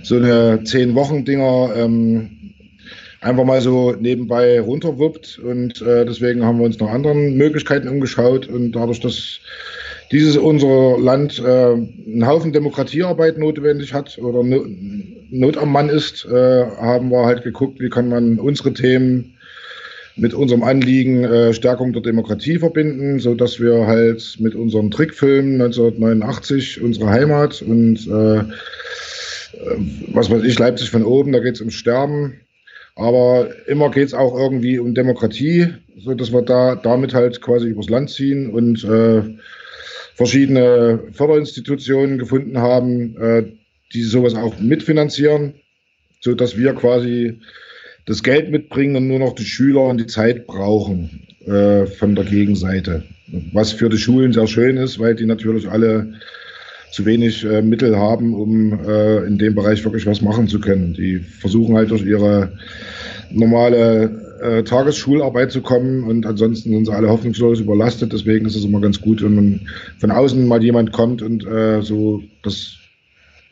so 0.04 0.18
eine 0.18 0.58
10-Wochen-Dinger 0.58 1.74
ähm, 1.76 2.54
einfach 3.22 3.46
mal 3.46 3.62
so 3.62 3.94
nebenbei 3.94 4.60
runterwuppt. 4.60 5.40
Und 5.40 5.82
äh, 5.82 6.06
deswegen 6.06 6.44
haben 6.44 6.60
wir 6.60 6.66
uns 6.66 6.80
nach 6.80 6.90
anderen 6.90 7.38
Möglichkeiten 7.38 7.88
umgeschaut. 7.88 8.48
Und 8.48 8.74
dadurch, 8.74 9.00
dass 9.00 9.40
dieses 10.12 10.38
unser 10.38 11.00
Land 11.00 11.40
äh, 11.40 11.74
einen 11.74 12.28
Haufen 12.28 12.52
Demokratiearbeit 12.52 13.38
notwendig 13.38 13.94
hat 13.94 14.18
oder 14.18 14.44
no 14.44 14.66
Not 15.34 15.56
am 15.56 15.72
Mann 15.72 15.88
ist, 15.88 16.26
äh, 16.26 16.66
haben 16.66 17.10
wir 17.10 17.26
halt 17.26 17.44
geguckt, 17.44 17.80
wie 17.80 17.90
kann 17.90 18.10
man 18.10 18.38
unsere 18.38 18.74
Themen 18.74 19.38
mit 20.18 20.34
unserem 20.34 20.64
Anliegen 20.64 21.24
äh, 21.24 21.54
Stärkung 21.54 21.94
der 21.94 22.02
Demokratie 22.02 22.60
verbinden, 22.60 23.20
so 23.20 23.34
dass 23.34 23.58
wir 23.58 23.88
halt 23.88 24.36
mit 24.40 24.56
unserem 24.56 24.92
Trickfilm 24.92 25.54
1989 25.54 26.82
unsere 26.82 27.10
Heimat 27.10 27.62
und 27.62 28.06
äh, 28.08 28.44
was 30.14 30.30
weiß 30.30 30.44
ich, 30.44 30.60
Leipzig 30.60 30.90
von 30.90 31.06
oben, 31.06 31.32
da 31.32 31.40
geht 31.40 31.56
es 31.56 31.62
ums 31.62 31.76
Sterben. 31.76 32.42
Aber 32.96 33.50
immer 33.68 33.90
geht 33.90 34.08
es 34.08 34.14
auch 34.14 34.38
irgendwie 34.38 34.80
um 34.80 34.94
Demokratie, 34.94 35.68
so 35.98 36.14
dass 36.14 36.34
wir 36.34 36.42
da 36.42 36.76
damit 36.76 37.14
halt 37.14 37.42
quasi 37.42 37.68
übers 37.68 37.90
Land 37.90 38.10
ziehen 38.10 38.50
und 38.50 38.84
äh, 38.84 39.24
verschiedene 40.22 41.00
Förderinstitutionen 41.14 42.20
gefunden 42.20 42.60
haben, 42.60 43.18
äh, 43.18 43.44
die 43.92 44.04
sowas 44.04 44.36
auch 44.36 44.60
mitfinanzieren, 44.60 45.56
so 46.20 46.36
dass 46.36 46.56
wir 46.56 46.74
quasi 46.76 47.40
das 48.06 48.22
Geld 48.22 48.52
mitbringen 48.52 48.96
und 48.96 49.08
nur 49.08 49.18
noch 49.18 49.34
die 49.34 49.46
Schüler 49.46 49.82
und 49.88 49.98
die 50.00 50.06
Zeit 50.06 50.46
brauchen 50.46 51.28
äh, 51.48 51.88
von 51.88 52.14
der 52.14 52.26
Gegenseite. 52.26 53.04
Was 53.52 53.72
für 53.72 53.90
die 53.90 53.98
Schulen 53.98 54.32
sehr 54.32 54.46
schön 54.46 54.78
ist, 54.78 55.00
weil 55.00 55.16
die 55.16 55.26
natürlich 55.26 55.68
alle 55.68 56.14
zu 56.92 57.04
wenig 57.08 57.44
äh, 57.44 57.64
Mittel 57.64 57.98
haben, 57.98 58.36
um 58.36 58.80
äh, 58.88 59.26
in 59.26 59.40
dem 59.40 59.56
Bereich 59.56 59.84
wirklich 59.84 60.06
was 60.06 60.22
machen 60.22 60.48
zu 60.48 60.60
können. 60.60 60.94
Die 60.94 61.18
versuchen 61.18 61.76
halt 61.76 61.90
durch 61.90 62.06
ihre 62.06 62.52
normale 63.32 64.31
äh, 64.42 64.64
Tagesschularbeit 64.64 65.52
zu 65.52 65.62
kommen 65.62 66.04
und 66.04 66.26
ansonsten 66.26 66.72
sind 66.72 66.86
sie 66.86 66.94
alle 66.94 67.10
hoffnungslos 67.10 67.60
überlastet. 67.60 68.12
Deswegen 68.12 68.46
ist 68.46 68.56
es 68.56 68.66
immer 68.66 68.82
ganz 68.82 69.00
gut, 69.00 69.22
wenn 69.24 69.36
man 69.36 69.68
von 70.00 70.12
außen 70.12 70.48
mal 70.48 70.64
jemand 70.64 70.92
kommt 70.92 71.22
und 71.22 71.46
äh, 71.46 71.82
so 71.82 72.24
das 72.44 72.76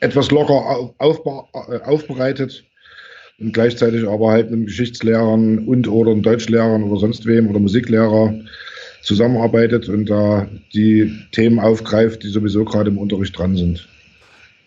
etwas 0.00 0.30
locker 0.30 0.92
äh, 0.98 1.78
aufbereitet 1.84 2.64
und 3.38 3.52
gleichzeitig 3.52 4.06
aber 4.08 4.30
halt 4.30 4.50
mit 4.50 4.66
Geschichtslehrern 4.66 5.60
und 5.60 5.88
oder 5.88 6.14
Deutschlehrern 6.14 6.82
oder 6.82 7.00
sonst 7.00 7.26
wem 7.26 7.48
oder 7.48 7.60
Musiklehrer 7.60 8.34
zusammenarbeitet 9.02 9.88
und 9.88 10.10
da 10.10 10.48
die 10.74 11.10
Themen 11.32 11.58
aufgreift, 11.58 12.22
die 12.22 12.28
sowieso 12.28 12.64
gerade 12.64 12.90
im 12.90 12.98
Unterricht 12.98 13.38
dran 13.38 13.56
sind. 13.56 13.88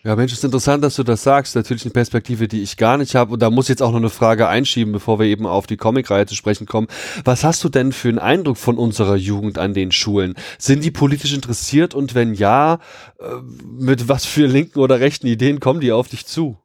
Ja, 0.06 0.16
Mensch, 0.16 0.34
ist 0.34 0.44
interessant, 0.44 0.84
dass 0.84 0.96
du 0.96 1.02
das 1.02 1.22
sagst. 1.22 1.56
Natürlich 1.56 1.84
eine 1.84 1.92
Perspektive, 1.92 2.46
die 2.46 2.62
ich 2.62 2.76
gar 2.76 2.98
nicht 2.98 3.14
habe. 3.14 3.32
Und 3.32 3.40
da 3.40 3.48
muss 3.48 3.64
ich 3.64 3.70
jetzt 3.70 3.82
auch 3.82 3.90
noch 3.90 3.98
eine 3.98 4.10
Frage 4.10 4.48
einschieben, 4.48 4.92
bevor 4.92 5.18
wir 5.18 5.24
eben 5.24 5.46
auf 5.46 5.66
die 5.66 5.78
Comicreihe 5.78 6.26
zu 6.26 6.34
sprechen 6.34 6.66
kommen. 6.66 6.88
Was 7.24 7.42
hast 7.42 7.64
du 7.64 7.70
denn 7.70 7.90
für 7.92 8.10
einen 8.10 8.18
Eindruck 8.18 8.58
von 8.58 8.76
unserer 8.76 9.16
Jugend 9.16 9.56
an 9.56 9.72
den 9.72 9.92
Schulen? 9.92 10.34
Sind 10.58 10.84
die 10.84 10.90
politisch 10.90 11.32
interessiert? 11.32 11.94
Und 11.94 12.14
wenn 12.14 12.34
ja, 12.34 12.80
äh, 13.18 13.24
mit 13.64 14.06
was 14.06 14.26
für 14.26 14.46
linken 14.46 14.78
oder 14.80 15.00
rechten 15.00 15.26
Ideen 15.26 15.58
kommen 15.58 15.80
die 15.80 15.90
auf 15.90 16.08
dich 16.08 16.26
zu? 16.26 16.58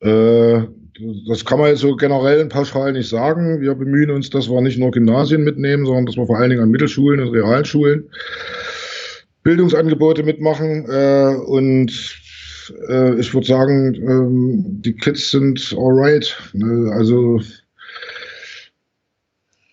Äh, 0.00 0.62
das 1.28 1.44
kann 1.44 1.58
man 1.58 1.68
jetzt 1.68 1.80
so 1.80 1.96
generell 1.96 2.40
und 2.40 2.48
pauschal 2.48 2.92
nicht 2.92 3.10
sagen. 3.10 3.60
Wir 3.60 3.74
bemühen 3.74 4.10
uns, 4.10 4.30
dass 4.30 4.48
wir 4.48 4.62
nicht 4.62 4.78
nur 4.78 4.90
Gymnasien 4.90 5.44
mitnehmen, 5.44 5.84
sondern 5.84 6.06
dass 6.06 6.16
wir 6.16 6.26
vor 6.26 6.38
allen 6.38 6.48
Dingen 6.48 6.62
an 6.62 6.70
Mittelschulen 6.70 7.20
und 7.20 7.28
Realschulen 7.28 8.08
Bildungsangebote 9.42 10.22
mitmachen. 10.22 10.86
Äh, 10.88 11.36
und 11.46 12.20
äh, 12.88 13.18
ich 13.18 13.32
würde 13.34 13.46
sagen, 13.46 13.94
ähm, 13.94 14.82
die 14.82 14.94
Kids 14.94 15.30
sind 15.30 15.74
alright. 15.76 16.36
Ne? 16.52 16.90
Also 16.92 17.40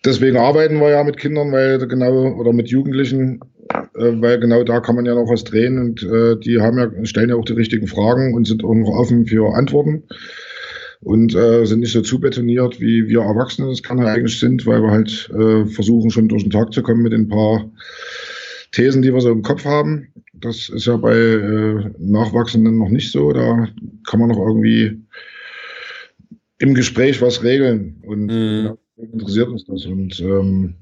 deswegen 0.04 0.36
arbeiten 0.36 0.80
wir 0.80 0.90
ja 0.90 1.04
mit 1.04 1.16
Kindern, 1.18 1.52
weil 1.52 1.78
genau 1.86 2.34
oder 2.34 2.52
mit 2.52 2.68
Jugendlichen, 2.68 3.40
äh, 3.72 4.12
weil 4.20 4.40
genau 4.40 4.64
da 4.64 4.80
kann 4.80 4.96
man 4.96 5.06
ja 5.06 5.14
noch 5.14 5.30
was 5.30 5.44
drehen 5.44 5.78
und 5.78 6.02
äh, 6.02 6.36
die 6.36 6.60
haben 6.60 6.78
ja 6.78 7.04
stellen 7.04 7.30
ja 7.30 7.36
auch 7.36 7.44
die 7.44 7.52
richtigen 7.52 7.86
Fragen 7.86 8.34
und 8.34 8.46
sind 8.46 8.64
auch 8.64 8.74
noch 8.74 8.90
offen 8.90 9.26
für 9.26 9.54
Antworten 9.54 10.04
und 11.02 11.34
äh, 11.34 11.64
sind 11.64 11.80
nicht 11.80 11.92
so 11.92 12.02
zu 12.02 12.20
betoniert, 12.20 12.80
wie 12.80 13.08
wir 13.08 13.20
Erwachsene 13.20 13.68
das 13.68 13.82
kann 13.82 14.00
eigentlich 14.00 14.38
sind, 14.38 14.66
weil 14.66 14.82
wir 14.82 14.90
halt 14.90 15.30
äh, 15.30 15.66
versuchen 15.66 16.10
schon 16.10 16.28
durch 16.28 16.42
den 16.42 16.50
Tag 16.50 16.72
zu 16.72 16.82
kommen 16.82 17.02
mit 17.02 17.14
ein 17.14 17.28
paar 17.28 17.70
Thesen, 18.72 19.02
die 19.02 19.12
wir 19.12 19.20
so 19.20 19.30
im 19.30 19.42
Kopf 19.42 19.64
haben. 19.64 20.08
Das 20.34 20.68
ist 20.68 20.86
ja 20.86 20.96
bei 20.96 21.14
äh, 21.14 21.90
Nachwachsenden 21.98 22.78
noch 22.78 22.88
nicht 22.88 23.10
so. 23.10 23.32
Da 23.32 23.68
kann 24.08 24.20
man 24.20 24.30
noch 24.30 24.38
irgendwie 24.38 25.00
im 26.58 26.74
Gespräch 26.74 27.20
was 27.20 27.42
regeln. 27.42 28.02
Und 28.06 28.26
mhm. 28.26 28.76
interessiert 28.96 29.48
uns 29.48 29.64
das. 29.64 29.86
Und 29.86 30.20
ähm, 30.20 30.74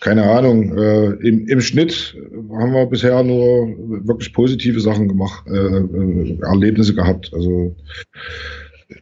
keine 0.00 0.24
Ahnung, 0.24 0.76
äh, 0.76 1.10
im, 1.26 1.46
im 1.46 1.60
Schnitt 1.60 2.16
haben 2.50 2.72
wir 2.72 2.86
bisher 2.86 3.22
nur 3.22 3.68
wirklich 4.04 4.32
positive 4.32 4.80
Sachen 4.80 5.08
gemacht, 5.08 5.46
äh, 5.46 5.52
äh, 5.52 6.38
Erlebnisse 6.42 6.94
gehabt. 6.94 7.30
Also 7.32 7.76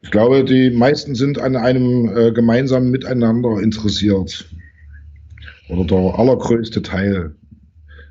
ich 0.02 0.10
glaube, 0.10 0.44
die 0.44 0.70
meisten 0.70 1.14
sind 1.14 1.38
an 1.38 1.56
einem 1.56 2.14
äh, 2.14 2.32
gemeinsamen 2.32 2.90
Miteinander 2.90 3.60
interessiert. 3.60 4.44
Oder 5.70 5.84
der 5.84 6.18
allergrößte 6.18 6.82
Teil. 6.82 7.34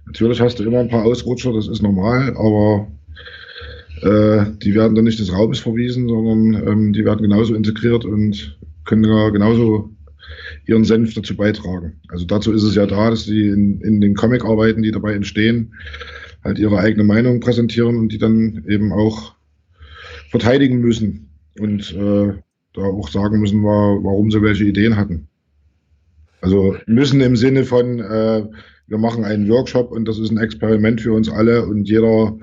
Natürlich 0.10 0.42
hast 0.42 0.58
du 0.58 0.64
immer 0.64 0.80
ein 0.80 0.90
paar 0.90 1.06
Ausrutscher, 1.06 1.54
das 1.54 1.68
ist 1.68 1.84
normal, 1.84 2.36
aber 2.36 2.88
äh, 4.02 4.52
die 4.64 4.74
werden 4.74 4.96
dann 4.96 5.06
nicht 5.06 5.20
des 5.20 5.32
Raums 5.32 5.60
verwiesen, 5.60 6.08
sondern 6.08 6.68
ähm, 6.68 6.94
die 6.94 7.06
werden 7.06 7.22
genauso 7.22 7.54
integriert 7.54 8.06
und 8.06 8.58
können 8.86 9.04
ja 9.04 9.30
genauso 9.30 9.92
ihren 10.66 10.84
Senf 10.84 11.14
dazu 11.14 11.38
beitragen. 11.38 12.00
Also 12.08 12.26
dazu 12.26 12.52
ist 12.52 12.64
es 12.64 12.74
ja 12.74 12.88
da, 12.88 13.12
dass 13.12 13.26
die 13.26 13.50
in, 13.50 13.82
in 13.82 14.02
den 14.02 14.16
Comic-Arbeiten, 14.16 14.82
die 14.82 14.90
dabei 14.90 15.14
entstehen, 15.14 15.76
halt 16.44 16.58
ihre 16.58 16.80
eigene 16.80 17.04
Meinung 17.04 17.40
präsentieren 17.40 17.96
und 17.98 18.12
die 18.12 18.18
dann 18.18 18.66
eben 18.68 18.92
auch 18.92 19.36
verteidigen 20.32 20.80
müssen 20.80 21.30
und 21.60 21.94
äh, 21.94 22.34
da 22.74 22.82
auch 22.82 23.10
sagen 23.10 23.40
müssen, 23.40 23.64
warum 23.64 24.32
sie 24.32 24.42
welche 24.42 24.64
Ideen 24.64 24.96
hatten. 24.96 25.28
Also 26.42 26.78
müssen 26.88 27.22
im 27.22 27.36
Sinne 27.36 27.64
von, 27.64 28.00
äh, 28.00 28.48
wir 28.90 28.98
machen 28.98 29.24
einen 29.24 29.50
Workshop 29.50 29.92
und 29.92 30.08
das 30.08 30.20
ist 30.20 30.32
ein 30.32 30.38
Experiment 30.38 31.02
für 31.02 31.14
uns 31.14 31.30
alle 31.30 31.66
und 31.66 31.88
jeder 31.88 32.36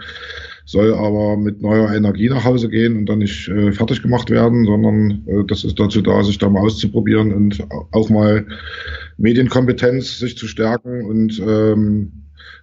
soll 0.64 0.94
aber 0.94 1.36
mit 1.36 1.62
neuer 1.62 1.92
Energie 1.94 2.28
nach 2.28 2.44
Hause 2.44 2.68
gehen 2.68 2.96
und 2.96 3.06
dann 3.06 3.18
nicht 3.18 3.48
äh, 3.48 3.70
fertig 3.70 4.02
gemacht 4.02 4.30
werden, 4.30 4.64
sondern 4.64 5.22
äh, 5.26 5.44
das 5.46 5.64
ist 5.64 5.78
dazu 5.78 6.02
da, 6.02 6.22
sich 6.24 6.38
da 6.38 6.48
mal 6.48 6.60
auszuprobieren 6.60 7.32
und 7.32 7.64
auch 7.92 8.10
mal 8.10 8.46
Medienkompetenz 9.16 10.18
sich 10.18 10.36
zu 10.36 10.48
stärken 10.48 11.04
und 11.04 11.40
ähm, 11.40 12.12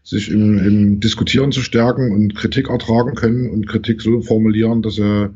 sich 0.04 0.30
im, 0.30 0.60
im 0.60 1.00
Diskutieren 1.00 1.54
zu 1.54 1.62
stärken 1.62 2.12
und 2.12 2.36
Kritik 2.36 2.70
ertragen 2.70 3.16
können 3.16 3.50
und 3.50 3.70
Kritik 3.70 4.02
so 4.02 4.22
formulieren, 4.22 4.82
dass, 4.82 5.00
äh, 5.00 5.30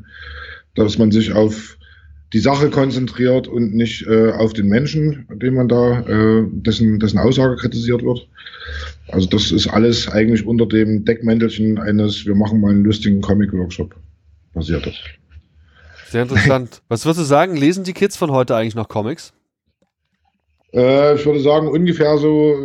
dass 0.74 0.98
man 0.98 1.10
sich 1.10 1.32
auf 1.32 1.77
die 2.32 2.40
Sache 2.40 2.70
konzentriert 2.70 3.48
und 3.48 3.74
nicht 3.74 4.06
äh, 4.06 4.32
auf 4.32 4.52
den 4.52 4.68
Menschen, 4.68 5.26
den 5.30 5.54
man 5.54 5.68
da, 5.68 6.00
äh, 6.00 6.44
dessen, 6.50 6.98
dessen 6.98 7.18
Aussage 7.18 7.56
kritisiert 7.56 8.02
wird. 8.02 8.28
Also 9.08 9.26
das 9.28 9.50
ist 9.50 9.68
alles 9.68 10.08
eigentlich 10.08 10.46
unter 10.46 10.66
dem 10.66 11.04
Deckmäntelchen 11.04 11.78
eines, 11.78 12.26
wir 12.26 12.34
machen 12.34 12.60
mal 12.60 12.70
einen 12.70 12.84
lustigen 12.84 13.20
Comic-Workshop 13.22 13.94
passiert 14.52 14.86
das. 14.86 14.94
Sehr 16.08 16.22
interessant. 16.22 16.82
Was 16.88 17.04
würdest 17.04 17.20
du 17.20 17.24
sagen, 17.24 17.56
lesen 17.56 17.84
die 17.84 17.92
Kids 17.92 18.16
von 18.16 18.30
heute 18.30 18.56
eigentlich 18.56 18.74
noch 18.74 18.88
Comics? 18.88 19.32
Äh, 20.72 21.14
ich 21.14 21.24
würde 21.24 21.40
sagen, 21.40 21.68
ungefähr 21.68 22.18
so 22.18 22.56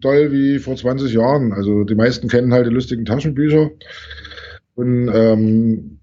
doll 0.00 0.32
wie 0.32 0.58
vor 0.58 0.76
20 0.76 1.12
Jahren. 1.12 1.52
Also 1.52 1.84
die 1.84 1.94
meisten 1.94 2.28
kennen 2.28 2.52
halt 2.52 2.66
die 2.66 2.72
lustigen 2.72 3.04
Taschenbücher. 3.04 3.70
Und 4.74 5.10
ähm, 5.12 6.00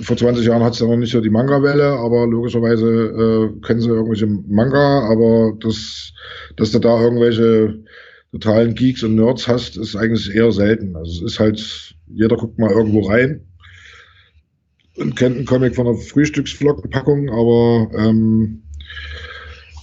vor 0.00 0.16
20 0.16 0.46
Jahren 0.46 0.62
hat 0.62 0.74
es 0.74 0.80
ja 0.80 0.86
noch 0.86 0.96
nicht 0.96 1.12
so 1.12 1.20
die 1.20 1.30
Manga-Welle, 1.30 1.98
aber 1.98 2.26
logischerweise 2.26 2.86
äh, 2.86 3.66
kennen 3.66 3.80
sie 3.80 3.88
irgendwelche 3.88 4.26
Manga, 4.26 5.08
aber 5.10 5.52
das, 5.60 6.12
dass 6.56 6.72
du 6.72 6.78
da 6.78 7.00
irgendwelche 7.00 7.82
totalen 8.32 8.74
Geeks 8.74 9.02
und 9.02 9.14
Nerds 9.14 9.46
hast, 9.46 9.76
ist 9.76 9.94
eigentlich 9.94 10.34
eher 10.34 10.52
selten. 10.52 10.96
Also 10.96 11.24
es 11.24 11.32
ist 11.32 11.40
halt, 11.40 11.94
jeder 12.08 12.36
guckt 12.36 12.58
mal 12.58 12.70
irgendwo 12.70 13.00
rein 13.02 13.46
und 14.96 15.16
kennt 15.16 15.36
einen 15.36 15.46
Comic 15.46 15.74
von 15.74 15.86
einer 15.86 15.96
Frühstücksflockenpackung, 15.96 17.28
aber 17.30 17.90
ähm, 17.96 18.62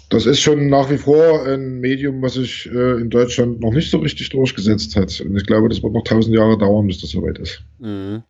das 0.10 0.26
ist 0.26 0.39
schon 0.39 0.68
nach 0.70 0.89
wie 0.89 0.97
vor 0.97 1.45
ein 1.45 1.80
Medium, 1.80 2.22
was 2.22 2.34
sich 2.34 2.68
äh, 2.72 2.99
in 2.99 3.12
Deutschland 3.12 3.60
noch 3.62 3.74
nicht 3.74 3.91
so 3.91 3.99
richtig 3.99 4.30
durchgesetzt 4.30 4.95
hat. 4.95 5.22
Und 5.22 5.38
ich 5.38 5.45
glaube, 5.45 5.70
das 5.70 5.84
wird 5.84 5.93
noch 5.93 6.03
tausend 6.03 6.36
Jahre 6.36 6.57
dauern, 6.57 6.88
bis 6.88 6.99
das 6.99 7.12
soweit 7.12 7.38
ist. 7.38 7.64
Mhm. 7.78 8.24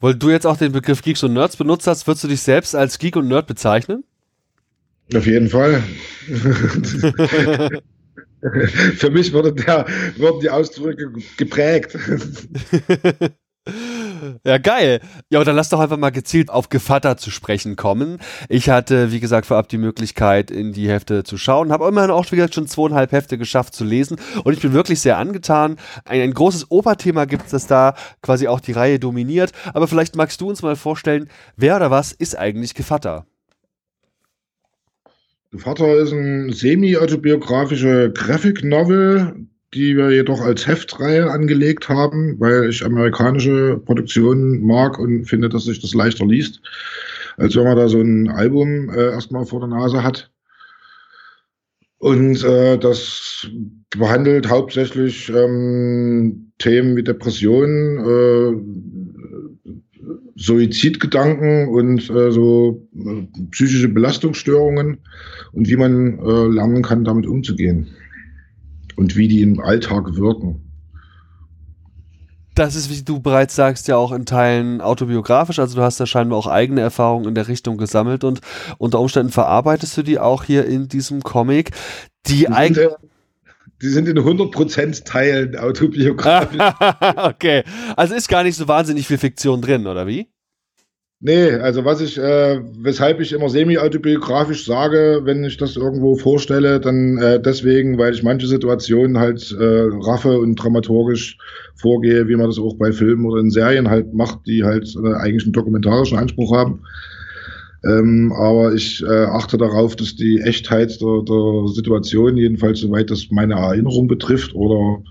Weil 0.00 0.14
du 0.14 0.30
jetzt 0.30 0.46
auch 0.46 0.56
den 0.56 0.72
Begriff 0.72 1.02
Geeks 1.02 1.22
und 1.22 1.32
Nerds 1.32 1.56
benutzt 1.56 1.86
hast, 1.86 2.06
würdest 2.06 2.24
du 2.24 2.28
dich 2.28 2.40
selbst 2.42 2.74
als 2.74 2.98
Geek 2.98 3.16
und 3.16 3.28
Nerd 3.28 3.46
bezeichnen? 3.46 4.04
Auf 5.14 5.26
jeden 5.26 5.48
Fall. 5.48 5.82
Für 8.96 9.10
mich 9.10 9.32
wurde 9.32 9.52
der, 9.52 9.86
wurden 10.16 10.40
die 10.40 10.50
Ausdrücke 10.50 11.12
geprägt. 11.36 11.96
Ja, 14.44 14.58
geil. 14.58 15.00
Ja, 15.30 15.42
dann 15.44 15.56
lass 15.56 15.68
doch 15.68 15.80
einfach 15.80 15.96
mal 15.96 16.10
gezielt 16.10 16.50
auf 16.50 16.68
Gevatter 16.68 17.16
zu 17.16 17.30
sprechen 17.30 17.76
kommen. 17.76 18.18
Ich 18.48 18.68
hatte, 18.68 19.12
wie 19.12 19.20
gesagt, 19.20 19.46
vorab 19.46 19.68
die 19.68 19.78
Möglichkeit, 19.78 20.50
in 20.50 20.72
die 20.72 20.88
Hefte 20.88 21.24
zu 21.24 21.38
schauen, 21.38 21.72
habe 21.72 21.86
immerhin 21.88 22.10
auch, 22.10 22.30
wie 22.30 22.36
gesagt, 22.36 22.54
schon 22.54 22.66
zweieinhalb 22.66 23.12
Hefte 23.12 23.38
geschafft 23.38 23.74
zu 23.74 23.84
lesen 23.84 24.18
und 24.44 24.52
ich 24.52 24.60
bin 24.60 24.72
wirklich 24.72 25.00
sehr 25.00 25.18
angetan. 25.18 25.76
Ein, 26.04 26.20
ein 26.20 26.34
großes 26.34 26.70
Oberthema 26.70 27.24
gibt 27.24 27.46
es, 27.46 27.50
das 27.50 27.66
da 27.66 27.94
quasi 28.22 28.48
auch 28.48 28.60
die 28.60 28.72
Reihe 28.72 28.98
dominiert, 28.98 29.52
aber 29.74 29.88
vielleicht 29.88 30.16
magst 30.16 30.40
du 30.40 30.48
uns 30.48 30.62
mal 30.62 30.76
vorstellen, 30.76 31.28
wer 31.56 31.76
oder 31.76 31.90
was 31.90 32.12
ist 32.12 32.38
eigentlich 32.38 32.74
Gevatter? 32.74 33.26
Gevatter 35.52 35.94
ist 35.94 36.12
ein 36.12 36.52
semi-autobiografische 36.52 38.12
Graphic 38.12 38.64
Novel, 38.64 39.46
die 39.76 39.96
wir 39.96 40.10
jedoch 40.10 40.40
als 40.40 40.66
Heftreihe 40.66 41.30
angelegt 41.30 41.88
haben, 41.88 42.40
weil 42.40 42.70
ich 42.70 42.84
amerikanische 42.84 43.80
Produktionen 43.84 44.64
mag 44.66 44.98
und 44.98 45.26
finde, 45.26 45.48
dass 45.48 45.64
sich 45.64 45.80
das 45.80 45.94
leichter 45.94 46.26
liest, 46.26 46.62
als 47.36 47.54
wenn 47.54 47.64
man 47.64 47.76
da 47.76 47.88
so 47.88 48.00
ein 48.00 48.28
Album 48.30 48.88
äh, 48.88 49.10
erstmal 49.10 49.44
vor 49.44 49.60
der 49.60 49.68
Nase 49.68 50.02
hat. 50.02 50.30
Und 51.98 52.42
äh, 52.42 52.78
das 52.78 53.46
behandelt 53.96 54.48
hauptsächlich 54.48 55.28
ähm, 55.28 56.52
Themen 56.58 56.96
wie 56.96 57.02
Depressionen, 57.02 57.98
äh, 57.98 58.52
Suizidgedanken 60.36 61.68
und 61.68 62.08
äh, 62.10 62.30
so 62.30 62.86
äh, 62.94 63.26
psychische 63.50 63.88
Belastungsstörungen 63.88 64.98
und 65.52 65.68
wie 65.68 65.76
man 65.76 66.18
äh, 66.18 66.46
lernen 66.54 66.82
kann, 66.82 67.04
damit 67.04 67.26
umzugehen 67.26 67.88
und 68.96 69.16
wie 69.16 69.28
die 69.28 69.42
im 69.42 69.60
Alltag 69.60 70.16
wirken. 70.16 70.62
Das 72.54 72.74
ist, 72.74 72.90
wie 72.90 73.02
du 73.02 73.20
bereits 73.20 73.54
sagst, 73.54 73.86
ja 73.86 73.96
auch 73.96 74.12
in 74.12 74.24
Teilen 74.24 74.80
autobiografisch. 74.80 75.58
Also 75.58 75.76
du 75.76 75.82
hast 75.82 76.00
da 76.00 76.06
scheinbar 76.06 76.38
auch 76.38 76.46
eigene 76.46 76.80
Erfahrungen 76.80 77.28
in 77.28 77.34
der 77.34 77.48
Richtung 77.48 77.76
gesammelt 77.76 78.24
und 78.24 78.40
unter 78.78 78.98
Umständen 78.98 79.30
verarbeitest 79.30 79.96
du 79.98 80.02
die 80.02 80.18
auch 80.18 80.42
hier 80.42 80.64
in 80.64 80.88
diesem 80.88 81.22
Comic. 81.22 81.72
Die, 82.26 82.46
die 82.46 82.88
die 83.82 83.88
sind 83.88 84.08
in 84.08 84.18
100% 84.18 85.04
Teilen 85.04 85.56
autobiografisch. 85.56 86.58
okay, 87.16 87.62
also 87.94 88.14
ist 88.14 88.28
gar 88.28 88.42
nicht 88.42 88.56
so 88.56 88.66
wahnsinnig 88.66 89.06
viel 89.06 89.18
Fiktion 89.18 89.60
drin, 89.60 89.86
oder 89.86 90.06
wie? 90.06 90.28
Nee, 91.26 91.54
also 91.54 91.84
was 91.84 92.00
ich, 92.00 92.18
äh, 92.18 92.60
weshalb 92.78 93.20
ich 93.20 93.32
immer 93.32 93.48
semi-autobiografisch 93.48 94.64
sage, 94.64 95.22
wenn 95.24 95.42
ich 95.42 95.56
das 95.56 95.74
irgendwo 95.74 96.14
vorstelle, 96.14 96.78
dann 96.78 97.18
äh, 97.18 97.42
deswegen, 97.42 97.98
weil 97.98 98.14
ich 98.14 98.22
manche 98.22 98.46
Situationen 98.46 99.18
halt 99.18 99.50
äh, 99.58 99.88
raffe 100.06 100.38
und 100.38 100.54
dramaturgisch 100.54 101.36
vorgehe, 101.74 102.28
wie 102.28 102.36
man 102.36 102.46
das 102.46 102.60
auch 102.60 102.76
bei 102.76 102.92
Filmen 102.92 103.26
oder 103.26 103.40
in 103.40 103.50
Serien 103.50 103.90
halt 103.90 104.14
macht, 104.14 104.46
die 104.46 104.62
halt 104.62 104.94
äh, 105.02 105.14
eigentlich 105.14 105.42
einen 105.42 105.52
dokumentarischen 105.52 106.16
Anspruch 106.16 106.54
haben. 106.54 106.82
Ähm, 107.84 108.32
aber 108.32 108.72
ich 108.74 109.02
äh, 109.02 109.24
achte 109.24 109.58
darauf, 109.58 109.96
dass 109.96 110.14
die 110.14 110.40
Echtheit 110.42 111.00
der, 111.00 111.22
der 111.28 111.66
Situation, 111.74 112.36
jedenfalls 112.36 112.78
soweit 112.78 113.10
das 113.10 113.32
meine 113.32 113.54
Erinnerung 113.54 114.06
betrifft 114.06 114.54
oder 114.54 115.02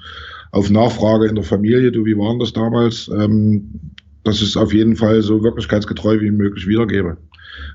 auf 0.54 0.70
Nachfrage 0.70 1.28
in 1.28 1.36
der 1.36 1.44
Familie, 1.44 1.92
du, 1.92 2.06
wie 2.06 2.18
waren 2.18 2.40
das 2.40 2.54
damals, 2.54 3.10
ähm, 3.10 3.95
dass 4.26 4.38
ich 4.38 4.50
es 4.50 4.58
auf 4.58 4.74
jeden 4.74 4.96
Fall 4.96 5.22
so 5.22 5.44
wirklichkeitsgetreu 5.44 6.20
wie 6.20 6.32
möglich 6.32 6.68
wiedergebe. 6.68 7.18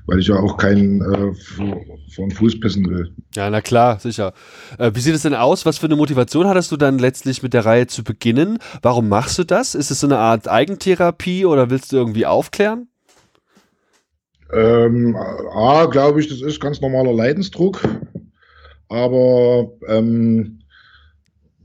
Weil 0.05 0.19
ich 0.19 0.27
ja 0.27 0.35
auch 0.35 0.57
keinen 0.57 1.01
äh, 1.01 1.33
vor, 1.33 1.81
vor 2.13 2.27
den 2.27 2.35
Fuß 2.35 2.59
pissen 2.59 2.87
will. 2.87 3.11
Ja, 3.35 3.49
na 3.49 3.61
klar, 3.61 3.99
sicher. 3.99 4.33
Äh, 4.77 4.91
wie 4.93 4.99
sieht 4.99 5.15
es 5.15 5.23
denn 5.23 5.33
aus? 5.33 5.65
Was 5.65 5.79
für 5.79 5.87
eine 5.87 5.95
Motivation 5.95 6.47
hattest 6.47 6.71
du 6.71 6.77
dann 6.77 6.99
letztlich 6.99 7.41
mit 7.41 7.53
der 7.53 7.65
Reihe 7.65 7.87
zu 7.87 8.03
beginnen? 8.03 8.59
Warum 8.81 9.09
machst 9.09 9.39
du 9.39 9.43
das? 9.43 9.73
Ist 9.73 9.89
es 9.89 10.01
so 10.01 10.07
eine 10.07 10.17
Art 10.17 10.47
Eigentherapie 10.47 11.45
oder 11.45 11.69
willst 11.69 11.91
du 11.91 11.97
irgendwie 11.97 12.25
aufklären? 12.25 12.89
Ähm, 14.53 15.15
A, 15.15 15.85
glaube 15.85 16.19
ich, 16.19 16.27
das 16.27 16.41
ist 16.41 16.59
ganz 16.59 16.81
normaler 16.81 17.13
Leidensdruck. 17.13 17.81
Aber 18.89 19.71
ähm, 19.87 20.59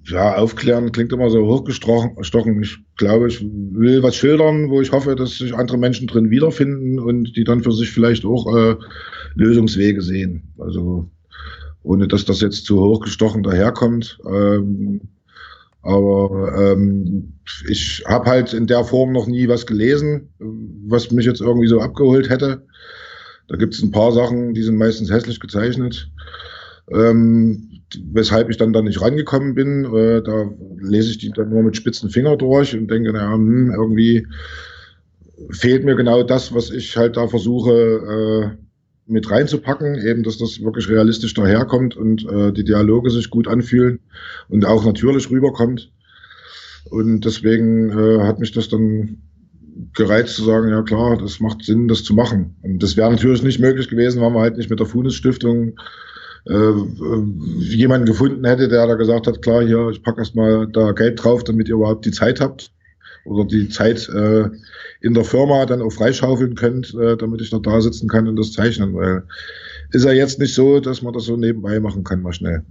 ja, 0.09 0.37
aufklären 0.37 0.93
klingt 0.93 1.13
immer 1.13 1.31
so 1.31 1.47
hochgestochen. 1.47 2.17
Ich 2.63 2.79
glaube, 2.97 3.29
ich 3.29 3.45
will 3.45 4.03
was 4.03 4.17
schildern, 4.17 4.71
wo 4.71 4.81
ich 4.81 4.93
hoffe, 4.93 5.17
dass 5.17 5.39
sich 5.39 5.55
andere 5.55 5.79
Menschen 5.79 6.07
drin 6.07 6.31
wiederfinden 6.31 6.99
und 6.99 7.37
die 7.37 7.45
dann 7.45 7.63
für 7.63 7.73
sich 7.73 7.91
vielleicht 7.91 8.25
auch 8.25 8.55
äh, 8.55 8.77
Lösungswege 9.35 10.03
sehen. 10.03 10.53
Also 10.59 11.11
ohne 11.83 12.09
dass 12.09 12.25
das 12.25 12.41
jetzt 12.41 12.65
zu 12.65 12.81
hochgestochen 12.81 13.43
daherkommt. 13.43 14.19
Ähm, 14.29 15.01
aber 15.83 16.73
ähm, 16.73 17.35
ich 17.69 18.03
habe 18.07 18.29
halt 18.29 18.53
in 18.53 18.67
der 18.67 18.85
Form 18.85 19.13
noch 19.13 19.29
nie 19.29 19.47
was 19.47 19.67
gelesen, 19.67 20.31
was 20.39 21.13
mich 21.13 21.27
jetzt 21.27 21.41
irgendwie 21.41 21.69
so 21.69 21.81
abgeholt 21.81 22.29
hätte. 22.29 22.67
Da 23.49 23.57
gibt 23.57 23.75
es 23.75 23.83
ein 23.83 23.93
paar 23.93 24.11
Sachen, 24.11 24.53
die 24.53 24.63
sind 24.63 24.77
meistens 24.77 25.11
hässlich 25.11 25.39
gezeichnet. 25.39 26.11
Ähm, 26.91 27.76
weshalb 28.13 28.51
ich 28.51 28.57
dann 28.57 28.73
da 28.73 28.83
nicht 28.83 29.01
rangekommen 29.01 29.55
bin. 29.55 29.85
Äh, 29.85 30.23
da 30.23 30.51
lese 30.81 31.11
ich 31.11 31.19
die 31.19 31.31
dann 31.31 31.51
nur 31.51 31.63
mit 31.63 31.77
spitzen 31.77 32.11
Finger 32.11 32.37
durch 32.37 32.77
und 32.77 32.91
denke, 32.91 33.13
naja, 33.13 33.33
hm, 33.33 33.73
irgendwie 33.73 34.27
fehlt 35.51 35.85
mir 35.85 35.97
genau 35.97 36.23
das, 36.23 36.55
was 36.55 36.71
ich 36.71 36.97
halt 36.97 37.17
da 37.17 37.29
versuche 37.29 37.73
äh, 37.73 38.67
mit 39.07 39.31
reinzupacken, 39.31 39.97
eben, 40.05 40.23
dass 40.23 40.39
das 40.39 40.61
wirklich 40.63 40.89
realistisch 40.89 41.35
daherkommt 41.35 41.97
und 41.97 42.29
äh, 42.29 42.53
die 42.53 42.65
Dialoge 42.65 43.11
sich 43.11 43.31
gut 43.31 43.47
anfühlen 43.47 44.01
und 44.49 44.65
auch 44.65 44.85
natürlich 44.85 45.31
rüberkommt. 45.31 45.93
Und 46.91 47.25
deswegen 47.25 47.91
äh, 47.91 48.21
hat 48.23 48.39
mich 48.41 48.53
das 48.53 48.69
dann 48.69 49.19
gereizt 49.93 50.37
zu 50.37 50.45
sagen, 50.45 50.71
ja 50.71 50.83
klar, 50.83 51.19
das 51.19 51.41
macht 51.41 51.65
Sinn, 51.65 51.89
das 51.89 52.03
zu 52.03 52.15
machen. 52.15 52.57
Und 52.63 52.83
das 52.83 52.97
wäre 52.97 53.11
natürlich 53.11 53.43
nicht 53.43 53.61
möglich 53.61 53.89
gewesen, 53.89 54.21
weil 54.23 54.31
wir 54.31 54.41
halt 54.41 54.57
nicht 54.57 54.71
mit 54.71 54.81
der 54.81 54.87
Funes 54.87 55.15
Stiftung 55.15 55.79
jemanden 56.49 58.07
gefunden 58.07 58.45
hätte, 58.45 58.69
der 58.69 58.87
da 58.87 58.95
gesagt 58.95 59.27
hat, 59.27 59.43
klar, 59.43 59.65
hier, 59.65 59.89
ich 59.91 60.03
packe 60.03 60.21
erstmal 60.21 60.69
da 60.69 60.93
Geld 60.93 61.23
drauf, 61.23 61.43
damit 61.43 61.69
ihr 61.69 61.75
überhaupt 61.75 62.05
die 62.05 62.13
Zeit 62.13 62.41
habt 62.41 62.71
oder 63.25 63.45
die 63.45 63.69
Zeit 63.69 64.09
äh, 64.09 64.49
in 65.01 65.15
der 65.15 65.25
Firma 65.25 65.67
dann 65.67 65.83
auch 65.83 65.93
freischaufeln 65.93 66.55
könnt, 66.55 66.95
äh, 66.95 67.17
damit 67.17 67.41
ich 67.41 67.51
noch 67.51 67.63
da 67.63 67.81
sitzen 67.81 68.09
kann 68.09 68.29
und 68.29 68.37
das 68.37 68.53
zeichnen, 68.53 68.95
weil 68.95 69.25
ist 69.93 70.05
ja 70.05 70.13
jetzt 70.13 70.39
nicht 70.39 70.55
so, 70.55 70.81
dass 70.81 71.03
man 71.03 71.13
das 71.13 71.25
so 71.25 71.37
nebenbei 71.37 71.81
machen 71.81 72.05
kann, 72.05 72.23
mal 72.23 72.33
schnell. 72.33 72.65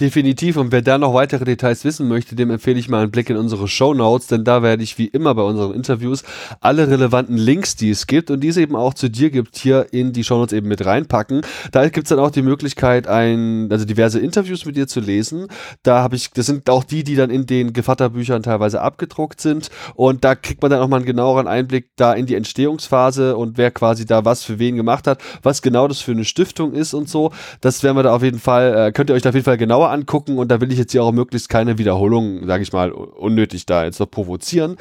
Definitiv. 0.00 0.56
Und 0.56 0.72
wer 0.72 0.82
da 0.82 0.98
noch 0.98 1.14
weitere 1.14 1.44
Details 1.44 1.84
wissen 1.84 2.08
möchte, 2.08 2.34
dem 2.34 2.50
empfehle 2.50 2.80
ich 2.80 2.88
mal 2.88 3.02
einen 3.02 3.12
Blick 3.12 3.30
in 3.30 3.36
unsere 3.36 3.68
Show 3.68 3.94
Notes, 3.94 4.26
denn 4.26 4.42
da 4.42 4.60
werde 4.60 4.82
ich 4.82 4.98
wie 4.98 5.06
immer 5.06 5.36
bei 5.36 5.42
unseren 5.42 5.72
Interviews 5.72 6.24
alle 6.60 6.90
relevanten 6.90 7.36
Links, 7.36 7.76
die 7.76 7.90
es 7.90 8.08
gibt 8.08 8.28
und 8.32 8.40
die 8.40 8.48
es 8.48 8.56
eben 8.56 8.74
auch 8.74 8.94
zu 8.94 9.08
dir 9.08 9.30
gibt, 9.30 9.56
hier 9.56 9.86
in 9.92 10.12
die 10.12 10.24
Show 10.24 10.36
Notes 10.36 10.52
eben 10.52 10.66
mit 10.66 10.84
reinpacken. 10.84 11.42
Da 11.70 11.88
gibt 11.88 12.06
es 12.06 12.08
dann 12.08 12.18
auch 12.18 12.32
die 12.32 12.42
Möglichkeit, 12.42 13.06
ein, 13.06 13.68
also 13.70 13.84
diverse 13.84 14.18
Interviews 14.18 14.64
mit 14.64 14.74
dir 14.74 14.88
zu 14.88 14.98
lesen. 14.98 15.46
Da 15.84 16.02
habe 16.02 16.16
ich, 16.16 16.32
das 16.32 16.46
sind 16.46 16.68
auch 16.68 16.82
die, 16.82 17.04
die 17.04 17.14
dann 17.14 17.30
in 17.30 17.46
den 17.46 17.72
Gevatterbüchern 17.72 18.42
teilweise 18.42 18.80
abgedruckt 18.80 19.40
sind. 19.40 19.70
Und 19.94 20.24
da 20.24 20.34
kriegt 20.34 20.60
man 20.60 20.72
dann 20.72 20.80
auch 20.80 20.88
mal 20.88 20.96
einen 20.96 21.06
genaueren 21.06 21.46
Einblick 21.46 21.90
da 21.94 22.14
in 22.14 22.26
die 22.26 22.34
Entstehungsphase 22.34 23.36
und 23.36 23.58
wer 23.58 23.70
quasi 23.70 24.06
da 24.06 24.24
was 24.24 24.42
für 24.42 24.58
wen 24.58 24.74
gemacht 24.74 25.06
hat, 25.06 25.20
was 25.44 25.62
genau 25.62 25.86
das 25.86 26.00
für 26.00 26.10
eine 26.10 26.24
Stiftung 26.24 26.63
ist 26.72 26.94
und 26.94 27.08
so. 27.08 27.32
Das 27.60 27.82
werden 27.82 27.96
wir 27.96 28.02
da 28.02 28.14
auf 28.14 28.22
jeden 28.22 28.38
Fall, 28.38 28.88
äh, 28.88 28.92
könnt 28.92 29.10
ihr 29.10 29.14
euch 29.14 29.22
da 29.22 29.28
auf 29.28 29.34
jeden 29.34 29.44
Fall 29.44 29.58
genauer 29.58 29.90
angucken 29.90 30.38
und 30.38 30.48
da 30.48 30.60
will 30.60 30.72
ich 30.72 30.78
jetzt 30.78 30.92
hier 30.92 31.04
auch 31.04 31.12
möglichst 31.12 31.48
keine 31.48 31.78
Wiederholung, 31.78 32.46
sage 32.46 32.62
ich 32.62 32.72
mal, 32.72 32.92
unnötig 32.92 33.66
da 33.66 33.84
jetzt 33.84 34.00
noch 34.00 34.10
provozieren. 34.10 34.76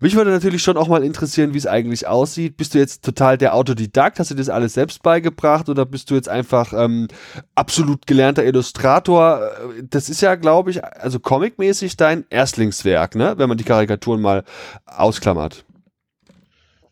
Mich 0.00 0.14
würde 0.14 0.30
natürlich 0.30 0.62
schon 0.62 0.76
auch 0.76 0.88
mal 0.88 1.04
interessieren, 1.04 1.54
wie 1.54 1.58
es 1.58 1.66
eigentlich 1.66 2.06
aussieht. 2.06 2.56
Bist 2.56 2.74
du 2.74 2.78
jetzt 2.78 3.04
total 3.04 3.36
der 3.36 3.54
Autodidakt? 3.54 4.18
Hast 4.18 4.30
du 4.30 4.34
das 4.34 4.48
alles 4.48 4.74
selbst 4.74 5.02
beigebracht 5.02 5.68
oder 5.68 5.84
bist 5.84 6.10
du 6.10 6.14
jetzt 6.14 6.28
einfach 6.28 6.72
ähm, 6.72 7.08
absolut 7.54 8.06
gelernter 8.06 8.44
Illustrator? 8.44 9.50
Das 9.90 10.08
ist 10.08 10.20
ja, 10.20 10.36
glaube 10.36 10.70
ich, 10.70 10.84
also 10.84 11.18
comicmäßig 11.18 11.96
dein 11.96 12.24
Erstlingswerk, 12.30 13.14
ne? 13.14 13.34
Wenn 13.36 13.48
man 13.48 13.58
die 13.58 13.64
Karikaturen 13.64 14.20
mal 14.20 14.44
ausklammert. 14.86 15.64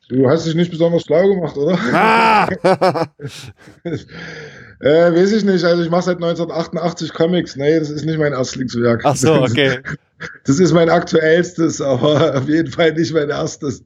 Du 0.08 0.28
hast 0.28 0.46
dich 0.46 0.54
nicht 0.54 0.70
besonders 0.70 1.02
schlau 1.02 1.28
gemacht, 1.28 1.56
oder? 1.56 1.78
Ah! 1.92 2.48
Äh, 4.80 5.12
weiß 5.14 5.32
ich 5.32 5.44
nicht. 5.44 5.64
Also 5.64 5.82
ich 5.82 5.90
mache 5.90 6.02
seit 6.02 6.16
1988 6.16 7.12
Comics. 7.12 7.56
Nee, 7.56 7.78
das 7.78 7.90
ist 7.90 8.04
nicht 8.04 8.18
mein 8.18 8.32
Erstlingswerk. 8.32 9.02
Ach 9.04 9.16
so, 9.16 9.42
okay. 9.42 9.78
Das 10.44 10.58
ist 10.58 10.72
mein 10.72 10.88
aktuellstes, 10.88 11.82
aber 11.82 12.34
auf 12.38 12.48
jeden 12.48 12.70
Fall 12.70 12.94
nicht 12.94 13.12
mein 13.12 13.28
erstes. 13.28 13.84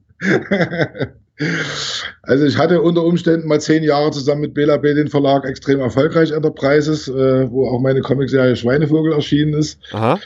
also 2.21 2.45
ich 2.45 2.57
hatte 2.57 2.81
unter 2.81 3.03
Umständen 3.03 3.49
mal 3.49 3.59
zehn 3.59 3.83
Jahre 3.83 4.11
zusammen 4.11 4.41
mit 4.41 4.53
Bela 4.53 4.77
B. 4.77 4.93
den 4.93 5.09
Verlag 5.09 5.43
extrem 5.43 5.81
erfolgreich 5.81 6.31
Enterprises, 6.31 7.09
äh, 7.09 7.51
wo 7.51 7.67
auch 7.67 7.81
meine 7.81 7.99
Comicserie 7.99 8.55
Schweinevogel 8.55 9.11
erschienen 9.11 9.53
ist. 9.55 9.77
Aha. 9.91 10.21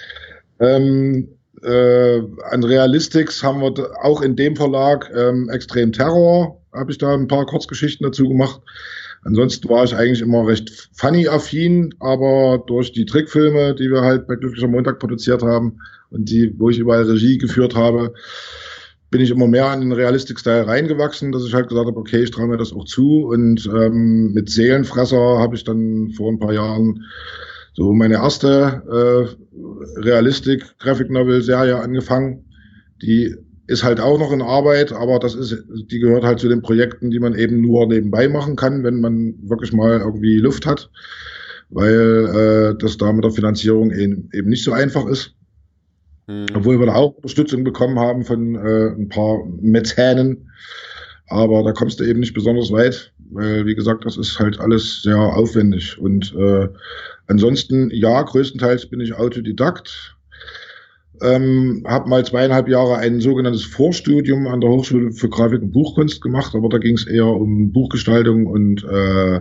Ähm, 0.60 1.35
äh, 1.66 2.22
an 2.50 2.64
Realistics 2.64 3.44
haben 3.44 3.62
wir 3.62 3.74
auch 4.04 4.22
in 4.22 4.36
dem 4.36 4.56
Verlag 4.56 5.12
ähm, 5.16 5.50
Extrem 5.50 5.92
Terror, 5.92 6.62
habe 6.72 6.92
ich 6.92 6.98
da 6.98 7.14
ein 7.14 7.28
paar 7.28 7.46
Kurzgeschichten 7.46 8.06
dazu 8.06 8.28
gemacht. 8.28 8.62
Ansonsten 9.24 9.68
war 9.70 9.84
ich 9.84 9.96
eigentlich 9.96 10.22
immer 10.22 10.48
recht 10.48 10.90
funny-affin, 10.94 11.96
aber 12.00 12.64
durch 12.68 12.92
die 12.92 13.06
Trickfilme, 13.06 13.74
die 13.74 13.90
wir 13.90 14.02
halt 14.02 14.28
bei 14.28 14.36
Glücklicher 14.36 14.68
Montag 14.68 15.00
produziert 15.00 15.42
haben 15.42 15.80
und 16.12 16.30
die, 16.30 16.54
wo 16.60 16.70
ich 16.70 16.78
überall 16.78 17.04
Regie 17.04 17.40
geführt 17.40 17.76
habe, 17.76 18.14
bin 19.10 19.22
ich 19.22 19.32
immer 19.32 19.48
mehr 19.48 19.74
in 19.74 19.82
den 19.82 19.92
Realistik-Style 19.94 20.68
reingewachsen, 20.68 21.32
dass 21.32 21.46
ich 21.46 21.54
halt 21.54 21.70
gesagt 21.70 21.88
habe, 21.88 21.98
okay, 21.98 22.24
ich 22.24 22.32
traue 22.32 22.48
mir 22.48 22.58
das 22.58 22.74
auch 22.74 22.86
zu. 22.86 23.26
Und 23.26 23.66
ähm, 23.66 24.34
mit 24.34 24.50
Seelenfresser 24.50 25.40
habe 25.40 25.56
ich 25.56 25.64
dann 25.64 26.12
vor 26.12 26.32
ein 26.32 26.40
paar 26.40 26.54
Jahren 26.54 27.06
so 27.74 27.94
meine 27.94 28.16
erste 28.16 29.36
äh, 29.56 30.00
Realistik-Graphic-Novel-Serie 30.02 31.78
angefangen. 31.80 32.46
Die 33.02 33.36
ist 33.68 33.84
halt 33.84 34.00
auch 34.00 34.20
noch 34.20 34.32
in 34.32 34.42
Arbeit, 34.42 34.92
aber 34.92 35.20
das 35.20 35.34
ist, 35.34 35.64
die 35.90 36.00
gehört 36.00 36.24
halt 36.24 36.40
zu 36.40 36.48
den 36.48 36.62
Projekten, 36.62 37.10
die 37.10 37.20
man 37.20 37.34
eben 37.36 37.62
nur 37.62 37.88
nebenbei 37.88 38.28
machen 38.28 38.56
kann, 38.56 38.84
wenn 38.84 39.02
man 39.02 39.36
wirklich 39.44 39.74
mal 39.74 40.00
irgendwie 40.00 40.38
Luft 40.38 40.66
hat, 40.66 40.90
weil 41.70 42.76
äh, 42.76 42.78
das 42.78 42.98
da 42.98 43.12
mit 43.12 43.24
der 43.24 43.32
Finanzierung 43.32 43.92
eben, 43.92 44.30
eben 44.34 44.50
nicht 44.50 44.64
so 44.64 44.72
einfach 44.72 45.08
ist. 45.08 45.34
Mhm. 46.28 46.46
Obwohl 46.54 46.80
wir 46.80 46.86
da 46.88 46.96
auch 46.96 47.16
Unterstützung 47.16 47.64
bekommen 47.64 48.00
haben 48.00 48.24
von 48.24 48.56
äh, 48.56 48.90
ein 48.90 49.10
paar 49.10 49.44
Mäzenen. 49.62 50.50
Aber 51.28 51.64
da 51.64 51.72
kommst 51.72 52.00
du 52.00 52.04
eben 52.04 52.20
nicht 52.20 52.36
besonders 52.36 52.72
weit, 52.72 53.12
weil, 53.32 53.66
wie 53.66 53.74
gesagt, 53.74 54.06
das 54.06 54.16
ist 54.16 54.40
halt 54.40 54.60
alles 54.60 55.02
sehr 55.02 55.18
aufwendig. 55.18 55.98
Und 55.98 56.36
äh, 56.36 56.68
ansonsten, 57.28 57.90
ja, 57.92 58.22
größtenteils 58.22 58.88
bin 58.88 59.00
ich 59.00 59.14
Autodidakt. 59.14 60.16
Ähm, 61.22 61.84
habe 61.88 62.10
mal 62.10 62.26
zweieinhalb 62.26 62.68
Jahre 62.68 62.98
ein 62.98 63.22
sogenanntes 63.22 63.64
Vorstudium 63.64 64.48
an 64.48 64.60
der 64.60 64.70
Hochschule 64.70 65.14
für 65.14 65.30
Grafik 65.30 65.62
und 65.62 65.72
Buchkunst 65.72 66.22
gemacht, 66.22 66.54
aber 66.56 66.68
da 66.68 66.78
ging 66.78 66.96
es 66.96 67.08
eher 67.08 67.28
um 67.28 67.72
Buchgestaltung 67.72 68.48
und 68.48 68.84
äh, 68.84 69.40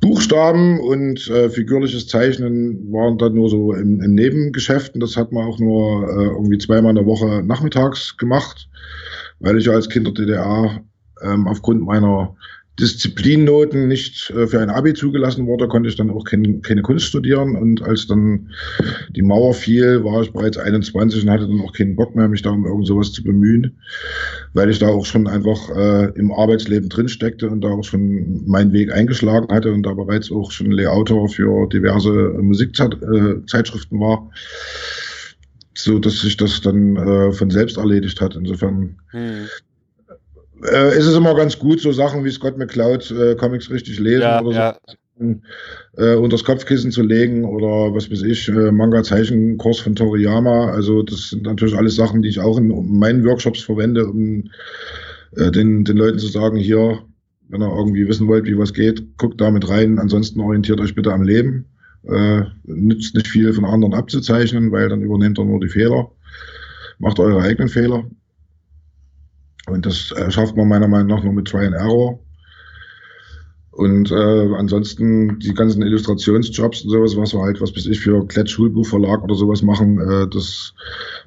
Buchstaben 0.00 0.78
und 0.78 1.26
äh, 1.28 1.48
figürliches 1.48 2.06
Zeichnen 2.06 2.92
waren 2.92 3.16
dann 3.16 3.34
nur 3.34 3.48
so 3.48 3.72
im, 3.72 4.02
im 4.02 4.14
Nebengeschäft 4.14 4.92
und 4.94 5.00
das 5.00 5.16
hat 5.16 5.32
man 5.32 5.46
auch 5.46 5.58
nur 5.58 6.06
äh, 6.06 6.26
irgendwie 6.26 6.58
zweimal 6.58 6.90
in 6.90 6.96
der 6.96 7.06
Woche 7.06 7.42
nachmittags 7.42 8.18
gemacht, 8.18 8.68
weil 9.40 9.56
ich 9.56 9.64
ja 9.64 9.72
als 9.72 9.88
Kind 9.88 10.06
der 10.06 10.14
DDR 10.14 10.82
ähm, 11.22 11.48
aufgrund 11.48 11.82
meiner 11.82 12.36
Disziplinnoten 12.80 13.88
nicht 13.88 14.30
äh, 14.30 14.46
für 14.46 14.60
ein 14.60 14.70
Abi 14.70 14.94
zugelassen 14.94 15.46
wurde, 15.46 15.66
konnte 15.66 15.88
ich 15.88 15.96
dann 15.96 16.10
auch 16.10 16.24
kein, 16.24 16.62
keine 16.62 16.82
Kunst 16.82 17.06
studieren. 17.06 17.56
Und 17.56 17.82
als 17.82 18.06
dann 18.06 18.50
die 19.10 19.22
Mauer 19.22 19.54
fiel, 19.54 20.04
war 20.04 20.22
ich 20.22 20.32
bereits 20.32 20.58
21 20.58 21.22
und 21.22 21.30
hatte 21.30 21.48
dann 21.48 21.60
auch 21.60 21.72
keinen 21.72 21.96
Bock 21.96 22.14
mehr, 22.14 22.28
mich 22.28 22.42
da 22.42 22.50
um 22.50 22.66
irgend 22.66 22.86
sowas 22.86 23.12
zu 23.12 23.24
bemühen, 23.24 23.78
weil 24.54 24.70
ich 24.70 24.78
da 24.78 24.88
auch 24.88 25.04
schon 25.04 25.26
einfach 25.26 25.70
äh, 25.70 26.12
im 26.14 26.32
Arbeitsleben 26.32 26.88
drin 26.88 27.08
steckte 27.08 27.48
und 27.48 27.62
da 27.62 27.68
auch 27.68 27.84
schon 27.84 28.46
meinen 28.46 28.72
Weg 28.72 28.92
eingeschlagen 28.92 29.48
hatte 29.52 29.72
und 29.72 29.82
da 29.82 29.94
bereits 29.94 30.30
auch 30.30 30.52
schon 30.52 30.70
Layouter 30.70 31.28
für 31.28 31.66
diverse 31.68 32.10
Musikzeitschriften 32.40 33.98
war 33.98 34.30
so 35.74 36.00
dass 36.00 36.20
sich 36.20 36.36
das 36.36 36.60
dann 36.60 36.96
äh, 36.96 37.32
von 37.32 37.50
selbst 37.50 37.76
erledigt 37.76 38.20
hat. 38.20 38.34
Insofern 38.34 38.96
hm 39.10 39.46
äh, 40.64 40.96
ist 40.96 41.06
es 41.06 41.16
immer 41.16 41.34
ganz 41.34 41.58
gut, 41.58 41.80
so 41.80 41.92
Sachen 41.92 42.24
wie 42.24 42.30
Scott 42.30 42.58
McCloud 42.58 43.10
äh, 43.10 43.34
Comics 43.36 43.70
richtig 43.70 43.98
lesen 43.98 44.22
ja, 44.22 44.42
oder 44.42 44.56
ja. 44.56 44.78
so 44.86 44.94
äh, 45.96 46.14
unters 46.14 46.44
Kopfkissen 46.44 46.90
zu 46.90 47.02
legen 47.02 47.44
oder 47.44 47.94
was 47.94 48.10
weiß 48.10 48.22
ich, 48.22 48.48
äh, 48.48 48.70
Manga-Zeichenkurs 48.70 49.80
von 49.80 49.94
Toriyama. 49.94 50.70
Also 50.70 51.02
das 51.02 51.30
sind 51.30 51.44
natürlich 51.44 51.76
alles 51.76 51.96
Sachen, 51.96 52.22
die 52.22 52.28
ich 52.28 52.40
auch 52.40 52.58
in 52.58 52.98
meinen 52.98 53.24
Workshops 53.24 53.62
verwende, 53.62 54.06
um 54.06 54.44
äh, 55.36 55.50
den, 55.50 55.84
den 55.84 55.96
Leuten 55.96 56.18
zu 56.18 56.28
sagen, 56.28 56.56
hier, 56.56 57.00
wenn 57.48 57.62
ihr 57.62 57.76
irgendwie 57.76 58.06
wissen 58.06 58.28
wollt, 58.28 58.46
wie 58.46 58.58
was 58.58 58.72
geht, 58.72 59.18
guckt 59.18 59.40
da 59.40 59.50
mit 59.50 59.68
rein. 59.68 59.98
Ansonsten 59.98 60.40
orientiert 60.40 60.80
euch 60.80 60.94
bitte 60.94 61.12
am 61.12 61.22
Leben. 61.22 61.66
Äh, 62.04 62.42
nützt 62.64 63.14
nicht 63.14 63.26
viel 63.26 63.52
von 63.52 63.64
anderen 63.64 63.94
abzuzeichnen, 63.94 64.70
weil 64.70 64.88
dann 64.88 65.02
übernehmt 65.02 65.38
ihr 65.38 65.44
nur 65.44 65.60
die 65.60 65.68
Fehler. 65.68 66.10
Macht 66.98 67.18
eure 67.18 67.42
eigenen 67.42 67.68
Fehler. 67.68 68.04
Und 69.68 69.86
das 69.86 70.14
schafft 70.28 70.56
man 70.56 70.68
meiner 70.68 70.88
Meinung 70.88 71.08
nach 71.08 71.22
nur 71.22 71.32
mit 71.32 71.48
Try 71.48 71.66
and 71.66 71.74
Error. 71.74 72.18
Und 73.78 74.10
äh, 74.10 74.54
ansonsten 74.56 75.38
die 75.38 75.54
ganzen 75.54 75.82
Illustrationsjobs 75.82 76.82
und 76.82 76.90
sowas, 76.90 77.16
was 77.16 77.32
wir 77.32 77.42
halt, 77.42 77.60
was 77.60 77.76
weiß 77.76 77.86
ich, 77.86 78.00
für 78.00 78.26
Klett 78.26 78.50
Schulbuchverlag 78.50 79.22
oder 79.22 79.36
sowas 79.36 79.62
machen, 79.62 80.00
äh, 80.00 80.26
das 80.28 80.74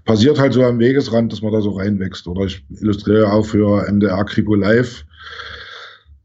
passiert 0.03 0.37
halt 0.37 0.51
so 0.51 0.61
am 0.61 0.77
Wegesrand, 0.77 1.31
dass 1.31 1.41
man 1.41 1.53
da 1.53 1.61
so 1.61 1.71
reinwächst. 1.71 2.27
Oder 2.27 2.47
ich 2.47 2.61
illustriere 2.81 3.31
auch 3.31 3.45
für 3.45 3.89
MDR 3.89 4.25
Kripo 4.25 4.55
Live 4.55 5.05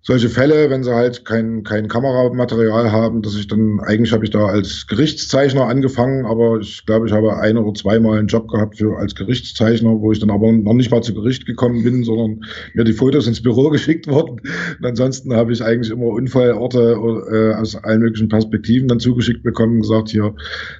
solche 0.07 0.29
Fälle, 0.29 0.71
wenn 0.71 0.85
sie 0.85 0.95
halt 0.95 1.25
kein, 1.25 1.65
kein 1.65 1.89
Kameramaterial 1.89 2.93
haben, 2.93 3.23
dass 3.23 3.35
ich 3.35 3.49
dann, 3.49 3.81
eigentlich 3.81 4.13
habe 4.13 4.25
ich 4.25 4.31
da 4.31 4.47
als 4.47 4.87
Gerichtszeichner 4.87 5.67
angefangen, 5.67 6.25
aber 6.27 6.61
ich 6.61 6.87
glaube, 6.87 7.09
ich 7.09 7.13
habe 7.13 7.37
ein 7.39 7.59
oder 7.59 7.75
zweimal 7.75 8.21
einen 8.21 8.29
Job 8.29 8.47
gehabt 8.47 8.79
für 8.79 8.97
als 8.99 9.17
Gerichtszeichner, 9.17 10.01
wo 10.01 10.13
ich 10.13 10.21
dann 10.21 10.31
aber 10.31 10.53
noch 10.53 10.75
nicht 10.75 10.93
mal 10.93 11.03
zu 11.03 11.13
Gericht 11.13 11.45
gekommen 11.45 11.83
bin, 11.83 12.05
sondern 12.05 12.45
mir 12.75 12.85
die 12.85 12.93
Fotos 12.93 13.27
ins 13.27 13.43
Büro 13.43 13.69
geschickt 13.71 14.07
wurden. 14.07 14.41
Und 14.79 14.87
ansonsten 14.87 15.35
habe 15.35 15.53
ich 15.53 15.65
eigentlich 15.65 15.91
immer 15.91 16.07
Unfallorte 16.07 16.97
äh, 17.33 17.55
aus 17.61 17.75
allen 17.75 18.01
möglichen 18.01 18.29
Perspektiven 18.29 18.87
dann 18.87 19.01
zugeschickt 19.01 19.43
bekommen, 19.43 19.81
gesagt, 19.81 20.11
hier, 20.11 20.37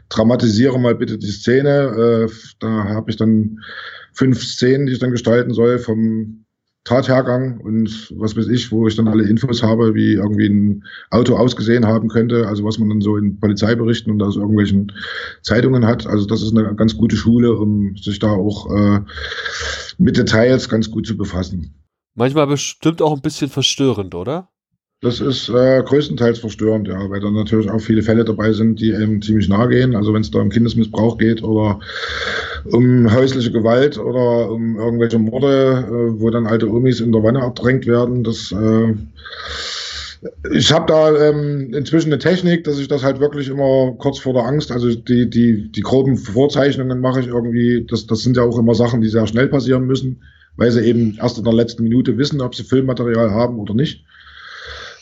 dramatisiere 0.09 0.79
mal 0.79 0.95
bitte 0.95 1.19
die 1.19 1.33
Szene. 1.33 2.29
Äh, 2.29 2.33
da 2.61 2.85
habe 2.85 3.11
ich 3.11 3.17
dann 3.17 3.59
fünf 4.13 4.41
Szenen, 4.45 4.87
die 4.87 4.93
ich 4.93 5.01
dann 5.01 5.11
gestalten 5.11 5.53
soll, 5.53 5.81
vom 5.81 6.46
Tathergang 6.87 7.59
und 7.59 8.15
was 8.17 8.37
weiß 8.37 8.47
ich, 8.49 8.71
wo 8.71 8.87
ich 8.87 8.95
dann 8.95 9.09
alle 9.09 9.25
Infos 9.25 9.63
habe, 9.63 9.95
wie 9.95 10.15
irgendwie 10.15 10.49
ein 10.49 10.85
Auto 11.11 11.37
ausgesehen 11.37 11.85
haben 11.85 12.09
könnte, 12.09 12.47
also 12.47 12.65
was 12.65 12.79
man 12.79 12.89
dann 12.89 13.01
so 13.01 13.17
in 13.17 13.41
Polizeiberichten 13.41 14.13
und 14.13 14.23
aus 14.23 14.37
irgendwelchen 14.37 14.93
Zeitungen 15.43 15.85
hat. 15.85 16.07
Also 16.07 16.27
das 16.27 16.43
ist 16.43 16.57
eine 16.57 16.75
ganz 16.77 16.97
gute 16.97 17.17
Schule, 17.17 17.55
um 17.55 17.97
sich 17.97 18.21
da 18.21 18.31
auch 18.31 18.71
äh, 18.71 19.01
mit 19.99 20.17
Details 20.17 20.69
ganz 20.69 20.89
gut 20.89 21.09
zu 21.09 21.17
befassen. 21.17 21.75
Manchmal 22.15 22.47
bestimmt 22.47 23.03
auch 23.03 23.15
ein 23.15 23.21
bisschen 23.21 23.51
verstörend, 23.51 24.15
oder? 24.15 24.49
Das 25.03 25.21
ist 25.21 25.51
äh, 25.51 25.83
größtenteils 25.83 26.39
verstörend, 26.39 26.89
ja, 26.89 27.11
weil 27.11 27.21
da 27.21 27.31
natürlich 27.31 27.71
auch 27.71 27.81
viele 27.81 28.03
Fälle 28.03 28.25
dabei 28.25 28.53
sind, 28.53 28.81
die 28.81 28.93
eben 28.93 29.21
ziemlich 29.21 29.47
nahe 29.47 29.69
gehen. 29.69 29.95
Also 29.95 30.15
wenn 30.15 30.23
es 30.23 30.31
da 30.31 30.41
um 30.41 30.49
Kindesmissbrauch 30.49 31.19
geht 31.19 31.43
oder 31.43 31.81
um 32.65 33.13
häusliche 33.13 33.53
Gewalt 33.53 33.99
oder 33.99 34.51
um 34.51 34.79
irgendwelche 34.79 35.19
Morde, 35.19 35.85
äh, 35.87 36.21
wo 36.21 36.31
dann 36.31 36.47
alte 36.47 36.71
Omis 36.71 37.01
in 37.01 37.13
der 37.13 37.23
Wanne 37.23 37.41
ertränkt 37.41 37.87
werden, 37.87 38.25
das 38.25 38.53
äh, 38.53 38.95
ich 40.51 40.73
habe 40.73 40.87
da 40.87 41.29
ähm, 41.29 41.75
inzwischen 41.75 42.09
eine 42.09 42.19
Technik, 42.19 42.65
dass 42.65 42.79
ich 42.79 42.89
das 42.89 43.05
halt 43.05 43.21
wirklich 43.21 43.49
immer 43.49 43.95
kurz 43.99 44.19
vor 44.19 44.33
der 44.33 44.45
Angst, 44.45 44.73
also 44.73 44.95
die, 44.95 45.29
die, 45.29 45.71
die 45.71 45.81
groben 45.83 46.17
Vorzeichnungen 46.17 47.01
mache 47.01 47.21
ich 47.21 47.27
irgendwie, 47.27 47.85
das, 47.89 48.07
das 48.07 48.21
sind 48.21 48.39
ja 48.39 48.43
auch 48.43 48.59
immer 48.59 48.75
Sachen, 48.75 49.03
die 49.03 49.09
sehr 49.09 49.27
schnell 49.27 49.49
passieren 49.49 49.87
müssen, 49.87 50.23
weil 50.57 50.71
sie 50.71 50.81
eben 50.87 51.19
erst 51.21 51.37
in 51.37 51.45
der 51.45 51.53
letzten 51.53 51.83
Minute 51.83 52.17
wissen, 52.17 52.41
ob 52.41 52.55
sie 52.55 52.65
Filmmaterial 52.65 53.31
haben 53.31 53.59
oder 53.59 53.75
nicht. 53.75 54.05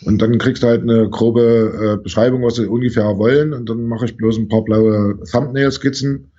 Und 0.05 0.21
dann 0.21 0.39
kriegst 0.39 0.63
du 0.63 0.67
halt 0.67 0.83
eine 0.83 1.09
grobe 1.09 1.97
äh, 1.99 2.03
Beschreibung, 2.03 2.43
was 2.43 2.57
sie 2.57 2.67
ungefähr 2.67 3.17
wollen. 3.17 3.53
Und 3.53 3.69
dann 3.69 3.87
mache 3.87 4.05
ich 4.05 4.17
bloß 4.17 4.39
ein 4.39 4.49
paar 4.49 4.63
blaue 4.63 5.19
Thumbnail-Skizzen. 5.31 6.31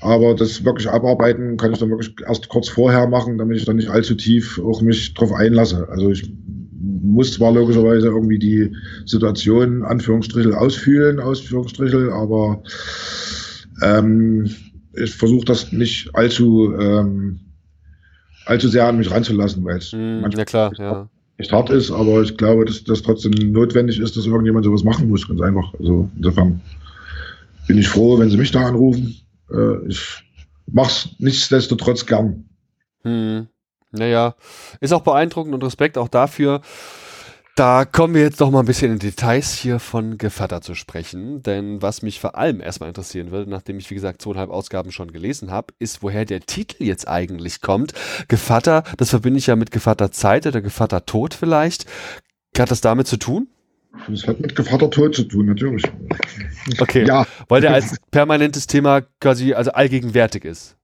Aber 0.00 0.34
das 0.34 0.64
wirklich 0.64 0.88
abarbeiten 0.88 1.56
kann 1.56 1.72
ich 1.72 1.78
dann 1.78 1.90
wirklich 1.90 2.14
erst 2.26 2.48
kurz 2.48 2.68
vorher 2.68 3.08
machen, 3.08 3.36
damit 3.36 3.58
ich 3.58 3.64
dann 3.64 3.76
nicht 3.76 3.90
allzu 3.90 4.14
tief 4.14 4.60
auch 4.60 4.80
mich 4.80 5.12
drauf 5.14 5.32
einlasse. 5.32 5.88
Also 5.90 6.10
ich 6.10 6.32
muss 6.80 7.32
zwar 7.32 7.52
logischerweise 7.52 8.06
irgendwie 8.06 8.38
die 8.38 8.72
Situation 9.04 9.82
Anführungsstrichel 9.82 10.54
ausfühlen, 10.54 11.18
Ausführungsstrichel, 11.18 12.12
aber 12.12 12.62
ähm, 13.82 14.48
ich 14.94 15.14
versuche 15.14 15.44
das 15.44 15.72
nicht 15.72 16.14
allzu 16.14 16.74
ähm, 16.78 17.40
allzu 18.46 18.68
sehr 18.68 18.86
an 18.86 18.98
mich 18.98 19.10
ranzulassen, 19.10 19.64
weil 19.64 19.78
es 19.78 19.92
mm, 19.92 20.24
ja 20.30 20.44
klar, 20.44 20.72
ja 20.78 21.08
echt 21.38 21.52
hart 21.52 21.70
ist, 21.70 21.90
aber 21.90 22.20
ich 22.22 22.36
glaube, 22.36 22.64
dass 22.64 22.84
das 22.84 23.02
trotzdem 23.02 23.32
notwendig 23.52 23.98
ist, 24.00 24.16
dass 24.16 24.26
irgendjemand 24.26 24.64
sowas 24.64 24.84
machen 24.84 25.08
muss, 25.08 25.26
ganz 25.26 25.40
einfach. 25.40 25.72
Also 25.78 26.10
insofern 26.16 26.60
bin 27.66 27.78
ich 27.78 27.88
froh, 27.88 28.18
wenn 28.18 28.28
sie 28.28 28.36
mich 28.36 28.50
da 28.50 28.66
anrufen. 28.66 29.16
Äh, 29.50 29.86
ich 29.88 30.22
mach's 30.66 31.10
nichtsdestotrotz 31.18 32.04
gern. 32.04 32.44
Hm. 33.02 33.46
Naja, 33.90 34.34
ist 34.80 34.92
auch 34.92 35.02
beeindruckend 35.02 35.54
und 35.54 35.64
Respekt 35.64 35.96
auch 35.96 36.08
dafür, 36.08 36.60
da 37.58 37.84
kommen 37.84 38.14
wir 38.14 38.22
jetzt 38.22 38.40
doch 38.40 38.52
mal 38.52 38.60
ein 38.60 38.66
bisschen 38.66 38.92
in 38.92 38.98
Details 39.00 39.52
hier 39.52 39.80
von 39.80 40.16
Gevatter 40.16 40.60
zu 40.60 40.76
sprechen. 40.76 41.42
Denn 41.42 41.82
was 41.82 42.02
mich 42.02 42.20
vor 42.20 42.36
allem 42.36 42.60
erstmal 42.60 42.88
interessieren 42.88 43.32
würde, 43.32 43.50
nachdem 43.50 43.78
ich, 43.78 43.90
wie 43.90 43.96
gesagt, 43.96 44.22
zweieinhalb 44.22 44.50
Ausgaben 44.50 44.92
schon 44.92 45.12
gelesen 45.12 45.50
habe, 45.50 45.74
ist, 45.80 46.02
woher 46.02 46.24
der 46.24 46.40
Titel 46.40 46.84
jetzt 46.84 47.08
eigentlich 47.08 47.60
kommt. 47.60 47.94
Gevatter, 48.28 48.84
das 48.96 49.10
verbinde 49.10 49.38
ich 49.38 49.48
ja 49.48 49.56
mit 49.56 49.72
Gevatter 49.72 50.12
Zeit 50.12 50.46
oder 50.46 50.60
Gevatter 50.60 51.04
Tod 51.04 51.34
vielleicht. 51.34 51.86
Hat 52.56 52.70
das 52.70 52.80
damit 52.80 53.08
zu 53.08 53.16
tun? 53.16 53.48
Das 54.08 54.26
hat 54.28 54.38
mit 54.38 54.54
Gevatter 54.54 54.90
Tod 54.90 55.16
zu 55.16 55.24
tun, 55.24 55.46
natürlich. 55.46 55.82
Okay. 56.78 57.04
Ja. 57.06 57.26
Weil 57.48 57.60
der 57.60 57.72
als 57.72 57.96
permanentes 58.12 58.68
Thema 58.68 59.02
quasi, 59.20 59.54
also 59.54 59.72
allgegenwärtig 59.72 60.44
ist. 60.44 60.77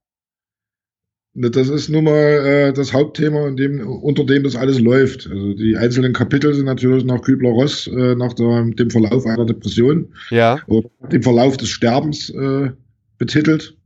Ne, 1.37 1.51
das 1.51 1.69
ist 1.69 1.89
nun 1.89 2.05
mal 2.05 2.13
äh, 2.13 2.73
das 2.73 2.93
Hauptthema, 2.93 3.51
dem, 3.51 3.81
unter 3.81 4.25
dem 4.25 4.45
das 4.45 4.55
alles 4.55 4.79
läuft. 4.79 5.29
Also 5.29 5.53
die 5.55 5.77
einzelnen 5.77 6.13
Kapitel 6.13 6.55
sind 6.55 6.67
natürlich 6.67 7.05
nach 7.05 7.23
Kübler-Ross, 7.23 7.89
äh, 7.89 8.15
nach 8.15 8.35
der, 8.35 8.63
dem 8.63 8.91
Verlauf 8.91 9.27
einer 9.27 9.45
Depression 9.45 10.07
ja. 10.31 10.61
oder 10.69 10.89
dem 11.11 11.25
Verlauf 11.25 11.57
des 11.57 11.71
Sterbens 11.71 12.31
äh, 12.31 12.71
betitelt, 13.19 13.77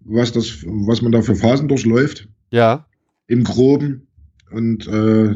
was, 0.00 0.32
das, 0.32 0.64
was 0.64 1.02
man 1.02 1.12
da 1.12 1.20
für 1.20 1.34
Phasen 1.34 1.68
durchläuft. 1.68 2.26
Ja. 2.50 2.86
Im 3.26 3.44
Groben. 3.44 4.06
Und 4.50 4.86
äh, 4.88 5.34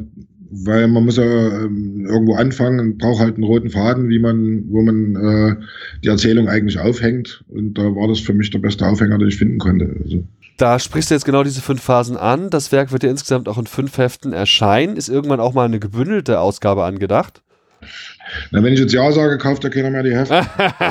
weil 0.52 0.88
man 0.88 1.04
muss 1.04 1.18
ja 1.18 1.24
ähm, 1.64 2.06
irgendwo 2.06 2.36
anfangen 2.36 2.80
und 2.80 2.98
braucht 2.98 3.20
halt 3.20 3.34
einen 3.34 3.44
roten 3.44 3.68
Faden, 3.68 4.08
wie 4.08 4.18
man, 4.18 4.64
wo 4.70 4.80
man 4.80 5.16
äh, 5.16 5.56
die 6.02 6.08
Erzählung 6.08 6.48
eigentlich 6.48 6.78
aufhängt. 6.78 7.44
Und 7.48 7.74
da 7.74 7.82
war 7.94 8.08
das 8.08 8.20
für 8.20 8.32
mich 8.32 8.50
der 8.50 8.60
beste 8.60 8.86
Aufhänger, 8.86 9.18
den 9.18 9.28
ich 9.28 9.36
finden 9.36 9.58
konnte. 9.58 9.94
Also. 10.02 10.24
Da 10.56 10.78
sprichst 10.78 11.10
du 11.10 11.14
jetzt 11.14 11.24
genau 11.24 11.42
diese 11.42 11.60
fünf 11.60 11.82
Phasen 11.82 12.16
an. 12.16 12.50
Das 12.50 12.72
Werk 12.72 12.92
wird 12.92 13.02
ja 13.02 13.10
insgesamt 13.10 13.48
auch 13.48 13.58
in 13.58 13.66
fünf 13.66 13.98
Heften 13.98 14.32
erscheinen. 14.32 14.96
Ist 14.96 15.08
irgendwann 15.08 15.40
auch 15.40 15.54
mal 15.54 15.64
eine 15.64 15.80
gebündelte 15.80 16.40
Ausgabe 16.40 16.84
angedacht? 16.84 17.42
Na, 18.50 18.62
wenn 18.62 18.74
ich 18.74 18.80
jetzt 18.80 18.92
Ja 18.92 19.10
sage, 19.12 19.38
kauft 19.38 19.64
ja 19.64 19.70
keiner 19.70 19.90
mehr 19.90 20.02
die 20.02 20.14
Hefte. 20.16 20.46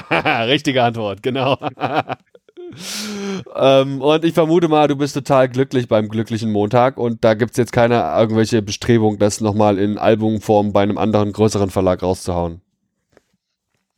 Richtige 0.48 0.84
Antwort, 0.84 1.24
genau. 1.24 1.58
ähm, 3.56 4.02
und 4.02 4.26
ich 4.26 4.34
vermute 4.34 4.68
mal, 4.68 4.88
du 4.88 4.96
bist 4.96 5.14
total 5.14 5.48
glücklich 5.48 5.88
beim 5.88 6.10
glücklichen 6.10 6.52
Montag 6.52 6.98
und 6.98 7.24
da 7.24 7.34
gibt 7.34 7.52
es 7.52 7.58
jetzt 7.58 7.72
keine 7.72 7.96
irgendwelche 8.18 8.62
Bestrebung, 8.62 9.20
das 9.20 9.42
nochmal 9.42 9.78
in 9.78 9.98
Albumform 9.98 10.74
bei 10.74 10.84
einem 10.84 10.98
anderen 10.98 11.32
größeren 11.32 11.70
Verlag 11.70 12.04
rauszuhauen. 12.04 12.62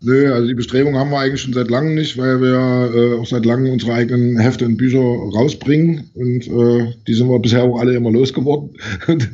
Nö, 0.05 0.33
also 0.33 0.47
die 0.47 0.53
Bestrebung 0.53 0.97
haben 0.97 1.11
wir 1.11 1.19
eigentlich 1.19 1.41
schon 1.41 1.53
seit 1.53 1.69
langem 1.69 1.95
nicht, 1.95 2.17
weil 2.17 2.41
wir 2.41 2.91
äh, 2.93 3.19
auch 3.19 3.25
seit 3.25 3.45
langem 3.45 3.71
unsere 3.71 3.93
eigenen 3.93 4.37
Hefte 4.37 4.65
und 4.65 4.75
Bücher 4.75 4.99
rausbringen 4.99 6.09
und 6.13 6.45
äh, 6.45 6.93
die 7.07 7.13
sind 7.13 7.29
wir 7.29 7.39
bisher 7.39 7.63
auch 7.63 7.79
alle 7.79 7.95
immer 7.95 8.11
losgeworden 8.11 8.71
und, 9.07 9.29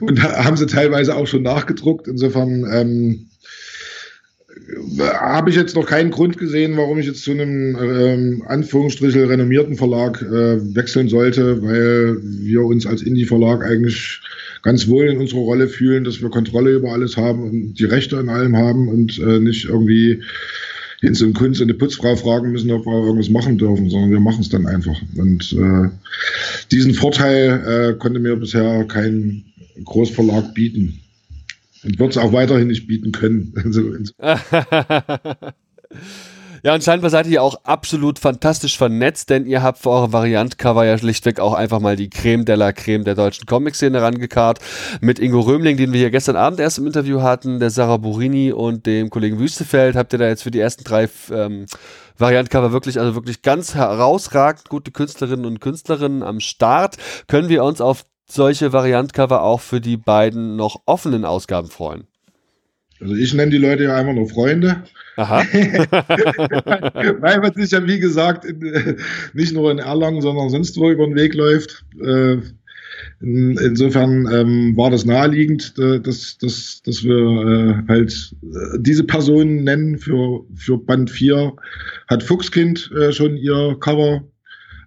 und 0.00 0.22
haben 0.22 0.56
sie 0.56 0.66
teilweise 0.66 1.14
auch 1.14 1.26
schon 1.26 1.42
nachgedruckt. 1.42 2.08
Insofern 2.08 2.66
ähm, 2.72 3.26
habe 5.20 5.50
ich 5.50 5.56
jetzt 5.56 5.76
noch 5.76 5.86
keinen 5.86 6.10
Grund 6.10 6.38
gesehen, 6.38 6.76
warum 6.76 6.98
ich 6.98 7.06
jetzt 7.06 7.22
zu 7.22 7.32
einem 7.32 7.76
ähm, 7.76 8.42
Anführungsstrichel 8.46 9.26
renommierten 9.26 9.76
Verlag 9.76 10.22
äh, 10.22 10.74
wechseln 10.74 11.08
sollte, 11.08 11.62
weil 11.62 12.18
wir 12.22 12.62
uns 12.62 12.86
als 12.86 13.02
Indie-Verlag 13.02 13.64
eigentlich 13.64 14.20
ganz 14.62 14.88
wohl 14.88 15.06
in 15.06 15.18
unserer 15.18 15.40
Rolle 15.40 15.68
fühlen, 15.68 16.04
dass 16.04 16.22
wir 16.22 16.30
Kontrolle 16.30 16.72
über 16.72 16.92
alles 16.92 17.16
haben 17.16 17.42
und 17.42 17.74
die 17.74 17.84
Rechte 17.84 18.18
an 18.18 18.28
allem 18.28 18.56
haben 18.56 18.88
und 18.88 19.18
äh, 19.18 19.38
nicht 19.38 19.66
irgendwie 19.66 20.22
Hinz 21.00 21.20
und 21.20 21.34
Kunst 21.34 21.60
und 21.60 21.68
eine 21.68 21.78
Putzfrau 21.78 22.16
fragen 22.16 22.50
müssen, 22.50 22.70
ob 22.70 22.86
wir 22.86 23.04
irgendwas 23.04 23.28
machen 23.28 23.58
dürfen, 23.58 23.90
sondern 23.90 24.10
wir 24.10 24.20
machen 24.20 24.40
es 24.40 24.48
dann 24.48 24.66
einfach. 24.66 24.96
Und 25.16 25.52
äh, 25.52 25.90
diesen 26.70 26.94
Vorteil 26.94 27.92
äh, 27.94 27.98
konnte 27.98 28.18
mir 28.18 28.36
bisher 28.36 28.84
kein 28.88 29.44
Großverlag 29.84 30.54
bieten 30.54 30.98
wird 31.98 32.10
es 32.10 32.18
auch 32.18 32.32
weiterhin 32.32 32.68
nicht 32.68 32.86
bieten 32.86 33.12
können. 33.12 33.54
ja, 36.62 36.74
und 36.74 36.84
scheinbar 36.84 37.10
seid 37.10 37.26
ihr 37.26 37.42
auch 37.42 37.64
absolut 37.64 38.18
fantastisch 38.18 38.76
vernetzt, 38.76 39.30
denn 39.30 39.46
ihr 39.46 39.62
habt 39.62 39.78
für 39.78 39.88
eure 39.90 40.12
Variantcover 40.12 40.84
ja 40.84 40.98
schlichtweg 40.98 41.40
auch 41.40 41.54
einfach 41.54 41.80
mal 41.80 41.96
die 41.96 42.10
Creme 42.10 42.44
de 42.44 42.56
la 42.56 42.72
Creme 42.72 43.04
der 43.04 43.14
deutschen 43.14 43.46
Comic-Szene 43.46 44.02
rangekarrt. 44.02 44.58
Mit 45.00 45.18
Ingo 45.18 45.40
Römling, 45.40 45.76
den 45.76 45.92
wir 45.92 46.00
hier 46.00 46.10
gestern 46.10 46.36
Abend 46.36 46.60
erst 46.60 46.78
im 46.78 46.86
Interview 46.86 47.22
hatten, 47.22 47.60
der 47.60 47.70
Sarah 47.70 47.98
Burini 47.98 48.52
und 48.52 48.86
dem 48.86 49.10
Kollegen 49.10 49.38
Wüstefeld, 49.38 49.96
habt 49.96 50.12
ihr 50.12 50.18
da 50.18 50.28
jetzt 50.28 50.42
für 50.42 50.50
die 50.50 50.60
ersten 50.60 50.84
drei 50.84 51.08
ähm, 51.30 51.66
Variantcover 52.18 52.72
wirklich, 52.72 52.98
also 52.98 53.14
wirklich 53.14 53.42
ganz 53.42 53.74
herausragend 53.74 54.68
gute 54.68 54.90
Künstlerinnen 54.90 55.44
und 55.44 55.60
Künstlerinnen 55.60 56.22
am 56.22 56.40
Start. 56.40 56.96
Können 57.28 57.48
wir 57.48 57.62
uns 57.62 57.80
auf 57.80 58.06
solche 58.26 58.72
Variantcover 58.72 59.42
auch 59.42 59.60
für 59.60 59.80
die 59.80 59.96
beiden 59.96 60.56
noch 60.56 60.80
offenen 60.86 61.24
Ausgaben 61.24 61.68
freuen? 61.68 62.06
Also 63.00 63.14
ich 63.14 63.34
nenne 63.34 63.50
die 63.50 63.58
Leute 63.58 63.84
ja 63.84 63.96
einfach 63.96 64.14
nur 64.14 64.28
Freunde. 64.28 64.84
Aha. 65.16 65.38
Weil 67.20 67.40
man 67.40 67.52
sich 67.54 67.70
ja, 67.70 67.86
wie 67.86 67.98
gesagt, 67.98 68.44
in, 68.44 68.98
nicht 69.34 69.52
nur 69.52 69.70
in 69.70 69.78
Erlangen, 69.78 70.22
sondern 70.22 70.48
sonst 70.48 70.78
wo 70.78 70.90
über 70.90 71.06
den 71.06 71.14
Weg 71.14 71.34
läuft. 71.34 71.84
Äh, 72.00 72.38
in, 73.20 73.58
insofern 73.58 74.26
ähm, 74.32 74.76
war 74.76 74.90
das 74.90 75.04
naheliegend, 75.04 75.74
äh, 75.78 76.00
dass, 76.00 76.38
dass, 76.38 76.80
dass 76.84 77.04
wir 77.04 77.14
äh, 77.14 77.82
halt 77.88 78.34
äh, 78.42 78.78
diese 78.78 79.04
Personen 79.04 79.64
nennen 79.64 79.98
für, 79.98 80.44
für 80.54 80.78
Band 80.78 81.10
4. 81.10 81.54
Hat 82.08 82.22
Fuchskind 82.22 82.90
äh, 82.92 83.12
schon 83.12 83.36
ihr 83.36 83.76
Cover 83.80 84.24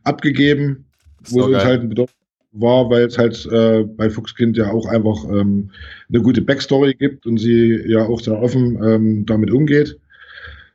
abgegeben, 0.03 0.85
wo 1.29 1.47
es 1.47 1.63
halt 1.63 1.81
ein 1.81 1.89
Bedeutung 1.89 2.18
war, 2.51 2.89
weil 2.89 3.05
es 3.05 3.17
halt 3.17 3.45
äh, 3.51 3.83
bei 3.83 4.09
Fuchskind 4.09 4.57
ja 4.57 4.71
auch 4.71 4.87
einfach 4.87 5.23
ähm, 5.25 5.69
eine 6.09 6.21
gute 6.21 6.41
Backstory 6.41 6.93
gibt 6.95 7.25
und 7.25 7.37
sie 7.37 7.79
ja 7.87 8.05
auch 8.05 8.19
sehr 8.19 8.41
offen 8.41 8.81
ähm, 8.83 9.25
damit 9.25 9.51
umgeht, 9.51 9.97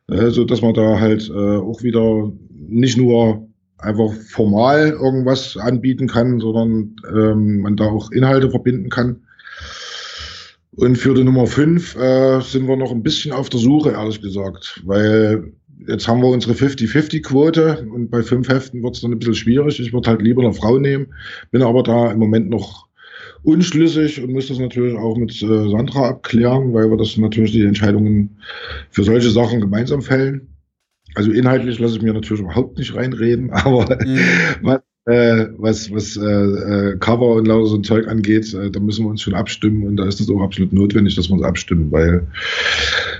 äh, 0.09 0.29
so 0.29 0.45
dass 0.45 0.63
man 0.63 0.75
da 0.75 0.99
halt 1.01 1.29
äh, 1.29 1.57
auch 1.57 1.83
wieder 1.83 2.33
nicht 2.51 2.97
nur 2.97 3.47
einfach 3.79 4.13
formal 4.31 4.91
irgendwas 4.91 5.57
anbieten 5.57 6.07
kann, 6.07 6.41
sondern 6.41 6.97
ähm, 7.13 7.61
man 7.63 7.77
da 7.77 7.87
auch 7.87 8.11
Inhalte 8.13 8.51
verbinden 8.51 8.89
kann. 8.89 9.21
Und 10.77 10.97
für 10.97 11.15
die 11.15 11.23
Nummer 11.25 11.47
5 11.47 11.97
äh, 11.97 12.41
sind 12.41 12.67
wir 12.67 12.77
noch 12.77 12.91
ein 12.91 13.03
bisschen 13.03 13.33
auf 13.33 13.49
der 13.49 13.61
Suche, 13.61 13.91
ehrlich 13.91 14.21
gesagt, 14.21 14.83
weil 14.85 15.53
jetzt 15.87 16.09
haben 16.09 16.21
wir 16.21 16.29
unsere 16.29 16.55
50-50-Quote 16.55 17.87
und 17.93 18.11
bei 18.11 18.23
fünf 18.23 18.49
Heften 18.49 18.83
wird 18.83 18.97
es 18.97 19.03
dann 19.03 19.13
ein 19.13 19.19
bisschen 19.19 19.35
schwierig. 19.35 19.81
Ich 19.81 19.93
würde 19.93 20.11
halt 20.11 20.23
lieber 20.23 20.43
eine 20.43 20.53
Frau 20.53 20.79
nehmen, 20.79 21.15
bin 21.51 21.63
aber 21.63 21.83
da 21.83 22.13
im 22.13 22.19
Moment 22.19 22.51
noch 22.51 22.89
unschlüssig 23.43 24.23
und 24.23 24.33
muss 24.33 24.49
das 24.49 24.59
natürlich 24.59 24.97
auch 24.97 25.17
mit 25.17 25.31
äh, 25.43 25.69
Sandra 25.69 26.09
abklären, 26.09 26.73
weil 26.73 26.91
wir 26.91 26.97
das 26.97 27.17
natürlich 27.17 27.53
die 27.53 27.65
Entscheidungen 27.65 28.39
für 28.91 29.05
solche 29.05 29.31
Sachen 29.31 29.61
gemeinsam 29.61 30.03
fällen. 30.03 30.49
Also 31.15 31.31
inhaltlich 31.31 31.79
lasse 31.79 31.97
ich 31.97 32.03
mir 32.03 32.15
natürlich 32.15 32.43
überhaupt 32.43 32.79
nicht 32.79 32.95
reinreden, 32.95 33.51
aber 33.53 33.99
mhm. 34.05 34.19
was, 34.63 34.81
äh, 35.07 35.49
was, 35.59 35.93
was 35.93 36.17
äh, 36.17 36.23
äh, 36.23 36.97
Cover 36.99 37.35
und 37.35 37.47
lauter 37.47 37.67
so 37.67 37.77
ein 37.77 37.85
Zeug 37.85 38.09
angeht, 38.09 38.55
äh, 38.55 38.71
da 38.71 38.81
müssen 38.81 39.05
wir 39.05 39.11
uns 39.11 39.21
schon 39.21 39.35
abstimmen 39.35 39.87
und 39.87 39.97
da 39.97 40.07
ist 40.07 40.19
es 40.19 40.31
auch 40.31 40.41
absolut 40.41 40.73
notwendig, 40.73 41.15
dass 41.15 41.29
wir 41.29 41.35
uns 41.35 41.43
abstimmen, 41.43 41.93
weil 41.93 42.27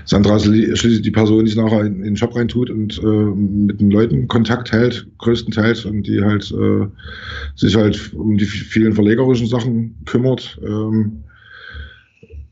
Sandra 0.05 0.39
schließlich 0.39 1.03
die 1.03 1.11
Person, 1.11 1.45
die 1.45 1.51
es 1.51 1.57
nachher 1.57 1.81
in, 1.81 1.97
in 1.97 2.03
den 2.03 2.17
Shop 2.17 2.35
reintut 2.35 2.71
und 2.71 2.97
äh, 3.03 3.05
mit 3.05 3.79
den 3.79 3.91
Leuten 3.91 4.27
Kontakt 4.27 4.71
hält, 4.71 5.05
größtenteils, 5.19 5.85
und 5.85 6.03
die 6.03 6.23
halt 6.23 6.51
äh, 6.51 6.87
sich 7.55 7.75
halt 7.75 8.13
um 8.15 8.37
die 8.37 8.45
vielen 8.45 8.93
verlegerischen 8.93 9.47
Sachen 9.47 9.95
kümmert. 10.05 10.59
Ähm, 10.65 11.23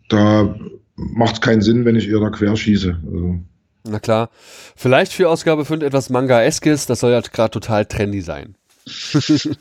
da 0.10 0.56
macht 0.96 1.36
es 1.36 1.42
keinen 1.42 1.62
Sinn, 1.62 1.86
wenn 1.86 1.96
ich 1.96 2.08
ihr 2.08 2.20
da 2.20 2.30
querschieße. 2.30 2.98
Also. 3.04 3.40
Na 3.86 4.00
klar. 4.00 4.30
Vielleicht 4.76 5.12
für 5.12 5.28
Ausgabe 5.28 5.66
5 5.66 5.82
etwas 5.82 6.12
Manga-eskes, 6.12 6.86
das 6.86 7.00
soll 7.00 7.12
ja 7.12 7.22
gerade 7.22 7.52
total 7.52 7.86
trendy 7.86 8.22
sein. 8.22 8.56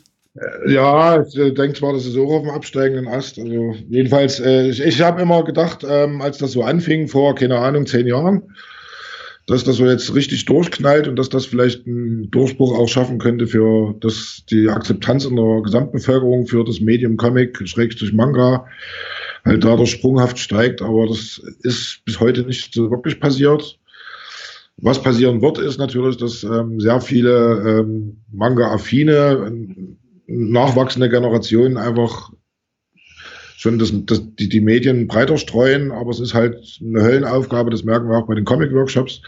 Ja, 0.67 1.21
ich 1.21 1.37
äh, 1.37 1.51
denke 1.51 1.77
zwar, 1.77 1.93
das 1.93 2.07
ist 2.07 2.17
auch 2.17 2.31
auf 2.31 2.41
dem 2.41 2.49
absteigenden 2.49 3.07
Ast. 3.07 3.37
Also 3.37 3.75
jedenfalls, 3.87 4.39
äh, 4.39 4.67
ich, 4.69 4.81
ich 4.81 4.99
habe 5.01 5.21
immer 5.21 5.43
gedacht, 5.43 5.85
ähm, 5.87 6.21
als 6.21 6.39
das 6.39 6.53
so 6.53 6.63
anfing, 6.63 7.07
vor, 7.07 7.35
keine 7.35 7.59
Ahnung, 7.59 7.85
zehn 7.85 8.07
Jahren, 8.07 8.41
dass 9.45 9.63
das 9.63 9.75
so 9.75 9.85
jetzt 9.85 10.15
richtig 10.15 10.45
durchknallt 10.45 11.07
und 11.07 11.17
dass 11.17 11.29
das 11.29 11.45
vielleicht 11.45 11.85
einen 11.85 12.31
Durchbruch 12.31 12.75
auch 12.75 12.87
schaffen 12.87 13.19
könnte 13.19 13.45
für 13.45 13.93
das, 13.99 14.43
die 14.49 14.69
Akzeptanz 14.69 15.25
in 15.25 15.35
der 15.35 15.61
Gesamtbevölkerung 15.61 16.47
für 16.47 16.63
das 16.63 16.79
Medium 16.79 17.15
Comic, 17.15 17.61
Schrägstrich 17.67 18.11
Manga, 18.11 18.65
halt 19.45 19.63
dadurch 19.63 19.91
sprunghaft 19.91 20.39
steigt. 20.39 20.81
Aber 20.81 21.05
das 21.05 21.43
ist 21.61 22.01
bis 22.05 22.19
heute 22.19 22.41
nicht 22.41 22.73
so 22.73 22.89
wirklich 22.89 23.19
passiert. 23.19 23.77
Was 24.77 25.01
passieren 25.01 25.41
wird, 25.41 25.59
ist 25.59 25.77
natürlich, 25.77 26.17
dass 26.17 26.43
ähm, 26.43 26.79
sehr 26.79 26.99
viele 26.99 27.79
ähm, 27.81 28.23
Manga-affine, 28.31 29.45
ähm, 29.47 29.97
nachwachsende 30.27 31.09
Generationen 31.09 31.77
einfach 31.77 32.31
schon 33.63 33.79
das, 33.79 33.93
das, 34.05 34.21
die, 34.35 34.49
die 34.49 34.59
Medien 34.59 35.07
breiter 35.07 35.37
streuen, 35.37 35.91
aber 35.91 36.09
es 36.09 36.19
ist 36.19 36.33
halt 36.33 36.57
eine 36.81 37.01
Höllenaufgabe, 37.01 37.71
das 37.71 37.85
merken 37.85 38.09
wir 38.09 38.17
auch 38.17 38.27
bei 38.27 38.35
den 38.35 38.43
Comic-Workshops, 38.43 39.21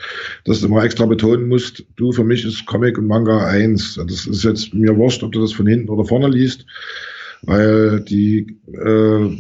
dass 0.44 0.60
du 0.60 0.68
immer 0.68 0.84
extra 0.84 1.06
betonen 1.06 1.48
musst, 1.48 1.86
du, 1.96 2.12
für 2.12 2.26
mich 2.26 2.44
ist 2.44 2.66
Comic 2.66 2.98
und 2.98 3.08
Manga 3.08 3.46
eins. 3.46 3.96
Das 3.96 4.28
ist 4.28 4.44
jetzt 4.44 4.74
mir 4.74 4.98
wurscht, 4.98 5.24
ob 5.24 5.32
du 5.32 5.40
das 5.40 5.54
von 5.54 5.68
hinten 5.68 5.90
oder 5.90 6.04
vorne 6.04 6.28
liest, 6.28 6.66
weil 7.44 8.02
die 8.02 8.58
äh, 8.74 9.38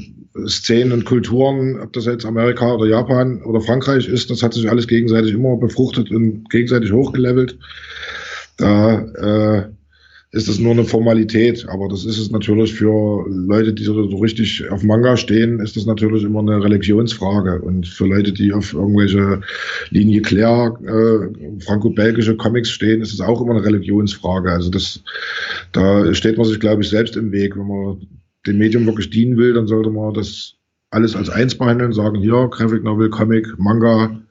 Szenen 0.47 0.91
und 0.91 1.05
Kulturen, 1.05 1.79
ob 1.79 1.93
das 1.93 2.05
jetzt 2.05 2.25
Amerika 2.25 2.73
oder 2.73 2.88
Japan 2.88 3.41
oder 3.43 3.61
Frankreich 3.61 4.07
ist, 4.07 4.29
das 4.29 4.43
hat 4.43 4.53
sich 4.53 4.69
alles 4.69 4.88
gegenseitig 4.88 5.33
immer 5.33 5.55
befruchtet 5.55 6.11
und 6.11 6.49
gegenseitig 6.49 6.91
hochgelevelt. 6.91 7.57
Da 8.57 8.99
äh, 8.99 9.69
ist 10.36 10.49
das 10.49 10.59
nur 10.59 10.73
eine 10.73 10.83
Formalität, 10.83 11.65
aber 11.69 11.88
das 11.88 12.03
ist 12.03 12.17
es 12.17 12.29
natürlich 12.29 12.73
für 12.73 13.25
Leute, 13.29 13.73
die 13.73 13.86
so 13.86 14.01
richtig 14.17 14.69
auf 14.69 14.83
Manga 14.83 15.15
stehen, 15.15 15.61
ist 15.61 15.77
das 15.77 15.86
natürlich 15.86 16.23
immer 16.23 16.41
eine 16.41 16.61
Religionsfrage. 16.61 17.61
Und 17.61 17.88
für 17.88 18.05
Leute, 18.05 18.33
die 18.33 18.51
auf 18.51 18.73
irgendwelche 18.73 19.39
Linie 19.91 20.21
Claire, 20.21 20.77
äh, 20.83 21.61
franco-belgische 21.63 22.36
Comics 22.36 22.69
stehen, 22.69 23.01
ist 23.01 23.13
es 23.13 23.21
auch 23.21 23.41
immer 23.41 23.55
eine 23.55 23.63
Religionsfrage. 23.63 24.51
Also 24.51 24.69
das, 24.69 25.01
da 25.71 26.13
steht 26.13 26.38
man 26.38 26.45
sich, 26.45 26.59
glaube 26.59 26.81
ich, 26.81 26.89
selbst 26.89 27.15
im 27.15 27.31
Weg, 27.31 27.55
wenn 27.55 27.67
man 27.67 28.07
dem 28.48 28.58
Medium 28.58 28.86
wirklich 28.86 29.10
dienen 29.10 29.38
will, 29.38 29.54
dann 29.54 29.68
sollte 29.68 29.89
man 29.89 30.14
das 30.14 30.56
alles 30.91 31.16
als 31.16 31.30
eins 31.30 31.56
behandeln, 31.56 31.93
sagen, 31.93 32.20
hier, 32.20 32.48
Graphic 32.52 32.84
Novel, 32.84 33.10
Comic, 33.10 33.48
Manga, 33.58 34.22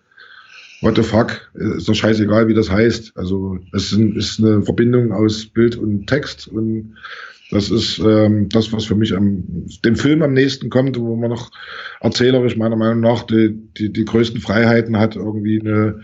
what 0.80 0.96
the 0.96 1.02
fuck, 1.02 1.50
ist 1.54 1.88
doch 1.88 1.94
scheißegal, 1.94 2.48
wie 2.48 2.54
das 2.54 2.70
heißt. 2.70 3.12
Also 3.16 3.58
es 3.72 3.92
ist 3.92 4.38
eine 4.38 4.62
Verbindung 4.62 5.12
aus 5.12 5.46
Bild 5.46 5.76
und 5.76 6.06
Text 6.06 6.48
und 6.48 6.94
das 7.50 7.70
ist 7.70 7.98
ähm, 7.98 8.48
das, 8.48 8.72
was 8.72 8.86
für 8.86 8.94
mich 8.94 9.14
am, 9.14 9.44
dem 9.84 9.96
Film 9.96 10.22
am 10.22 10.32
nächsten 10.32 10.70
kommt, 10.70 10.98
wo 10.98 11.14
man 11.14 11.30
noch 11.30 11.50
erzählerisch 12.00 12.56
meiner 12.56 12.76
Meinung 12.76 13.00
nach 13.00 13.22
die, 13.24 13.54
die, 13.76 13.92
die 13.92 14.04
größten 14.04 14.40
Freiheiten 14.40 14.98
hat, 14.98 15.16
irgendwie 15.16 15.60
eine, 15.60 16.00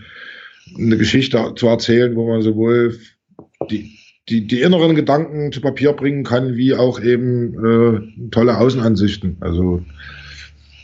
eine 0.77 0.97
Geschichte 0.97 1.53
zu 1.55 1.67
erzählen, 1.67 2.15
wo 2.15 2.27
man 2.27 2.41
sowohl 2.41 2.97
die, 3.69 3.97
die, 4.29 4.47
die 4.47 4.61
inneren 4.61 4.95
Gedanken 4.95 5.51
zu 5.51 5.61
Papier 5.61 5.93
bringen 5.93 6.23
kann, 6.23 6.55
wie 6.55 6.75
auch 6.75 6.99
eben 7.01 7.53
äh, 7.65 8.29
tolle 8.29 8.57
Außenansichten. 8.57 9.37
Also 9.39 9.83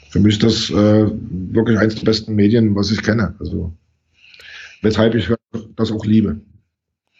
für 0.09 0.19
mich 0.19 0.35
ist 0.35 0.43
das 0.43 0.69
äh, 0.69 1.11
wirklich 1.29 1.77
eines 1.77 1.95
der 1.95 2.05
besten 2.05 2.35
Medien, 2.35 2.75
was 2.75 2.91
ich 2.91 3.03
kenne. 3.03 3.35
Also 3.39 3.73
weshalb 4.81 5.15
ich 5.15 5.29
das 5.75 5.91
auch 5.91 6.05
liebe. 6.05 6.41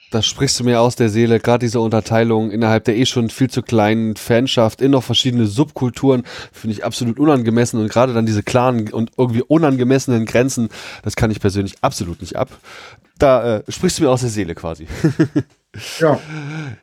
Das 0.10 0.26
sprichst 0.26 0.58
du 0.58 0.64
mir 0.64 0.80
aus 0.80 0.96
der 0.96 1.10
Seele, 1.10 1.42
gerade 1.42 1.66
diese 1.66 1.82
Unterteilung 1.82 2.50
innerhalb 2.50 2.86
der 2.86 2.96
eh 2.96 3.06
schon 3.06 3.30
viel 3.30 3.50
zu 3.50 3.62
kleinen 3.62 4.16
Fanschaft 4.16 4.82
in 4.82 4.92
noch 4.92 5.04
verschiedene 5.04 5.48
Subkulturen, 5.48 6.24
finde 6.54 6.76
ich 6.78 6.86
absolut 6.86 7.20
unangemessen 7.20 7.82
und 7.82 7.90
gerade 7.90 8.14
dann 8.14 8.26
diese 8.26 8.42
klaren 8.42 8.88
und 8.94 9.12
irgendwie 9.18 9.42
unangemessenen 9.42 10.26
Grenzen, 10.26 10.70
das 11.04 11.18
kann 11.18 11.30
ich 11.30 11.42
persönlich 11.42 11.76
absolut 11.82 12.22
nicht 12.22 12.38
ab. 12.38 12.50
Da 13.20 13.58
äh, 13.58 13.64
sprichst 13.68 14.00
du 14.00 14.04
mir 14.04 14.10
aus 14.10 14.22
der 14.22 14.30
Seele 14.30 14.56
quasi. 14.56 14.88
Ja. 16.00 16.20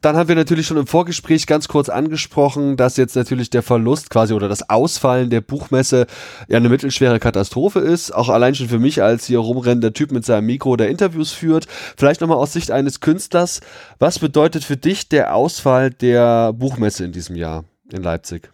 Dann 0.02 0.16
haben 0.16 0.28
wir 0.28 0.36
natürlich 0.36 0.66
schon 0.66 0.76
im 0.76 0.86
Vorgespräch 0.86 1.46
ganz 1.46 1.68
kurz 1.68 1.88
angesprochen, 1.88 2.76
dass 2.76 2.96
jetzt 2.96 3.16
natürlich 3.16 3.50
der 3.50 3.62
Verlust 3.62 4.10
quasi 4.10 4.34
oder 4.34 4.48
das 4.48 4.70
Ausfallen 4.70 5.30
der 5.30 5.40
Buchmesse 5.40 6.06
ja 6.48 6.58
eine 6.58 6.68
mittelschwere 6.68 7.18
Katastrophe 7.18 7.80
ist. 7.80 8.14
Auch 8.14 8.28
allein 8.28 8.54
schon 8.54 8.68
für 8.68 8.78
mich 8.78 9.02
als 9.02 9.26
hier 9.26 9.38
rumrennender 9.38 9.92
Typ 9.92 10.12
mit 10.12 10.24
seinem 10.24 10.46
Mikro, 10.46 10.76
der 10.76 10.90
Interviews 10.90 11.32
führt. 11.32 11.66
Vielleicht 11.96 12.20
nochmal 12.20 12.38
aus 12.38 12.52
Sicht 12.52 12.70
eines 12.70 13.00
Künstlers. 13.00 13.60
Was 13.98 14.18
bedeutet 14.18 14.64
für 14.64 14.76
dich 14.76 15.08
der 15.08 15.34
Ausfall 15.34 15.90
der 15.90 16.52
Buchmesse 16.52 17.04
in 17.04 17.12
diesem 17.12 17.36
Jahr 17.36 17.64
in 17.92 18.02
Leipzig? 18.02 18.50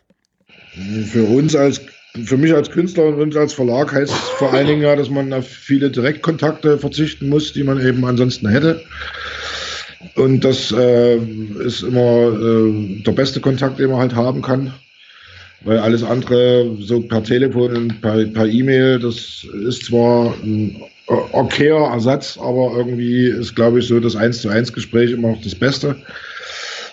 Für 1.07 1.24
uns 1.24 1.55
als 1.55 1.81
für 2.24 2.36
mich 2.36 2.52
als 2.52 2.70
Künstler 2.70 3.16
und 3.16 3.36
als 3.36 3.52
Verlag 3.52 3.92
heißt 3.92 4.12
es 4.12 4.18
vor 4.30 4.52
allen 4.52 4.66
Dingen 4.66 4.82
ja, 4.82 4.96
dass 4.96 5.11
man 5.11 5.32
auf 5.32 5.46
viele 5.46 5.90
Direktkontakte 5.90 6.78
verzichten 6.78 7.28
muss, 7.28 7.52
die 7.52 7.62
man 7.62 7.84
eben 7.84 8.04
ansonsten 8.04 8.48
hätte. 8.48 8.82
Und 10.16 10.44
das 10.44 10.72
äh, 10.72 11.16
ist 11.16 11.82
immer 11.82 12.32
äh, 12.32 13.02
der 13.02 13.12
beste 13.12 13.40
Kontakt, 13.40 13.78
den 13.78 13.90
man 13.90 14.00
halt 14.00 14.14
haben 14.14 14.42
kann. 14.42 14.72
Weil 15.62 15.78
alles 15.78 16.02
andere, 16.02 16.74
so 16.80 17.00
per 17.00 17.22
Telefon 17.22 17.76
und 17.76 18.00
per, 18.00 18.24
per 18.24 18.46
E-Mail, 18.46 18.98
das 18.98 19.46
ist 19.66 19.84
zwar 19.84 20.34
ein 20.42 20.82
okayer 21.06 21.92
Ersatz, 21.92 22.38
aber 22.38 22.72
irgendwie 22.76 23.26
ist, 23.26 23.54
glaube 23.54 23.80
ich, 23.80 23.86
so 23.86 24.00
das 24.00 24.16
1 24.16 24.40
zu 24.40 24.48
1 24.48 24.72
Gespräch 24.72 25.11
immer 25.11 25.32
noch 25.32 25.42
das 25.42 25.54
Beste. 25.54 25.96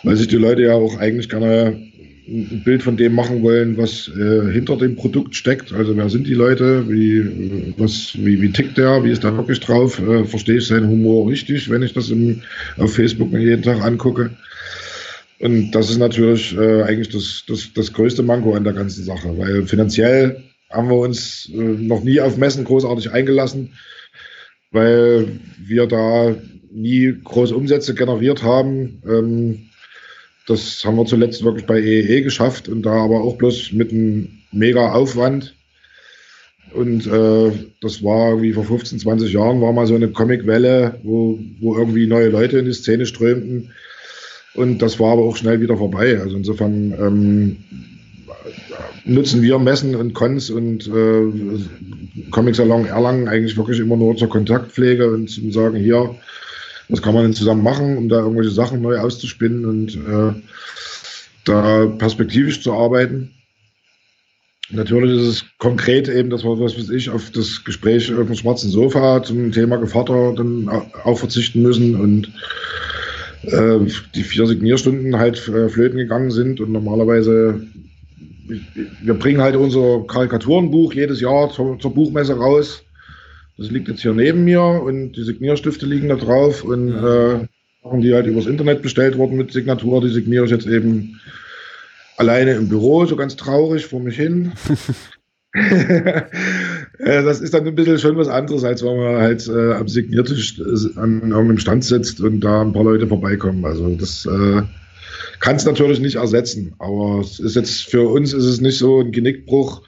Weil 0.03 0.17
sich 0.17 0.27
die 0.27 0.35
Leute 0.35 0.63
ja 0.63 0.73
auch 0.73 0.97
eigentlich 0.97 1.29
gerne 1.29 1.79
ein 2.27 2.61
Bild 2.63 2.83
von 2.83 2.97
dem 2.97 3.13
machen 3.15 3.41
wollen, 3.41 3.77
was 3.77 4.09
äh, 4.09 4.51
hinter 4.51 4.77
dem 4.77 4.95
Produkt 4.95 5.35
steckt. 5.35 5.73
Also 5.73 5.95
wer 5.95 6.09
sind 6.09 6.27
die 6.27 6.33
Leute, 6.33 6.89
wie, 6.89 7.73
was, 7.77 8.13
wie, 8.17 8.41
wie 8.41 8.51
tickt 8.51 8.77
der, 8.77 9.03
wie 9.03 9.11
ist 9.11 9.23
der 9.23 9.35
wirklich 9.37 9.59
drauf, 9.59 9.99
äh, 9.99 10.25
verstehe 10.25 10.57
ich 10.57 10.67
seinen 10.67 10.89
Humor 10.89 11.29
richtig, 11.29 11.69
wenn 11.69 11.83
ich 11.83 11.93
das 11.93 12.09
im, 12.09 12.41
auf 12.77 12.93
Facebook 12.93 13.31
jeden 13.31 13.63
Tag 13.63 13.81
angucke. 13.81 14.31
Und 15.39 15.71
das 15.71 15.89
ist 15.89 15.99
natürlich 15.99 16.57
äh, 16.57 16.83
eigentlich 16.83 17.09
das, 17.09 17.43
das, 17.47 17.71
das 17.73 17.93
größte 17.93 18.23
Manko 18.23 18.55
an 18.55 18.63
der 18.63 18.73
ganzen 18.73 19.03
Sache, 19.03 19.37
weil 19.37 19.65
finanziell 19.65 20.43
haben 20.69 20.89
wir 20.89 20.97
uns 20.97 21.49
äh, 21.53 21.57
noch 21.57 22.03
nie 22.03 22.19
auf 22.19 22.37
Messen 22.37 22.65
großartig 22.65 23.11
eingelassen, 23.11 23.73
weil 24.71 25.39
wir 25.63 25.87
da 25.87 26.35
nie 26.71 27.13
große 27.23 27.55
Umsätze 27.55 27.93
generiert 27.93 28.43
haben. 28.43 29.01
Ähm, 29.07 29.66
das 30.47 30.83
haben 30.85 30.95
wir 30.95 31.05
zuletzt 31.05 31.43
wirklich 31.43 31.65
bei 31.65 31.79
EEE 31.79 32.19
e 32.19 32.21
geschafft 32.21 32.69
und 32.69 32.83
da 32.83 32.91
aber 32.91 33.21
auch 33.21 33.35
bloß 33.35 33.73
mit 33.73 33.91
einem 33.91 34.29
mega 34.51 34.93
Aufwand. 34.93 35.53
Und 36.73 37.05
äh, 37.07 37.51
das 37.81 38.03
war 38.03 38.41
wie 38.41 38.53
vor 38.53 38.63
15, 38.63 38.99
20 38.99 39.33
Jahren, 39.33 39.61
war 39.61 39.73
mal 39.73 39.87
so 39.87 39.95
eine 39.95 40.09
Comicwelle, 40.09 40.99
wo, 41.03 41.39
wo 41.59 41.77
irgendwie 41.77 42.07
neue 42.07 42.29
Leute 42.29 42.59
in 42.59 42.65
die 42.65 42.73
Szene 42.73 43.05
strömten. 43.05 43.71
Und 44.53 44.81
das 44.81 44.99
war 44.99 45.13
aber 45.13 45.23
auch 45.23 45.35
schnell 45.35 45.61
wieder 45.61 45.77
vorbei. 45.77 46.19
Also 46.19 46.37
insofern 46.37 46.93
ähm, 46.99 47.57
nutzen 49.05 49.41
wir 49.41 49.59
Messen 49.59 49.95
und 49.95 50.13
Cons 50.13 50.49
und 50.49 50.87
äh, 50.87 52.29
Comic 52.31 52.55
Salon 52.55 52.85
Erlangen 52.85 53.27
eigentlich 53.27 53.57
wirklich 53.57 53.79
immer 53.79 53.97
nur 53.97 54.15
zur 54.15 54.29
Kontaktpflege 54.29 55.09
und 55.11 55.29
zum 55.29 55.51
sagen, 55.51 55.77
hier, 55.77 56.15
was 56.89 57.01
kann 57.01 57.13
man 57.13 57.23
denn 57.23 57.33
zusammen 57.33 57.63
machen, 57.63 57.97
um 57.97 58.09
da 58.09 58.19
irgendwelche 58.19 58.51
Sachen 58.51 58.81
neu 58.81 58.97
auszuspinnen 58.97 59.65
und 59.65 59.95
äh, 59.95 60.41
da 61.45 61.85
perspektivisch 61.85 62.61
zu 62.61 62.73
arbeiten. 62.73 63.31
Natürlich 64.69 65.17
ist 65.21 65.27
es 65.27 65.45
konkret 65.59 66.09
eben, 66.09 66.29
dass 66.29 66.43
wir, 66.43 66.59
was 66.59 66.77
weiß 66.77 66.89
ich, 66.89 67.09
auf 67.09 67.31
das 67.31 67.63
Gespräch 67.63 68.13
auf 68.13 68.27
dem 68.27 68.35
schwarzen 68.35 68.69
Sofa 68.69 69.23
zum 69.23 69.53
Thema 69.53 69.77
Gevatter 69.77 70.33
dann 70.35 70.67
auch 70.67 71.17
verzichten 71.17 71.61
müssen 71.61 71.95
und 71.95 72.33
äh, 73.43 73.79
die 74.13 74.23
vier 74.23 74.45
Signierstunden 74.45 75.17
halt 75.17 75.47
äh, 75.47 75.69
flöten 75.69 75.97
gegangen 75.97 76.31
sind 76.31 76.59
und 76.59 76.71
normalerweise 76.73 77.65
wir 79.01 79.13
bringen 79.13 79.41
halt 79.41 79.55
unser 79.55 80.05
Karikaturenbuch 80.07 80.93
jedes 80.93 81.19
Jahr 81.19 81.51
zur, 81.51 81.79
zur 81.79 81.93
Buchmesse 81.93 82.37
raus 82.37 82.83
das 83.57 83.71
liegt 83.71 83.87
jetzt 83.87 84.01
hier 84.01 84.13
neben 84.13 84.43
mir 84.43 84.61
und 84.61 85.13
die 85.13 85.23
Signierstifte 85.23 85.85
liegen 85.85 86.09
da 86.09 86.15
drauf 86.15 86.63
und 86.63 86.93
äh, 86.93 87.47
die 87.99 88.13
halt 88.13 88.27
übers 88.27 88.45
Internet 88.45 88.81
bestellt 88.81 89.17
worden 89.17 89.37
mit 89.37 89.51
Signatur. 89.51 90.01
Die 90.01 90.09
signiere 90.09 90.45
ich 90.45 90.51
jetzt 90.51 90.67
eben 90.67 91.19
alleine 92.17 92.53
im 92.53 92.69
Büro, 92.69 93.05
so 93.05 93.15
ganz 93.15 93.35
traurig 93.35 93.85
vor 93.85 93.99
mich 93.99 94.15
hin. 94.15 94.51
das 96.99 97.41
ist 97.41 97.53
dann 97.53 97.67
ein 97.67 97.75
bisschen 97.75 97.97
schon 97.99 98.17
was 98.17 98.27
anderes, 98.27 98.63
als 98.63 98.83
wenn 98.83 98.97
man 98.97 99.15
halt 99.17 99.47
äh, 99.47 99.73
am 99.73 99.87
Signiertisch 99.87 100.59
äh, 100.59 100.99
an 100.99 101.21
irgendeinem 101.21 101.59
Stand 101.59 101.83
sitzt 101.83 102.19
und 102.19 102.41
da 102.41 102.61
ein 102.61 102.73
paar 102.73 102.83
Leute 102.83 103.07
vorbeikommen. 103.07 103.65
Also 103.65 103.89
das 103.95 104.25
äh, 104.25 104.61
kann 105.39 105.55
es 105.55 105.65
natürlich 105.65 105.99
nicht 105.99 106.15
ersetzen. 106.15 106.75
Aber 106.79 107.21
es 107.21 107.39
ist 107.39 107.55
jetzt 107.55 107.89
für 107.89 108.07
uns 108.07 108.33
ist 108.33 108.45
es 108.45 108.61
nicht 108.61 108.77
so 108.77 109.01
ein 109.01 109.11
Genickbruch, 109.11 109.81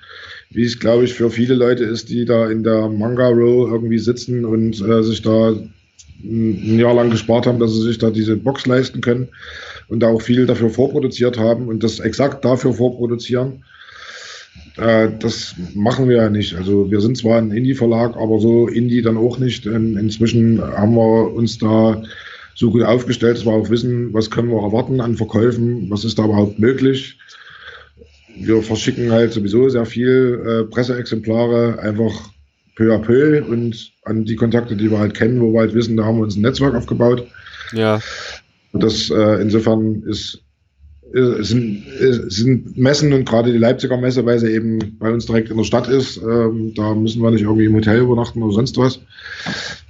wie 0.52 0.66
es, 0.66 0.80
glaube 0.80 1.06
ich, 1.06 1.14
für 1.14 1.30
viele 1.30 1.54
Leute 1.54 1.84
ist, 1.84 2.10
die 2.10 2.26
da 2.26 2.50
in 2.50 2.64
der 2.64 2.90
Manga-Row 2.90 3.70
irgendwie 3.70 4.00
sitzen 4.00 4.46
und 4.46 4.82
äh, 4.82 5.04
sich 5.04 5.22
da 5.22 5.56
ein 6.24 6.80
Jahr 6.80 6.96
lang 6.96 7.12
gespart 7.12 7.46
haben, 7.46 7.60
dass 7.60 7.74
sie 7.74 7.84
sich 7.84 7.98
da 7.98 8.10
diese 8.10 8.36
Box 8.36 8.66
leisten 8.66 9.02
können 9.02 9.30
und 9.88 10.02
da 10.02 10.08
auch 10.08 10.22
viel 10.22 10.46
dafür 10.46 10.70
vorproduziert 10.70 11.38
haben 11.38 11.68
und 11.68 11.84
das 11.84 12.00
exakt 12.00 12.44
dafür 12.44 12.74
vorproduzieren. 12.74 13.64
Äh, 14.78 15.10
das 15.20 15.56
machen 15.76 16.10
wir 16.10 16.18
ja 16.18 16.30
nicht. 16.30 16.56
Also 16.56 16.90
wir 16.90 17.00
sind 17.00 17.18
zwar 17.18 17.38
ein 17.38 17.52
Indie-Verlag, 17.52 18.18
aber 18.18 18.40
so 18.40 18.68
Indie 18.68 19.04
dann 19.04 19.18
auch 19.18 19.38
nicht. 19.38 19.68
In, 19.68 19.98
inzwischen 19.98 20.62
haben 20.62 20.96
wir 20.96 21.32
uns 21.32 21.60
da 21.60 22.02
so 22.56 22.72
gut 22.72 22.84
aufgestellt, 22.84 23.38
dass 23.38 23.46
wir 23.46 23.54
auch 23.54 23.70
wissen, 23.70 24.14
was 24.14 24.32
können 24.32 24.50
wir 24.50 24.62
erwarten 24.62 25.00
an 25.00 25.16
Verkäufen, 25.16 25.90
was 25.90 26.04
ist 26.04 26.18
da 26.18 26.26
überhaupt 26.26 26.58
möglich 26.58 27.18
wir 28.40 28.62
verschicken 28.62 29.12
halt 29.12 29.34
sowieso 29.34 29.70
sehr 29.70 29.86
viel 29.86 30.42
äh, 30.46 30.64
Presseexemplare 30.72 31.80
einfach 31.80 32.32
peu 32.76 32.94
à 32.94 33.00
peu 33.00 33.44
und 33.44 33.92
an 34.06 34.26
die 34.26 34.36
Kontakte, 34.36 34.76
die 34.76 34.90
wir 34.90 35.00
halt 35.00 35.14
kennen, 35.14 35.42
wo 35.42 35.52
wir 35.52 35.60
halt 35.60 35.74
wissen, 35.74 35.98
da 35.98 36.06
haben 36.06 36.18
wir 36.18 36.24
uns 36.24 36.38
ein 36.38 36.42
Netzwerk 36.42 36.76
aufgebaut. 36.76 37.28
Ja. 37.74 38.00
Und 38.72 38.84
das 38.84 39.10
äh, 39.10 39.42
insofern 39.42 40.04
ist, 40.04 40.42
ist, 41.12 41.48
sind, 41.50 41.86
ist, 41.88 42.32
sind 42.32 42.78
Messen 42.78 43.14
und 43.14 43.28
gerade 43.28 43.52
die 43.52 43.58
Leipziger 43.58 43.98
Messe, 43.98 44.26
weil 44.26 44.40
sie 44.40 44.52
eben 44.52 44.98
bei 45.00 45.12
uns 45.12 45.26
direkt 45.26 45.50
in 45.50 45.58
der 45.58 45.64
Stadt 45.64 45.88
ist, 45.88 46.18
ähm, 46.18 46.74
da 46.76 46.94
müssen 46.96 47.22
wir 47.22 47.32
nicht 47.32 47.42
irgendwie 47.42 47.66
im 47.66 47.76
Hotel 47.76 48.00
übernachten 48.00 48.42
oder 48.44 48.54
sonst 48.54 48.78
was. 48.78 49.00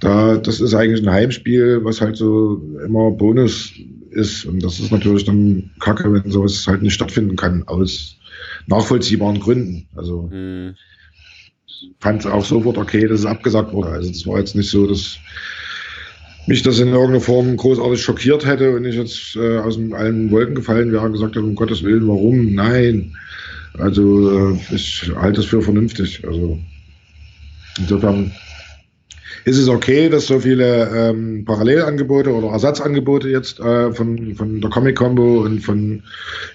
Da, 0.00 0.36
das 0.36 0.60
ist 0.60 0.74
eigentlich 0.74 1.02
ein 1.02 1.12
Heimspiel, 1.12 1.84
was 1.84 2.00
halt 2.00 2.16
so 2.16 2.60
immer 2.84 3.10
Bonus 3.10 3.72
ist. 4.10 4.46
Und 4.46 4.62
das 4.62 4.80
ist 4.80 4.90
natürlich 4.90 5.24
dann 5.24 5.70
kacke, 5.78 6.12
wenn 6.12 6.30
sowas 6.30 6.66
halt 6.66 6.82
nicht 6.82 6.94
stattfinden 6.94 7.36
kann, 7.36 7.64
aus 7.66 8.16
nachvollziehbaren 8.66 9.40
Gründen. 9.40 9.88
Also 9.94 10.28
mhm. 10.32 10.74
fand 11.98 12.20
es 12.20 12.26
auch 12.26 12.44
sofort 12.44 12.78
okay, 12.78 13.06
dass 13.06 13.20
es 13.20 13.26
abgesagt 13.26 13.72
wurde. 13.72 13.90
Also 13.90 14.10
es 14.10 14.26
war 14.26 14.38
jetzt 14.38 14.54
nicht 14.54 14.70
so, 14.70 14.86
dass 14.86 15.18
mich 16.46 16.62
das 16.62 16.80
in 16.80 16.88
irgendeiner 16.88 17.20
Form 17.20 17.56
großartig 17.56 18.02
schockiert 18.02 18.44
hätte 18.46 18.74
und 18.74 18.84
ich 18.84 18.96
jetzt 18.96 19.36
äh, 19.36 19.58
aus 19.58 19.78
allen 19.92 20.30
Wolken 20.30 20.54
gefallen 20.54 20.92
wäre 20.92 21.04
und 21.04 21.12
gesagt 21.12 21.36
hätte, 21.36 21.44
um 21.44 21.54
Gottes 21.54 21.82
Willen, 21.82 22.08
warum? 22.08 22.54
Nein. 22.54 23.14
Also 23.78 24.52
äh, 24.52 24.58
ich 24.74 25.10
halte 25.14 25.40
es 25.40 25.46
für 25.46 25.62
vernünftig. 25.62 26.26
Also 26.26 26.58
insofern 27.78 28.32
ist 29.44 29.58
es 29.58 29.68
okay, 29.68 30.08
dass 30.08 30.26
so 30.26 30.40
viele 30.40 30.90
ähm, 30.94 31.44
Parallelangebote 31.44 32.32
oder 32.32 32.48
Ersatzangebote 32.48 33.28
jetzt 33.28 33.60
äh, 33.60 33.92
von, 33.92 34.34
von 34.34 34.60
der 34.60 34.70
Comic 34.70 34.96
Combo 34.96 35.42
und 35.42 35.60
von 35.60 36.02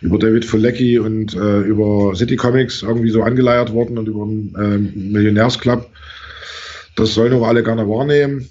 über 0.01 0.19
David 0.19 0.45
Folecki 0.45 0.99
und 0.99 1.33
äh, 1.35 1.61
über 1.61 2.15
City 2.15 2.35
Comics 2.35 2.83
irgendwie 2.83 3.09
so 3.09 3.23
angeleiert 3.23 3.71
wurden 3.71 3.97
und 3.97 4.07
über 4.07 4.25
den 4.25 4.55
äh, 4.55 4.77
Millionärsclub. 4.97 5.89
Das 6.95 7.13
sollen 7.13 7.33
auch 7.33 7.47
alle 7.47 7.63
gerne 7.63 7.87
wahrnehmen. 7.87 8.47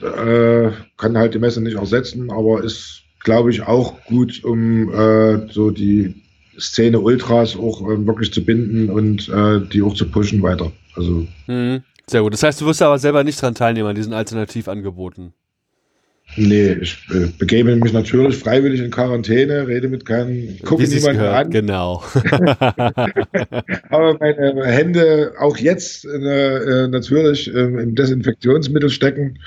Äh, 0.00 0.70
kann 0.96 1.16
halt 1.16 1.34
die 1.34 1.38
Messe 1.38 1.60
nicht 1.60 1.76
ersetzen, 1.76 2.30
aber 2.30 2.64
ist, 2.64 3.02
glaube 3.22 3.50
ich, 3.50 3.62
auch 3.62 4.04
gut, 4.06 4.42
um 4.44 4.92
äh, 4.92 5.48
so 5.52 5.70
die 5.70 6.14
Szene 6.58 7.00
Ultras 7.00 7.56
auch 7.56 7.82
äh, 7.82 8.06
wirklich 8.06 8.32
zu 8.32 8.44
binden 8.44 8.90
und 8.90 9.28
äh, 9.28 9.60
die 9.72 9.82
auch 9.82 9.94
zu 9.94 10.10
pushen 10.10 10.42
weiter. 10.42 10.72
Also. 10.96 11.26
Mhm. 11.46 11.82
Sehr 12.08 12.22
gut. 12.22 12.32
Das 12.32 12.42
heißt, 12.42 12.60
du 12.60 12.66
wirst 12.66 12.82
aber 12.82 12.98
selber 12.98 13.24
nicht 13.24 13.42
daran 13.42 13.54
teilnehmen 13.54 13.88
an 13.88 13.94
diesen 13.94 14.12
Alternativangeboten. 14.12 15.32
Nee, 16.36 16.72
ich 16.80 16.98
äh, 17.10 17.26
begebe 17.38 17.76
mich 17.76 17.92
natürlich 17.92 18.36
freiwillig 18.38 18.80
in 18.80 18.90
Quarantäne, 18.90 19.68
rede 19.68 19.88
mit 19.88 20.04
keinem, 20.04 20.58
gucke 20.64 20.82
niemanden 20.82 21.20
an. 21.20 21.50
Genau. 21.50 22.02
Aber 23.90 24.16
meine 24.18 24.64
Hände 24.64 25.32
auch 25.38 25.58
jetzt 25.58 26.06
äh, 26.06 26.08
äh 26.08 26.88
natürlich 26.88 27.54
äh, 27.54 27.60
im 27.60 27.94
Desinfektionsmittel 27.94 28.90
stecken. 28.90 29.38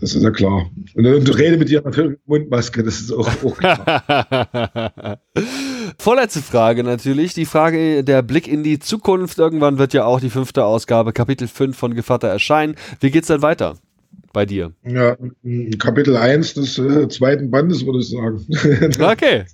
Das 0.00 0.14
ist 0.14 0.22
ja 0.22 0.30
klar. 0.30 0.70
Und, 0.94 1.06
und 1.06 1.38
rede 1.38 1.56
mit 1.56 1.68
dir 1.68 1.82
natürlich 1.82 2.10
mit 2.10 2.26
Mundmaske, 2.26 2.82
das 2.82 3.00
ist 3.00 3.12
auch, 3.12 3.28
auch 3.44 3.56
klar. 3.56 5.18
Vorletzte 5.98 6.40
Frage 6.40 6.84
natürlich, 6.84 7.34
die 7.34 7.44
Frage 7.44 8.04
der 8.04 8.22
Blick 8.22 8.48
in 8.48 8.62
die 8.62 8.78
Zukunft. 8.78 9.38
Irgendwann 9.38 9.78
wird 9.78 9.94
ja 9.94 10.04
auch 10.04 10.20
die 10.20 10.30
fünfte 10.30 10.64
Ausgabe, 10.64 11.12
Kapitel 11.12 11.48
5 11.48 11.76
von 11.76 11.94
Gevatter 11.94 12.28
erscheinen. 12.28 12.74
Wie 13.00 13.10
geht's 13.10 13.28
denn 13.28 13.42
weiter? 13.42 13.76
bei 14.36 14.44
dir? 14.44 14.74
Ja, 14.84 15.16
Kapitel 15.78 16.14
1 16.14 16.54
des 16.54 16.78
äh, 16.78 17.08
zweiten 17.08 17.50
Bandes, 17.50 17.86
würde 17.86 18.00
ich 18.00 18.10
sagen. 18.10 18.44
okay. 19.02 19.46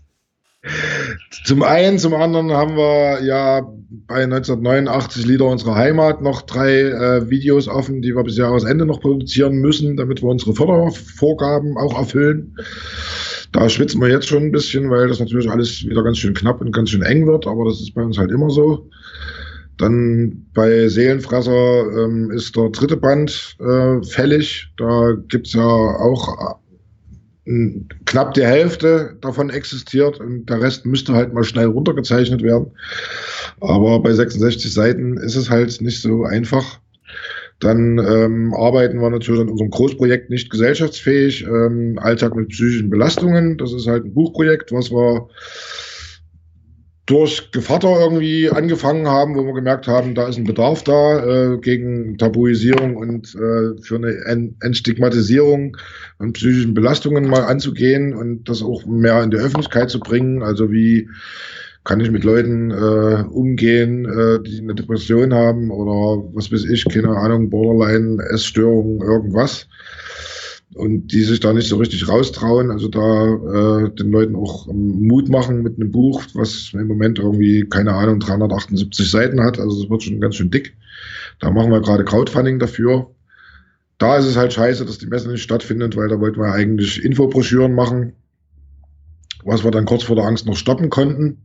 Zum 1.45 1.63
einen, 1.65 1.99
zum 1.99 2.15
anderen 2.15 2.53
haben 2.53 2.77
wir 2.77 3.25
ja 3.25 3.67
bei 4.07 4.23
1989 4.23 5.27
Lieder 5.27 5.47
unserer 5.47 5.75
Heimat 5.75 6.23
noch 6.23 6.43
drei 6.43 6.83
äh, 6.83 7.29
Videos 7.31 7.67
offen, 7.67 8.01
die 8.01 8.15
wir 8.15 8.23
bis 8.23 8.37
Jahresende 8.37 8.87
noch 8.87 9.01
produzieren 9.01 9.57
müssen, 9.57 9.97
damit 9.97 10.23
wir 10.23 10.29
unsere 10.29 10.55
Fördervorgaben 10.55 11.77
auch 11.77 11.99
erfüllen. 11.99 12.57
Da 13.51 13.69
schwitzen 13.69 14.01
wir 14.01 14.09
jetzt 14.09 14.29
schon 14.29 14.45
ein 14.45 14.53
bisschen, 14.53 14.89
weil 14.89 15.09
das 15.09 15.19
natürlich 15.19 15.51
alles 15.51 15.85
wieder 15.85 16.05
ganz 16.05 16.19
schön 16.19 16.35
knapp 16.35 16.61
und 16.61 16.73
ganz 16.73 16.91
schön 16.91 17.03
eng 17.03 17.27
wird, 17.27 17.47
aber 17.47 17.65
das 17.65 17.81
ist 17.81 17.95
bei 17.95 18.03
uns 18.03 18.17
halt 18.17 18.31
immer 18.31 18.51
so. 18.51 18.89
Dann 19.79 20.47
bei 20.55 20.89
Seelenfresser 20.89 22.05
ähm, 22.05 22.31
ist 22.31 22.57
der 22.57 22.69
dritte 22.69 22.97
Band 22.97 23.57
äh, 23.59 24.03
fällig. 24.05 24.73
Da 24.77 25.15
gibt's 25.29 25.55
ja 25.55 25.65
auch 25.65 26.61
knapp 27.45 28.35
die 28.35 28.45
Hälfte 28.45 29.17
davon 29.21 29.51
existiert 29.51 30.21
und 30.21 30.47
der 30.47 30.61
Rest 30.61 30.87
müsste 30.87 31.13
halt 31.13 31.33
mal 31.35 31.43
schnell 31.43 31.67
runtergezeichnet 31.67 32.43
werden. 32.43 32.71
Aber 33.61 34.01
bei 34.01 34.13
66 34.13 34.73
Seiten 34.73 35.17
ist 35.17 35.35
es 35.35 35.51
halt 35.51 35.81
nicht 35.81 36.01
so 36.01 36.25
einfach. 36.25 36.79
Dann 37.59 37.99
ähm, 37.99 38.55
arbeiten 38.55 39.01
wir 39.01 39.11
natürlich 39.11 39.41
an 39.41 39.49
unserem 39.49 39.71
Großprojekt 39.71 40.31
nicht 40.31 40.51
gesellschaftsfähig, 40.51 41.45
ähm, 41.45 41.99
Alltag 42.01 42.35
mit 42.35 42.49
psychischen 42.49 42.91
Belastungen. 42.91 43.57
Das 43.57 43.73
ist 43.73 43.87
halt 43.87 44.05
ein 44.05 44.15
Buchprojekt, 44.15 44.73
was 44.73 44.91
wir 44.91 45.29
durch 47.07 47.51
Gevatter 47.51 48.01
irgendwie 48.01 48.49
angefangen 48.49 49.09
haben, 49.09 49.35
wo 49.35 49.45
wir 49.45 49.55
gemerkt 49.55 49.89
haben, 49.89 50.15
da 50.15 50.29
ist 50.29 50.39
ein 50.39 50.45
Bedarf 50.45 50.85
da 50.85 51.55
äh, 51.55 51.59
gegen 51.59 52.17
Tabuisierung 52.17 52.97
und 52.97 53.35
äh, 53.35 53.81
für 53.83 53.97
eine 53.97 54.55
Entstigmatisierung 54.61 55.77
von 56.19 56.33
psychischen 56.33 56.75
Belastungen 56.75 57.29
mal 57.29 57.43
anzugehen 57.45 58.15
und 58.15 58.49
das 58.49 58.63
auch 58.63 58.87
mehr 58.87 59.23
in 59.23 59.31
die 59.31 59.37
Öffentlichkeit 59.37 59.91
zu 59.91 59.99
bringen. 59.99 60.43
Also 60.43 60.71
wie 60.71 61.09
kann 61.85 61.99
ich 61.99 62.13
mit 62.13 62.23
Leuten 62.23 62.71
äh, 62.71 63.25
umgehen, 63.29 64.05
äh, 64.05 64.41
die 64.41 64.61
eine 64.61 64.77
Depression 64.77 65.35
haben 65.35 65.73
oder 65.73 66.23
was 66.35 66.53
weiß 66.53 66.65
ich, 66.67 66.85
keine 66.85 67.17
Ahnung, 67.17 67.51
Borderline, 67.51 68.23
Essstörungen, 68.31 69.01
irgendwas 69.01 69.67
und 70.75 71.09
die 71.09 71.23
sich 71.23 71.41
da 71.41 71.53
nicht 71.53 71.69
so 71.69 71.77
richtig 71.77 72.09
raustrauen. 72.09 72.71
Also 72.71 72.89
da 72.89 73.27
äh, 73.27 73.91
den 73.91 74.11
Leuten 74.11 74.37
auch 74.37 74.67
Mut 74.67 75.29
machen 75.29 75.63
mit 75.63 75.77
einem 75.77 75.91
Buch, 75.91 76.23
was 76.35 76.71
im 76.73 76.87
Moment 76.87 77.19
irgendwie, 77.19 77.65
keine 77.69 77.93
Ahnung, 77.93 78.21
378 78.21 79.11
Seiten 79.11 79.43
hat. 79.43 79.59
Also 79.59 79.83
das 79.83 79.91
wird 79.91 80.03
schon 80.03 80.21
ganz 80.21 80.37
schön 80.37 80.51
dick. 80.51 80.75
Da 81.41 81.51
machen 81.51 81.71
wir 81.71 81.81
gerade 81.81 82.05
Crowdfunding 82.05 82.59
dafür. 82.59 83.11
Da 83.99 84.17
ist 84.17 84.27
es 84.27 84.37
halt 84.37 84.53
scheiße, 84.53 84.85
dass 84.85 84.99
die 84.99 85.07
Messe 85.07 85.31
nicht 85.31 85.43
stattfindet, 85.43 85.97
weil 85.97 86.09
da 86.09 86.19
wollten 86.19 86.41
wir 86.41 86.53
eigentlich 86.53 87.05
Infobroschüren 87.05 87.75
machen, 87.75 88.15
was 89.45 89.65
wir 89.65 89.71
dann 89.71 89.85
kurz 89.85 90.05
vor 90.05 90.17
der 90.17 90.25
Angst 90.25 90.47
noch 90.47 90.57
stoppen 90.57 90.91
konnten 90.91 91.39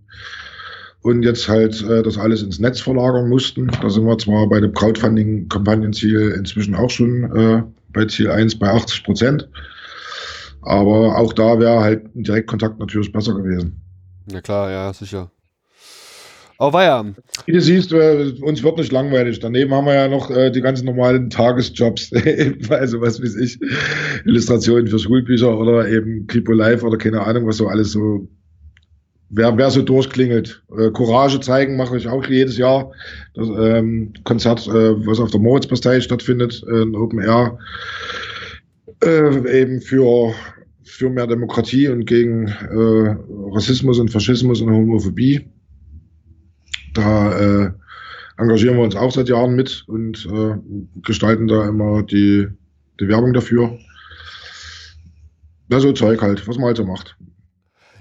und 1.02 1.24
jetzt 1.24 1.48
halt 1.48 1.82
äh, 1.84 2.04
das 2.04 2.18
alles 2.18 2.42
ins 2.42 2.60
Netz 2.60 2.80
verlagern 2.80 3.30
mussten. 3.30 3.68
Da 3.82 3.90
sind 3.90 4.06
wir 4.06 4.18
zwar 4.18 4.48
bei 4.50 4.60
dem 4.60 4.74
Crowdfunding-Kampagnenziel 4.74 6.34
inzwischen 6.38 6.76
auch 6.76 6.90
schon 6.90 7.24
äh, 7.36 7.64
bei 7.98 8.06
Ziel 8.06 8.30
1 8.30 8.60
bei 8.60 8.70
80 8.70 9.04
Prozent. 9.04 9.50
Aber 10.62 11.18
auch 11.18 11.34
da 11.34 11.60
wäre 11.60 11.80
halt 11.80 12.16
ein 12.16 12.24
Direktkontakt 12.24 12.80
natürlich 12.80 13.12
besser 13.12 13.34
gewesen. 13.34 13.82
Na 14.26 14.41
klar, 14.41 14.70
ja, 14.70 14.93
sicher. 14.93 15.32
Oh, 16.60 16.74
weia. 16.74 17.06
Wie 17.45 17.52
du 17.52 17.62
siehst, 17.62 17.91
äh, 17.93 18.34
uns 18.41 18.64
wird 18.64 18.78
nicht 18.78 18.91
langweilig. 18.91 19.39
Daneben 19.39 19.74
haben 19.74 19.86
wir 19.86 19.93
ja 19.93 20.08
noch 20.08 20.32
äh, 20.32 20.50
die 20.50 20.62
ganzen 20.62 20.86
normalen 20.86 21.30
Tagesjobs. 21.30 22.12
also, 22.70 23.00
was 23.00 23.22
weiß 23.22 23.36
ich, 23.36 23.60
Illustrationen 24.26 24.88
für 24.88 24.98
Schulbücher 24.98 25.56
oder 25.56 25.88
eben 25.88 26.26
Kripo 26.26 26.54
Live 26.54 26.84
oder 26.84 26.98
keine 26.98 27.22
Ahnung, 27.22 27.45
was 27.45 27.58
so 27.58 27.68
alles 27.68 27.91
so 27.91 28.28
wer, 29.30 29.58
wer 29.58 29.70
so 29.70 29.82
durchklingelt. 29.82 30.64
Äh, 30.78 30.92
Courage 30.92 31.40
zeigen 31.40 31.78
mache 31.78 31.98
ich 31.98 32.08
auch 32.08 32.26
jedes 32.26 32.58
Jahr. 32.58 32.92
Das 33.34 33.48
ähm, 33.48 34.14
Konzert, 34.24 34.68
äh, 34.68 35.06
was 35.06 35.20
auf 35.20 35.32
der 35.32 35.40
Moritzbastei 35.40 36.02
stattfindet, 36.02 36.64
äh, 36.68 36.82
in 36.82 36.96
Open 36.96 37.20
Air, 37.20 37.58
äh, 39.04 39.62
eben 39.62 39.82
für, 39.82 40.34
für 40.84 41.10
mehr 41.10 41.28
Demokratie 41.28 41.88
und 41.90 42.06
gegen 42.06 42.48
äh, 42.48 43.16
Rassismus 43.54 44.00
und 44.00 44.10
Faschismus 44.10 44.62
und 44.62 44.72
Homophobie. 44.72 45.48
Da 46.94 47.66
äh, 47.66 47.72
engagieren 48.38 48.78
wir 48.78 48.84
uns 48.84 48.96
auch 48.96 49.12
seit 49.12 49.30
Jahren 49.30 49.56
mit 49.56 49.84
und 49.88 50.26
äh, 50.32 50.56
gestalten 51.04 51.48
da 51.48 51.68
immer 51.68 52.04
die, 52.04 52.48
die 53.00 53.08
Werbung 53.08 53.34
dafür. 53.34 53.78
Ja, 55.70 55.80
so 55.80 55.92
Zeug 55.92 56.22
halt, 56.22 56.48
was 56.48 56.58
man 56.58 56.68
halt 56.68 56.78
so 56.78 56.86
macht. 56.86 57.18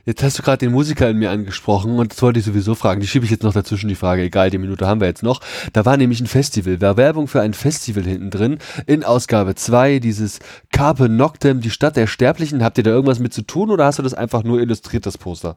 Jetzt 0.07 0.23
hast 0.23 0.39
du 0.39 0.45
gerade 0.45 0.59
den 0.59 0.71
Musiker 0.71 1.11
in 1.11 1.19
mir 1.19 1.33
angesprochen 1.33 1.99
und 1.99 2.13
das 2.13 2.23
wollte 2.23 2.39
ich 2.39 2.45
sowieso 2.45 2.77
fragen. 2.77 3.01
Die 3.01 3.09
schiebe 3.09 3.25
ich 3.25 3.31
jetzt 3.33 3.43
noch 3.43 3.53
dazwischen, 3.53 3.89
die 3.89 3.97
Frage. 3.97 4.23
Egal, 4.23 4.51
die 4.51 4.59
Minute 4.59 4.87
haben 4.87 5.01
wir 5.01 5.09
jetzt 5.09 5.25
noch. 5.25 5.41
Da 5.73 5.85
war 5.85 5.97
nämlich 5.97 6.21
ein 6.21 6.29
Festival, 6.29 6.81
war 6.81 6.97
Werbung 6.97 7.27
für 7.27 7.41
ein 7.41 7.55
Festival 7.55 8.05
hinten 8.05 8.31
drin. 8.31 8.59
In 8.87 9.03
Ausgabe 9.03 9.57
2, 9.57 9.99
dieses 9.99 10.39
Carpe 10.71 11.09
Noctem, 11.09 11.61
die 11.61 11.71
Stadt 11.71 11.97
der 11.97 12.07
Sterblichen. 12.07 12.63
Habt 12.63 12.79
ihr 12.79 12.85
da 12.85 12.93
irgendwas 12.93 13.19
mit 13.19 13.35
zu 13.35 13.43
tun 13.43 13.69
oder 13.69 13.85
hast 13.85 13.99
du 13.99 14.05
das 14.05 14.15
einfach 14.15 14.45
nur 14.45 14.61
illustriert, 14.61 15.07
das 15.07 15.19
Poster? 15.19 15.57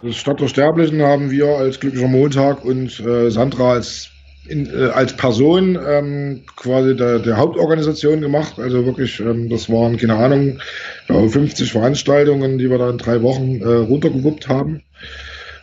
Das 0.00 0.16
Stadt 0.16 0.40
der 0.40 0.48
Sterblichen 0.48 1.02
haben 1.02 1.30
wir 1.30 1.48
als 1.48 1.78
Glücklicher 1.78 2.08
Montag 2.08 2.64
und 2.64 2.98
äh, 2.98 3.30
Sandra 3.30 3.72
als 3.72 4.08
in, 4.48 4.66
äh, 4.66 4.86
als 4.86 5.16
Person 5.16 5.78
ähm, 5.86 6.42
quasi 6.56 6.96
der, 6.96 7.18
der 7.20 7.36
Hauptorganisation 7.36 8.20
gemacht. 8.20 8.58
Also 8.58 8.84
wirklich, 8.84 9.20
ähm, 9.20 9.48
das 9.48 9.70
waren, 9.70 9.96
keine 9.96 10.14
Ahnung, 10.14 10.58
50 11.08 11.72
Veranstaltungen, 11.72 12.58
die 12.58 12.70
wir 12.70 12.78
da 12.78 12.90
in 12.90 12.98
drei 12.98 13.22
Wochen 13.22 13.60
äh, 13.60 13.66
runtergewuppt 13.66 14.48
haben. 14.48 14.82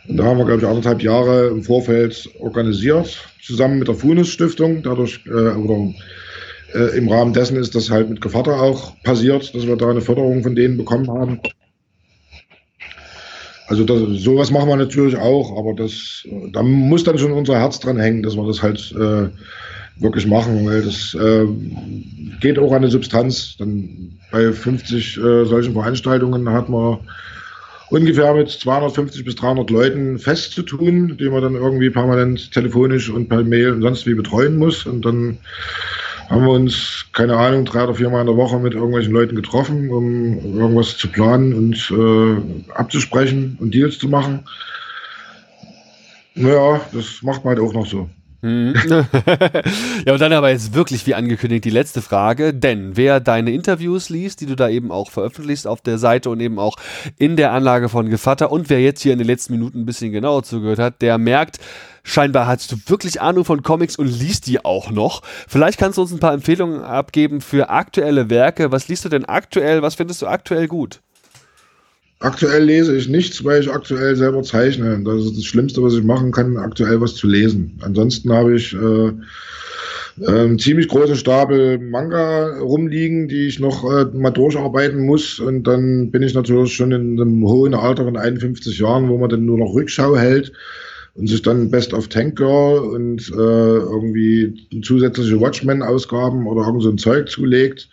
Und 0.08 0.16
da 0.16 0.24
haben 0.24 0.38
wir, 0.38 0.46
glaube 0.46 0.62
ich, 0.62 0.66
anderthalb 0.66 1.02
Jahre 1.02 1.48
im 1.48 1.62
Vorfeld 1.62 2.28
organisiert, 2.38 3.28
zusammen 3.42 3.78
mit 3.78 3.88
der 3.88 3.94
Funus 3.94 4.28
Stiftung. 4.28 4.82
Dadurch, 4.82 5.20
äh, 5.26 5.30
oder 5.30 5.92
äh, 6.74 6.96
im 6.96 7.08
Rahmen 7.08 7.32
dessen 7.32 7.56
ist 7.56 7.74
das 7.74 7.90
halt 7.90 8.08
mit 8.08 8.20
Gevatter 8.20 8.60
auch 8.60 9.00
passiert, 9.02 9.54
dass 9.54 9.66
wir 9.66 9.76
da 9.76 9.90
eine 9.90 10.00
Förderung 10.00 10.42
von 10.42 10.54
denen 10.54 10.76
bekommen 10.76 11.10
haben. 11.10 11.40
Also 13.70 13.84
das, 13.84 14.00
sowas 14.24 14.50
machen 14.50 14.68
wir 14.68 14.74
natürlich 14.74 15.16
auch, 15.16 15.56
aber 15.56 15.74
das, 15.74 16.26
da 16.52 16.60
muss 16.60 17.04
dann 17.04 17.18
schon 17.18 17.30
unser 17.30 17.56
Herz 17.56 17.78
dran 17.78 17.98
hängen, 17.98 18.24
dass 18.24 18.34
wir 18.34 18.44
das 18.44 18.60
halt 18.60 18.92
äh, 18.98 19.28
wirklich 20.02 20.26
machen, 20.26 20.66
weil 20.66 20.82
das 20.82 21.14
äh, 21.14 21.46
geht 22.40 22.58
auch 22.58 22.72
an 22.72 22.82
die 22.82 22.90
Substanz. 22.90 23.56
Dann 23.58 24.18
bei 24.32 24.52
50 24.52 25.18
äh, 25.18 25.44
solchen 25.44 25.74
Veranstaltungen 25.74 26.48
hat 26.50 26.68
man 26.68 26.98
ungefähr 27.90 28.34
mit 28.34 28.50
250 28.50 29.24
bis 29.24 29.36
300 29.36 29.70
Leuten 29.70 30.18
fest 30.18 30.50
zu 30.50 30.62
tun, 30.62 31.16
die 31.20 31.28
man 31.28 31.42
dann 31.42 31.54
irgendwie 31.54 31.90
permanent 31.90 32.50
telefonisch 32.50 33.08
und 33.08 33.28
per 33.28 33.44
Mail 33.44 33.70
und 33.70 33.82
sonst 33.82 34.04
wie 34.04 34.14
betreuen 34.14 34.58
muss. 34.58 34.84
Und 34.84 35.04
dann 35.04 35.38
haben 36.30 36.44
wir 36.44 36.52
uns, 36.52 37.06
keine 37.12 37.36
Ahnung, 37.36 37.64
drei 37.64 37.82
oder 37.82 37.94
viermal 37.94 38.20
in 38.20 38.28
der 38.28 38.36
Woche 38.36 38.58
mit 38.60 38.74
irgendwelchen 38.74 39.12
Leuten 39.12 39.34
getroffen, 39.34 39.90
um 39.90 40.58
irgendwas 40.58 40.96
zu 40.96 41.08
planen 41.08 41.52
und 41.52 41.90
äh, 41.90 42.72
abzusprechen 42.72 43.58
und 43.60 43.74
Deals 43.74 43.98
zu 43.98 44.08
machen. 44.08 44.44
Naja, 46.36 46.80
das 46.92 47.20
macht 47.22 47.44
man 47.44 47.56
halt 47.56 47.68
auch 47.68 47.74
noch 47.74 47.86
so. 47.86 48.08
Hm. 48.42 48.74
ja, 50.06 50.12
und 50.14 50.20
dann 50.20 50.32
aber 50.32 50.50
jetzt 50.50 50.74
wirklich 50.74 51.06
wie 51.06 51.14
angekündigt 51.14 51.64
die 51.64 51.70
letzte 51.70 52.00
Frage, 52.00 52.54
denn 52.54 52.96
wer 52.96 53.20
deine 53.20 53.52
Interviews 53.52 54.08
liest, 54.08 54.40
die 54.40 54.46
du 54.46 54.56
da 54.56 54.68
eben 54.70 54.90
auch 54.90 55.10
veröffentlichst 55.10 55.66
auf 55.66 55.82
der 55.82 55.98
Seite 55.98 56.30
und 56.30 56.40
eben 56.40 56.58
auch 56.58 56.76
in 57.18 57.36
der 57.36 57.52
Anlage 57.52 57.90
von 57.90 58.08
Gevatter 58.08 58.50
und 58.50 58.70
wer 58.70 58.80
jetzt 58.80 59.02
hier 59.02 59.12
in 59.12 59.18
den 59.18 59.26
letzten 59.26 59.52
Minuten 59.52 59.80
ein 59.80 59.86
bisschen 59.86 60.12
genauer 60.12 60.42
zugehört 60.42 60.78
hat, 60.78 61.02
der 61.02 61.18
merkt, 61.18 61.58
scheinbar 62.02 62.46
hast 62.46 62.72
du 62.72 62.76
wirklich 62.86 63.20
Ahnung 63.20 63.44
von 63.44 63.62
Comics 63.62 63.96
und 63.96 64.06
liest 64.06 64.46
die 64.46 64.64
auch 64.64 64.90
noch. 64.90 65.20
Vielleicht 65.46 65.78
kannst 65.78 65.98
du 65.98 66.02
uns 66.02 66.12
ein 66.12 66.20
paar 66.20 66.32
Empfehlungen 66.32 66.82
abgeben 66.82 67.42
für 67.42 67.68
aktuelle 67.68 68.30
Werke. 68.30 68.72
Was 68.72 68.88
liest 68.88 69.04
du 69.04 69.10
denn 69.10 69.26
aktuell? 69.26 69.82
Was 69.82 69.96
findest 69.96 70.22
du 70.22 70.26
aktuell 70.26 70.66
gut? 70.66 71.00
Aktuell 72.22 72.64
lese 72.64 72.94
ich 72.94 73.08
nichts, 73.08 73.42
weil 73.44 73.62
ich 73.62 73.72
aktuell 73.72 74.14
selber 74.14 74.42
zeichne. 74.42 75.00
Das 75.02 75.24
ist 75.24 75.38
das 75.38 75.44
Schlimmste, 75.44 75.82
was 75.82 75.94
ich 75.94 76.04
machen 76.04 76.32
kann, 76.32 76.58
aktuell 76.58 77.00
was 77.00 77.14
zu 77.14 77.26
lesen. 77.26 77.78
Ansonsten 77.80 78.30
habe 78.30 78.56
ich 78.56 78.74
äh, 78.74 79.12
einen 80.26 80.58
ziemlich 80.58 80.88
großen 80.88 81.16
Stapel 81.16 81.78
Manga 81.78 82.58
rumliegen, 82.58 83.26
die 83.26 83.46
ich 83.46 83.58
noch 83.58 83.90
äh, 83.90 84.04
mal 84.12 84.32
durcharbeiten 84.32 85.06
muss. 85.06 85.40
Und 85.40 85.66
dann 85.66 86.10
bin 86.10 86.22
ich 86.22 86.34
natürlich 86.34 86.74
schon 86.74 86.92
in 86.92 87.18
einem 87.18 87.42
hohen 87.46 87.72
Alter 87.72 88.04
von 88.04 88.18
51 88.18 88.78
Jahren, 88.78 89.08
wo 89.08 89.16
man 89.16 89.30
dann 89.30 89.46
nur 89.46 89.56
noch 89.56 89.72
Rückschau 89.72 90.14
hält 90.14 90.52
und 91.14 91.26
sich 91.26 91.40
dann 91.40 91.70
Best 91.70 91.94
of 91.94 92.08
Tank 92.08 92.36
Girl 92.36 92.80
und 92.80 93.30
äh, 93.30 93.34
irgendwie 93.34 94.68
zusätzliche 94.82 95.40
Watchmen-Ausgaben 95.40 96.46
oder 96.46 96.66
irgend 96.66 96.82
so 96.82 96.90
ein 96.90 96.98
Zeug 96.98 97.30
zulegt 97.30 97.88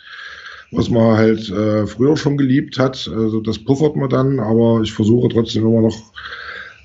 was 0.71 0.89
man 0.89 1.17
halt 1.17 1.49
äh, 1.49 1.87
früher 1.87 2.17
schon 2.17 2.37
geliebt 2.37 2.77
hat. 2.77 3.09
Also 3.13 3.41
das 3.41 3.59
puffert 3.59 3.95
man 3.95 4.09
dann, 4.09 4.39
aber 4.39 4.81
ich 4.83 4.93
versuche 4.93 5.29
trotzdem 5.29 5.65
immer 5.65 5.81
noch 5.81 5.97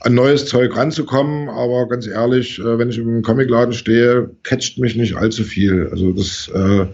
an 0.01 0.15
neues 0.15 0.47
Zeug 0.47 0.77
ranzukommen. 0.77 1.49
Aber 1.49 1.89
ganz 1.89 2.07
ehrlich, 2.07 2.59
äh, 2.59 2.79
wenn 2.79 2.91
ich 2.91 2.99
im 2.99 3.23
Comicladen 3.23 3.75
stehe, 3.75 4.31
catcht 4.43 4.79
mich 4.79 4.97
nicht 4.97 5.17
allzu 5.17 5.43
viel. 5.45 5.89
Also 5.91 6.13
das, 6.13 6.49
äh, 6.55 6.87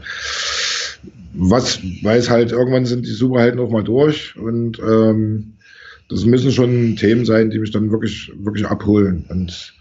was 1.35 1.81
weiß 2.03 2.31
halt, 2.31 2.53
irgendwann 2.53 2.87
sind 2.87 3.07
die 3.07 3.13
Superhelden 3.13 3.61
auch 3.61 3.71
mal 3.71 3.85
durch 3.85 4.35
und 4.37 4.79
ähm, 4.81 5.55
das 6.09 6.25
müssen 6.25 6.51
schon 6.51 6.97
Themen 6.97 7.27
sein, 7.27 7.51
die 7.51 7.59
mich 7.59 7.71
dann 7.71 7.91
wirklich, 7.91 8.33
wirklich 8.39 8.67
abholen. 8.67 9.27
Und 9.29 9.75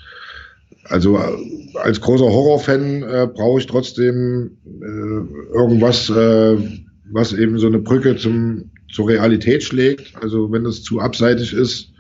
also 0.83 1.17
äh, 1.17 1.77
als 1.79 2.01
großer 2.01 2.25
Horrorfan 2.25 3.03
äh, 3.03 3.27
brauche 3.33 3.59
ich 3.59 3.67
trotzdem 3.67 4.57
äh, 4.65 5.55
irgendwas, 5.55 6.09
äh, 6.09 6.57
was 7.11 7.33
eben 7.33 7.57
so 7.59 7.67
eine 7.67 7.79
Brücke 7.79 8.15
zum, 8.17 8.69
zur 8.91 9.09
Realität 9.09 9.63
schlägt. 9.63 10.13
Also 10.21 10.51
wenn 10.51 10.63
das 10.63 10.83
zu 10.83 10.99
abseitig 10.99 11.53
ist, 11.53 11.91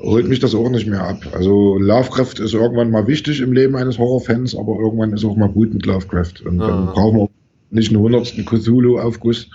holt 0.00 0.28
mich 0.28 0.40
das 0.40 0.54
auch 0.54 0.68
nicht 0.70 0.86
mehr 0.86 1.02
ab. 1.02 1.20
Also 1.32 1.78
Lovecraft 1.78 2.40
ist 2.40 2.54
irgendwann 2.54 2.90
mal 2.90 3.06
wichtig 3.06 3.40
im 3.40 3.52
Leben 3.52 3.76
eines 3.76 3.98
Horrorfans, 3.98 4.56
aber 4.56 4.78
irgendwann 4.78 5.12
ist 5.12 5.24
auch 5.24 5.36
mal 5.36 5.48
gut 5.48 5.72
mit 5.72 5.86
Lovecraft. 5.86 6.44
Und 6.44 6.60
ah. 6.60 6.68
dann 6.68 6.86
brauchen 6.86 7.18
wir 7.18 7.28
nicht 7.70 7.90
einen 7.90 8.00
hundertsten 8.00 8.44
Cthulhu-Aufguss 8.44 9.48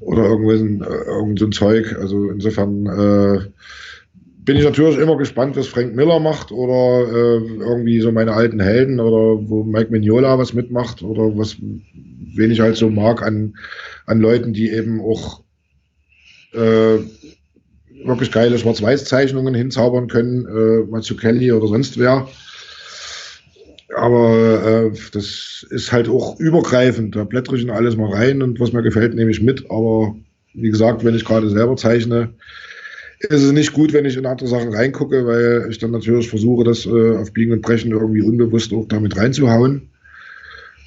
oder 0.00 0.24
irgendwas, 0.24 0.60
äh, 0.60 1.04
irgend 1.06 1.38
so 1.38 1.46
ein 1.46 1.52
Zeug. 1.52 1.96
Also 1.98 2.30
insofern 2.30 2.86
äh, 2.86 3.40
bin 4.44 4.56
ich 4.56 4.64
natürlich 4.64 4.98
immer 4.98 5.16
gespannt, 5.16 5.56
was 5.56 5.68
Frank 5.68 5.94
Miller 5.94 6.18
macht 6.18 6.50
oder 6.50 7.08
äh, 7.08 7.58
irgendwie 7.60 8.00
so 8.00 8.10
meine 8.10 8.32
alten 8.32 8.60
Helden 8.60 8.98
oder 8.98 9.48
wo 9.48 9.62
Mike 9.62 9.90
Mignola 9.90 10.36
was 10.36 10.52
mitmacht 10.52 11.02
oder 11.02 11.36
was 11.36 11.56
wen 11.60 12.50
ich 12.50 12.60
halt 12.60 12.76
so 12.76 12.90
mag 12.90 13.22
an, 13.22 13.54
an 14.06 14.20
Leuten, 14.20 14.52
die 14.52 14.70
eben 14.70 15.00
auch 15.00 15.42
äh, 16.54 16.98
wirklich 18.04 18.32
geile 18.32 18.58
Schwarz-Weiß-Zeichnungen 18.58 19.54
hinzaubern 19.54 20.08
können, 20.08 20.46
äh, 20.46 20.90
Matthew 20.90 21.16
Kelly 21.16 21.52
oder 21.52 21.68
sonst 21.68 21.98
wer. 21.98 22.28
Aber 23.94 24.90
äh, 24.92 24.98
das 25.12 25.64
ist 25.70 25.92
halt 25.92 26.08
auch 26.08 26.40
übergreifend. 26.40 27.14
Da 27.14 27.24
blättere 27.24 27.56
ich 27.56 27.62
in 27.62 27.70
alles 27.70 27.96
mal 27.96 28.10
rein 28.10 28.42
und 28.42 28.58
was 28.58 28.72
mir 28.72 28.82
gefällt, 28.82 29.14
nehme 29.14 29.30
ich 29.30 29.42
mit. 29.42 29.70
Aber 29.70 30.16
wie 30.54 30.70
gesagt, 30.70 31.04
wenn 31.04 31.14
ich 31.14 31.24
gerade 31.24 31.48
selber 31.50 31.76
zeichne, 31.76 32.30
ist 33.28 33.42
es 33.42 33.52
nicht 33.52 33.72
gut, 33.72 33.92
wenn 33.92 34.04
ich 34.04 34.16
in 34.16 34.26
andere 34.26 34.48
Sachen 34.48 34.74
reingucke, 34.74 35.26
weil 35.26 35.66
ich 35.70 35.78
dann 35.78 35.90
natürlich 35.92 36.28
versuche, 36.28 36.64
das 36.64 36.86
äh, 36.86 37.16
auf 37.16 37.32
Biegen 37.32 37.52
und 37.52 37.62
Brechen 37.62 37.92
irgendwie 37.92 38.22
unbewusst 38.22 38.72
auch 38.72 38.86
damit 38.88 39.16
reinzuhauen. 39.16 39.88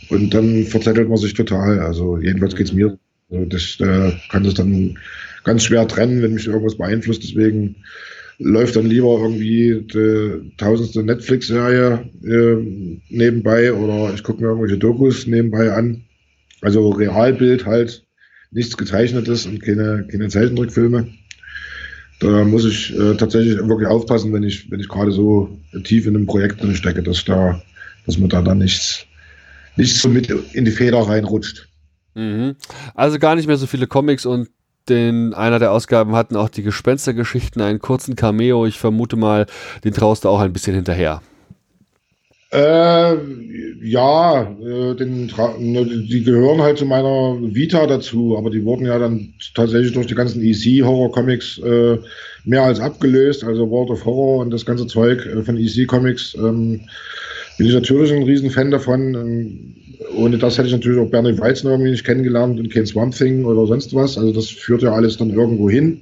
Und 0.09 0.33
dann 0.33 0.65
verzettelt 0.65 1.09
man 1.09 1.17
sich 1.17 1.33
total. 1.33 1.79
Also 1.79 2.17
jedenfalls 2.17 2.55
geht's 2.55 2.73
mir. 2.73 2.97
Also 3.31 3.45
das 3.45 3.77
äh, 3.79 4.11
kann 4.29 4.43
das 4.43 4.53
dann 4.53 4.97
ganz 5.43 5.63
schwer 5.63 5.87
trennen, 5.87 6.21
wenn 6.21 6.33
mich 6.33 6.47
irgendwas 6.47 6.77
beeinflusst. 6.77 7.23
Deswegen 7.23 7.77
läuft 8.37 8.75
dann 8.75 8.85
lieber 8.85 9.19
irgendwie 9.21 9.81
die 9.81 10.51
tausendste 10.57 11.03
Netflix-Serie 11.03 12.09
äh, 12.23 13.01
nebenbei 13.09 13.73
oder 13.73 14.13
ich 14.13 14.23
gucke 14.23 14.41
mir 14.41 14.49
irgendwelche 14.49 14.77
Dokus 14.77 15.25
nebenbei 15.25 15.71
an. 15.71 16.03
Also 16.61 16.89
Realbild 16.89 17.65
halt, 17.65 18.05
nichts 18.51 18.77
gezeichnetes 18.77 19.45
und 19.45 19.61
keine, 19.61 20.07
keine 20.09 20.27
Zeichentrickfilme. 20.27 21.07
Da 22.19 22.43
muss 22.45 22.65
ich 22.65 22.97
äh, 22.97 23.15
tatsächlich 23.15 23.57
wirklich 23.67 23.89
aufpassen, 23.89 24.31
wenn 24.33 24.43
ich, 24.43 24.71
wenn 24.71 24.79
ich 24.79 24.87
gerade 24.87 25.11
so 25.11 25.57
tief 25.83 26.05
in 26.05 26.15
einem 26.15 26.25
Projekt 26.25 26.61
drin 26.61 26.75
stecke, 26.75 27.03
dass 27.03 27.25
da, 27.25 27.61
dass 28.05 28.17
man 28.17 28.29
da 28.29 28.41
dann 28.41 28.59
nichts 28.59 29.05
nicht 29.75 29.99
so 29.99 30.07
mit 30.07 30.29
in 30.29 30.65
die 30.65 30.71
Feder 30.71 30.99
reinrutscht. 30.99 31.67
Mhm. 32.13 32.55
Also 32.93 33.19
gar 33.19 33.35
nicht 33.35 33.47
mehr 33.47 33.57
so 33.57 33.67
viele 33.67 33.87
Comics 33.87 34.25
und 34.25 34.49
in 34.89 35.33
einer 35.33 35.59
der 35.59 35.71
Ausgaben 35.71 36.15
hatten 36.15 36.35
auch 36.35 36.49
die 36.49 36.63
Gespenstergeschichten 36.63 37.61
einen 37.61 37.79
kurzen 37.79 38.15
Cameo. 38.15 38.65
Ich 38.65 38.79
vermute 38.79 39.15
mal, 39.15 39.47
den 39.83 39.93
traust 39.93 40.23
du 40.23 40.29
auch 40.29 40.39
ein 40.39 40.53
bisschen 40.53 40.75
hinterher. 40.75 41.21
Äh, 42.55 43.17
ja, 43.81 44.43
äh, 44.43 44.95
den, 44.95 45.29
ne, 45.59 45.85
die 45.85 46.23
gehören 46.23 46.61
halt 46.61 46.77
zu 46.77 46.85
meiner 46.85 47.37
Vita 47.41 47.85
dazu, 47.85 48.37
aber 48.37 48.49
die 48.49 48.63
wurden 48.63 48.85
ja 48.85 48.97
dann 48.97 49.33
tatsächlich 49.53 49.91
durch 49.91 50.07
die 50.07 50.15
ganzen 50.15 50.41
EC-Horror-Comics 50.41 51.57
äh, 51.59 51.97
mehr 52.45 52.63
als 52.63 52.79
abgelöst. 52.79 53.43
Also 53.43 53.69
World 53.69 53.89
of 53.89 54.05
Horror 54.05 54.39
und 54.39 54.51
das 54.51 54.65
ganze 54.65 54.87
Zeug 54.87 55.25
äh, 55.25 55.43
von 55.43 55.57
EC-Comics 55.57 56.35
ähm, 56.35 56.81
bin 57.57 57.67
ich 57.67 57.73
natürlich 57.73 58.13
ein 58.13 58.23
Riesenfan 58.23 58.71
davon. 58.71 59.15
Ähm, 59.15 59.75
ohne 60.15 60.37
das 60.37 60.57
hätte 60.57 60.67
ich 60.67 60.73
natürlich 60.73 60.99
auch 60.99 61.11
Bernie 61.11 61.37
Weizen 61.37 61.69
irgendwie 61.69 61.91
nicht 61.91 62.05
kennengelernt 62.05 62.59
und 62.59 62.71
kein 62.71 62.85
Swamp 62.85 63.15
Thing 63.15 63.43
oder 63.43 63.67
sonst 63.67 63.93
was. 63.93 64.17
Also 64.17 64.31
das 64.31 64.47
führt 64.47 64.81
ja 64.81 64.93
alles 64.93 65.17
dann 65.17 65.29
irgendwo 65.29 65.69
hin. 65.69 66.01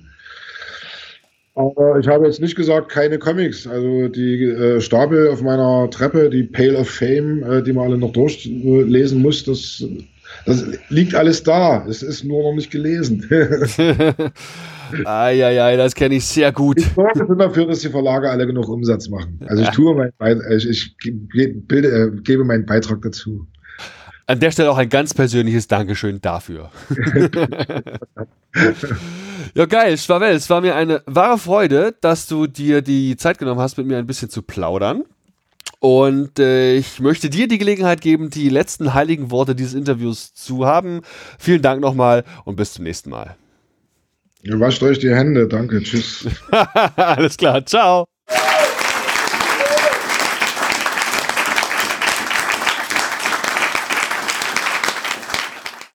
Aber 1.55 1.99
ich 1.99 2.07
habe 2.07 2.25
jetzt 2.25 2.41
nicht 2.41 2.55
gesagt, 2.55 2.89
keine 2.89 3.19
Comics. 3.19 3.67
Also 3.67 4.07
die 4.07 4.43
äh, 4.43 4.81
Stapel 4.81 5.29
auf 5.29 5.41
meiner 5.41 5.87
Treppe, 5.91 6.29
die 6.29 6.43
Pale 6.43 6.79
of 6.79 6.89
Fame, 6.89 7.43
äh, 7.43 7.61
die 7.61 7.73
man 7.73 7.85
alle 7.85 7.97
noch 7.97 8.11
durchlesen 8.11 9.21
muss, 9.21 9.43
das, 9.43 9.85
das 10.47 10.65
liegt 10.89 11.13
alles 11.13 11.43
da. 11.43 11.85
Es 11.87 12.01
ist 12.01 12.23
nur 12.23 12.41
noch 12.41 12.55
nicht 12.55 12.71
gelesen. 12.71 13.29
Eieiei, 15.05 15.77
das 15.77 15.93
kenne 15.93 16.15
ich 16.15 16.25
sehr 16.25 16.51
gut. 16.51 16.79
Ich 16.79 16.87
sorge 16.93 17.35
dafür, 17.35 17.67
dass 17.67 17.79
die 17.79 17.89
Verlage 17.89 18.29
alle 18.29 18.47
genug 18.47 18.67
Umsatz 18.67 19.09
machen. 19.09 19.39
Also 19.45 19.63
ich 19.63 19.69
tue 19.69 20.11
mein, 20.17 20.41
ich, 20.49 20.67
ich 20.67 20.97
bilde, 21.67 21.87
äh, 21.87 22.21
gebe 22.21 22.43
meinen 22.43 22.65
Beitrag 22.65 23.01
dazu. 23.03 23.47
An 24.25 24.39
der 24.39 24.51
Stelle 24.51 24.71
auch 24.71 24.77
ein 24.77 24.89
ganz 24.89 25.13
persönliches 25.13 25.67
Dankeschön 25.67 26.21
dafür. 26.21 26.71
ja, 29.53 29.65
geil, 29.65 29.97
Schwavel, 29.97 30.33
es 30.33 30.49
war 30.49 30.61
mir 30.61 30.75
eine 30.75 31.01
wahre 31.05 31.37
Freude, 31.37 31.93
dass 31.99 32.27
du 32.27 32.47
dir 32.47 32.81
die 32.81 33.17
Zeit 33.17 33.37
genommen 33.37 33.59
hast, 33.59 33.77
mit 33.77 33.85
mir 33.85 33.97
ein 33.97 34.07
bisschen 34.07 34.29
zu 34.29 34.41
plaudern. 34.41 35.03
Und 35.79 36.39
äh, 36.39 36.75
ich 36.75 37.01
möchte 37.01 37.29
dir 37.29 37.49
die 37.49 37.57
Gelegenheit 37.57 37.99
geben, 37.99 38.29
die 38.29 38.47
letzten 38.47 38.93
heiligen 38.93 39.31
Worte 39.31 39.53
dieses 39.53 39.73
Interviews 39.73 40.33
zu 40.33 40.65
haben. 40.65 41.01
Vielen 41.37 41.61
Dank 41.61 41.81
nochmal 41.81 42.23
und 42.45 42.55
bis 42.55 42.73
zum 42.73 42.85
nächsten 42.85 43.09
Mal. 43.09 43.35
Ihr 44.43 44.57
wascht 44.61 44.81
euch 44.83 44.99
die 44.99 45.13
Hände. 45.13 45.47
Danke. 45.47 45.81
Tschüss. 45.83 46.25
Alles 46.95 47.35
klar. 47.35 47.65
Ciao. 47.65 48.07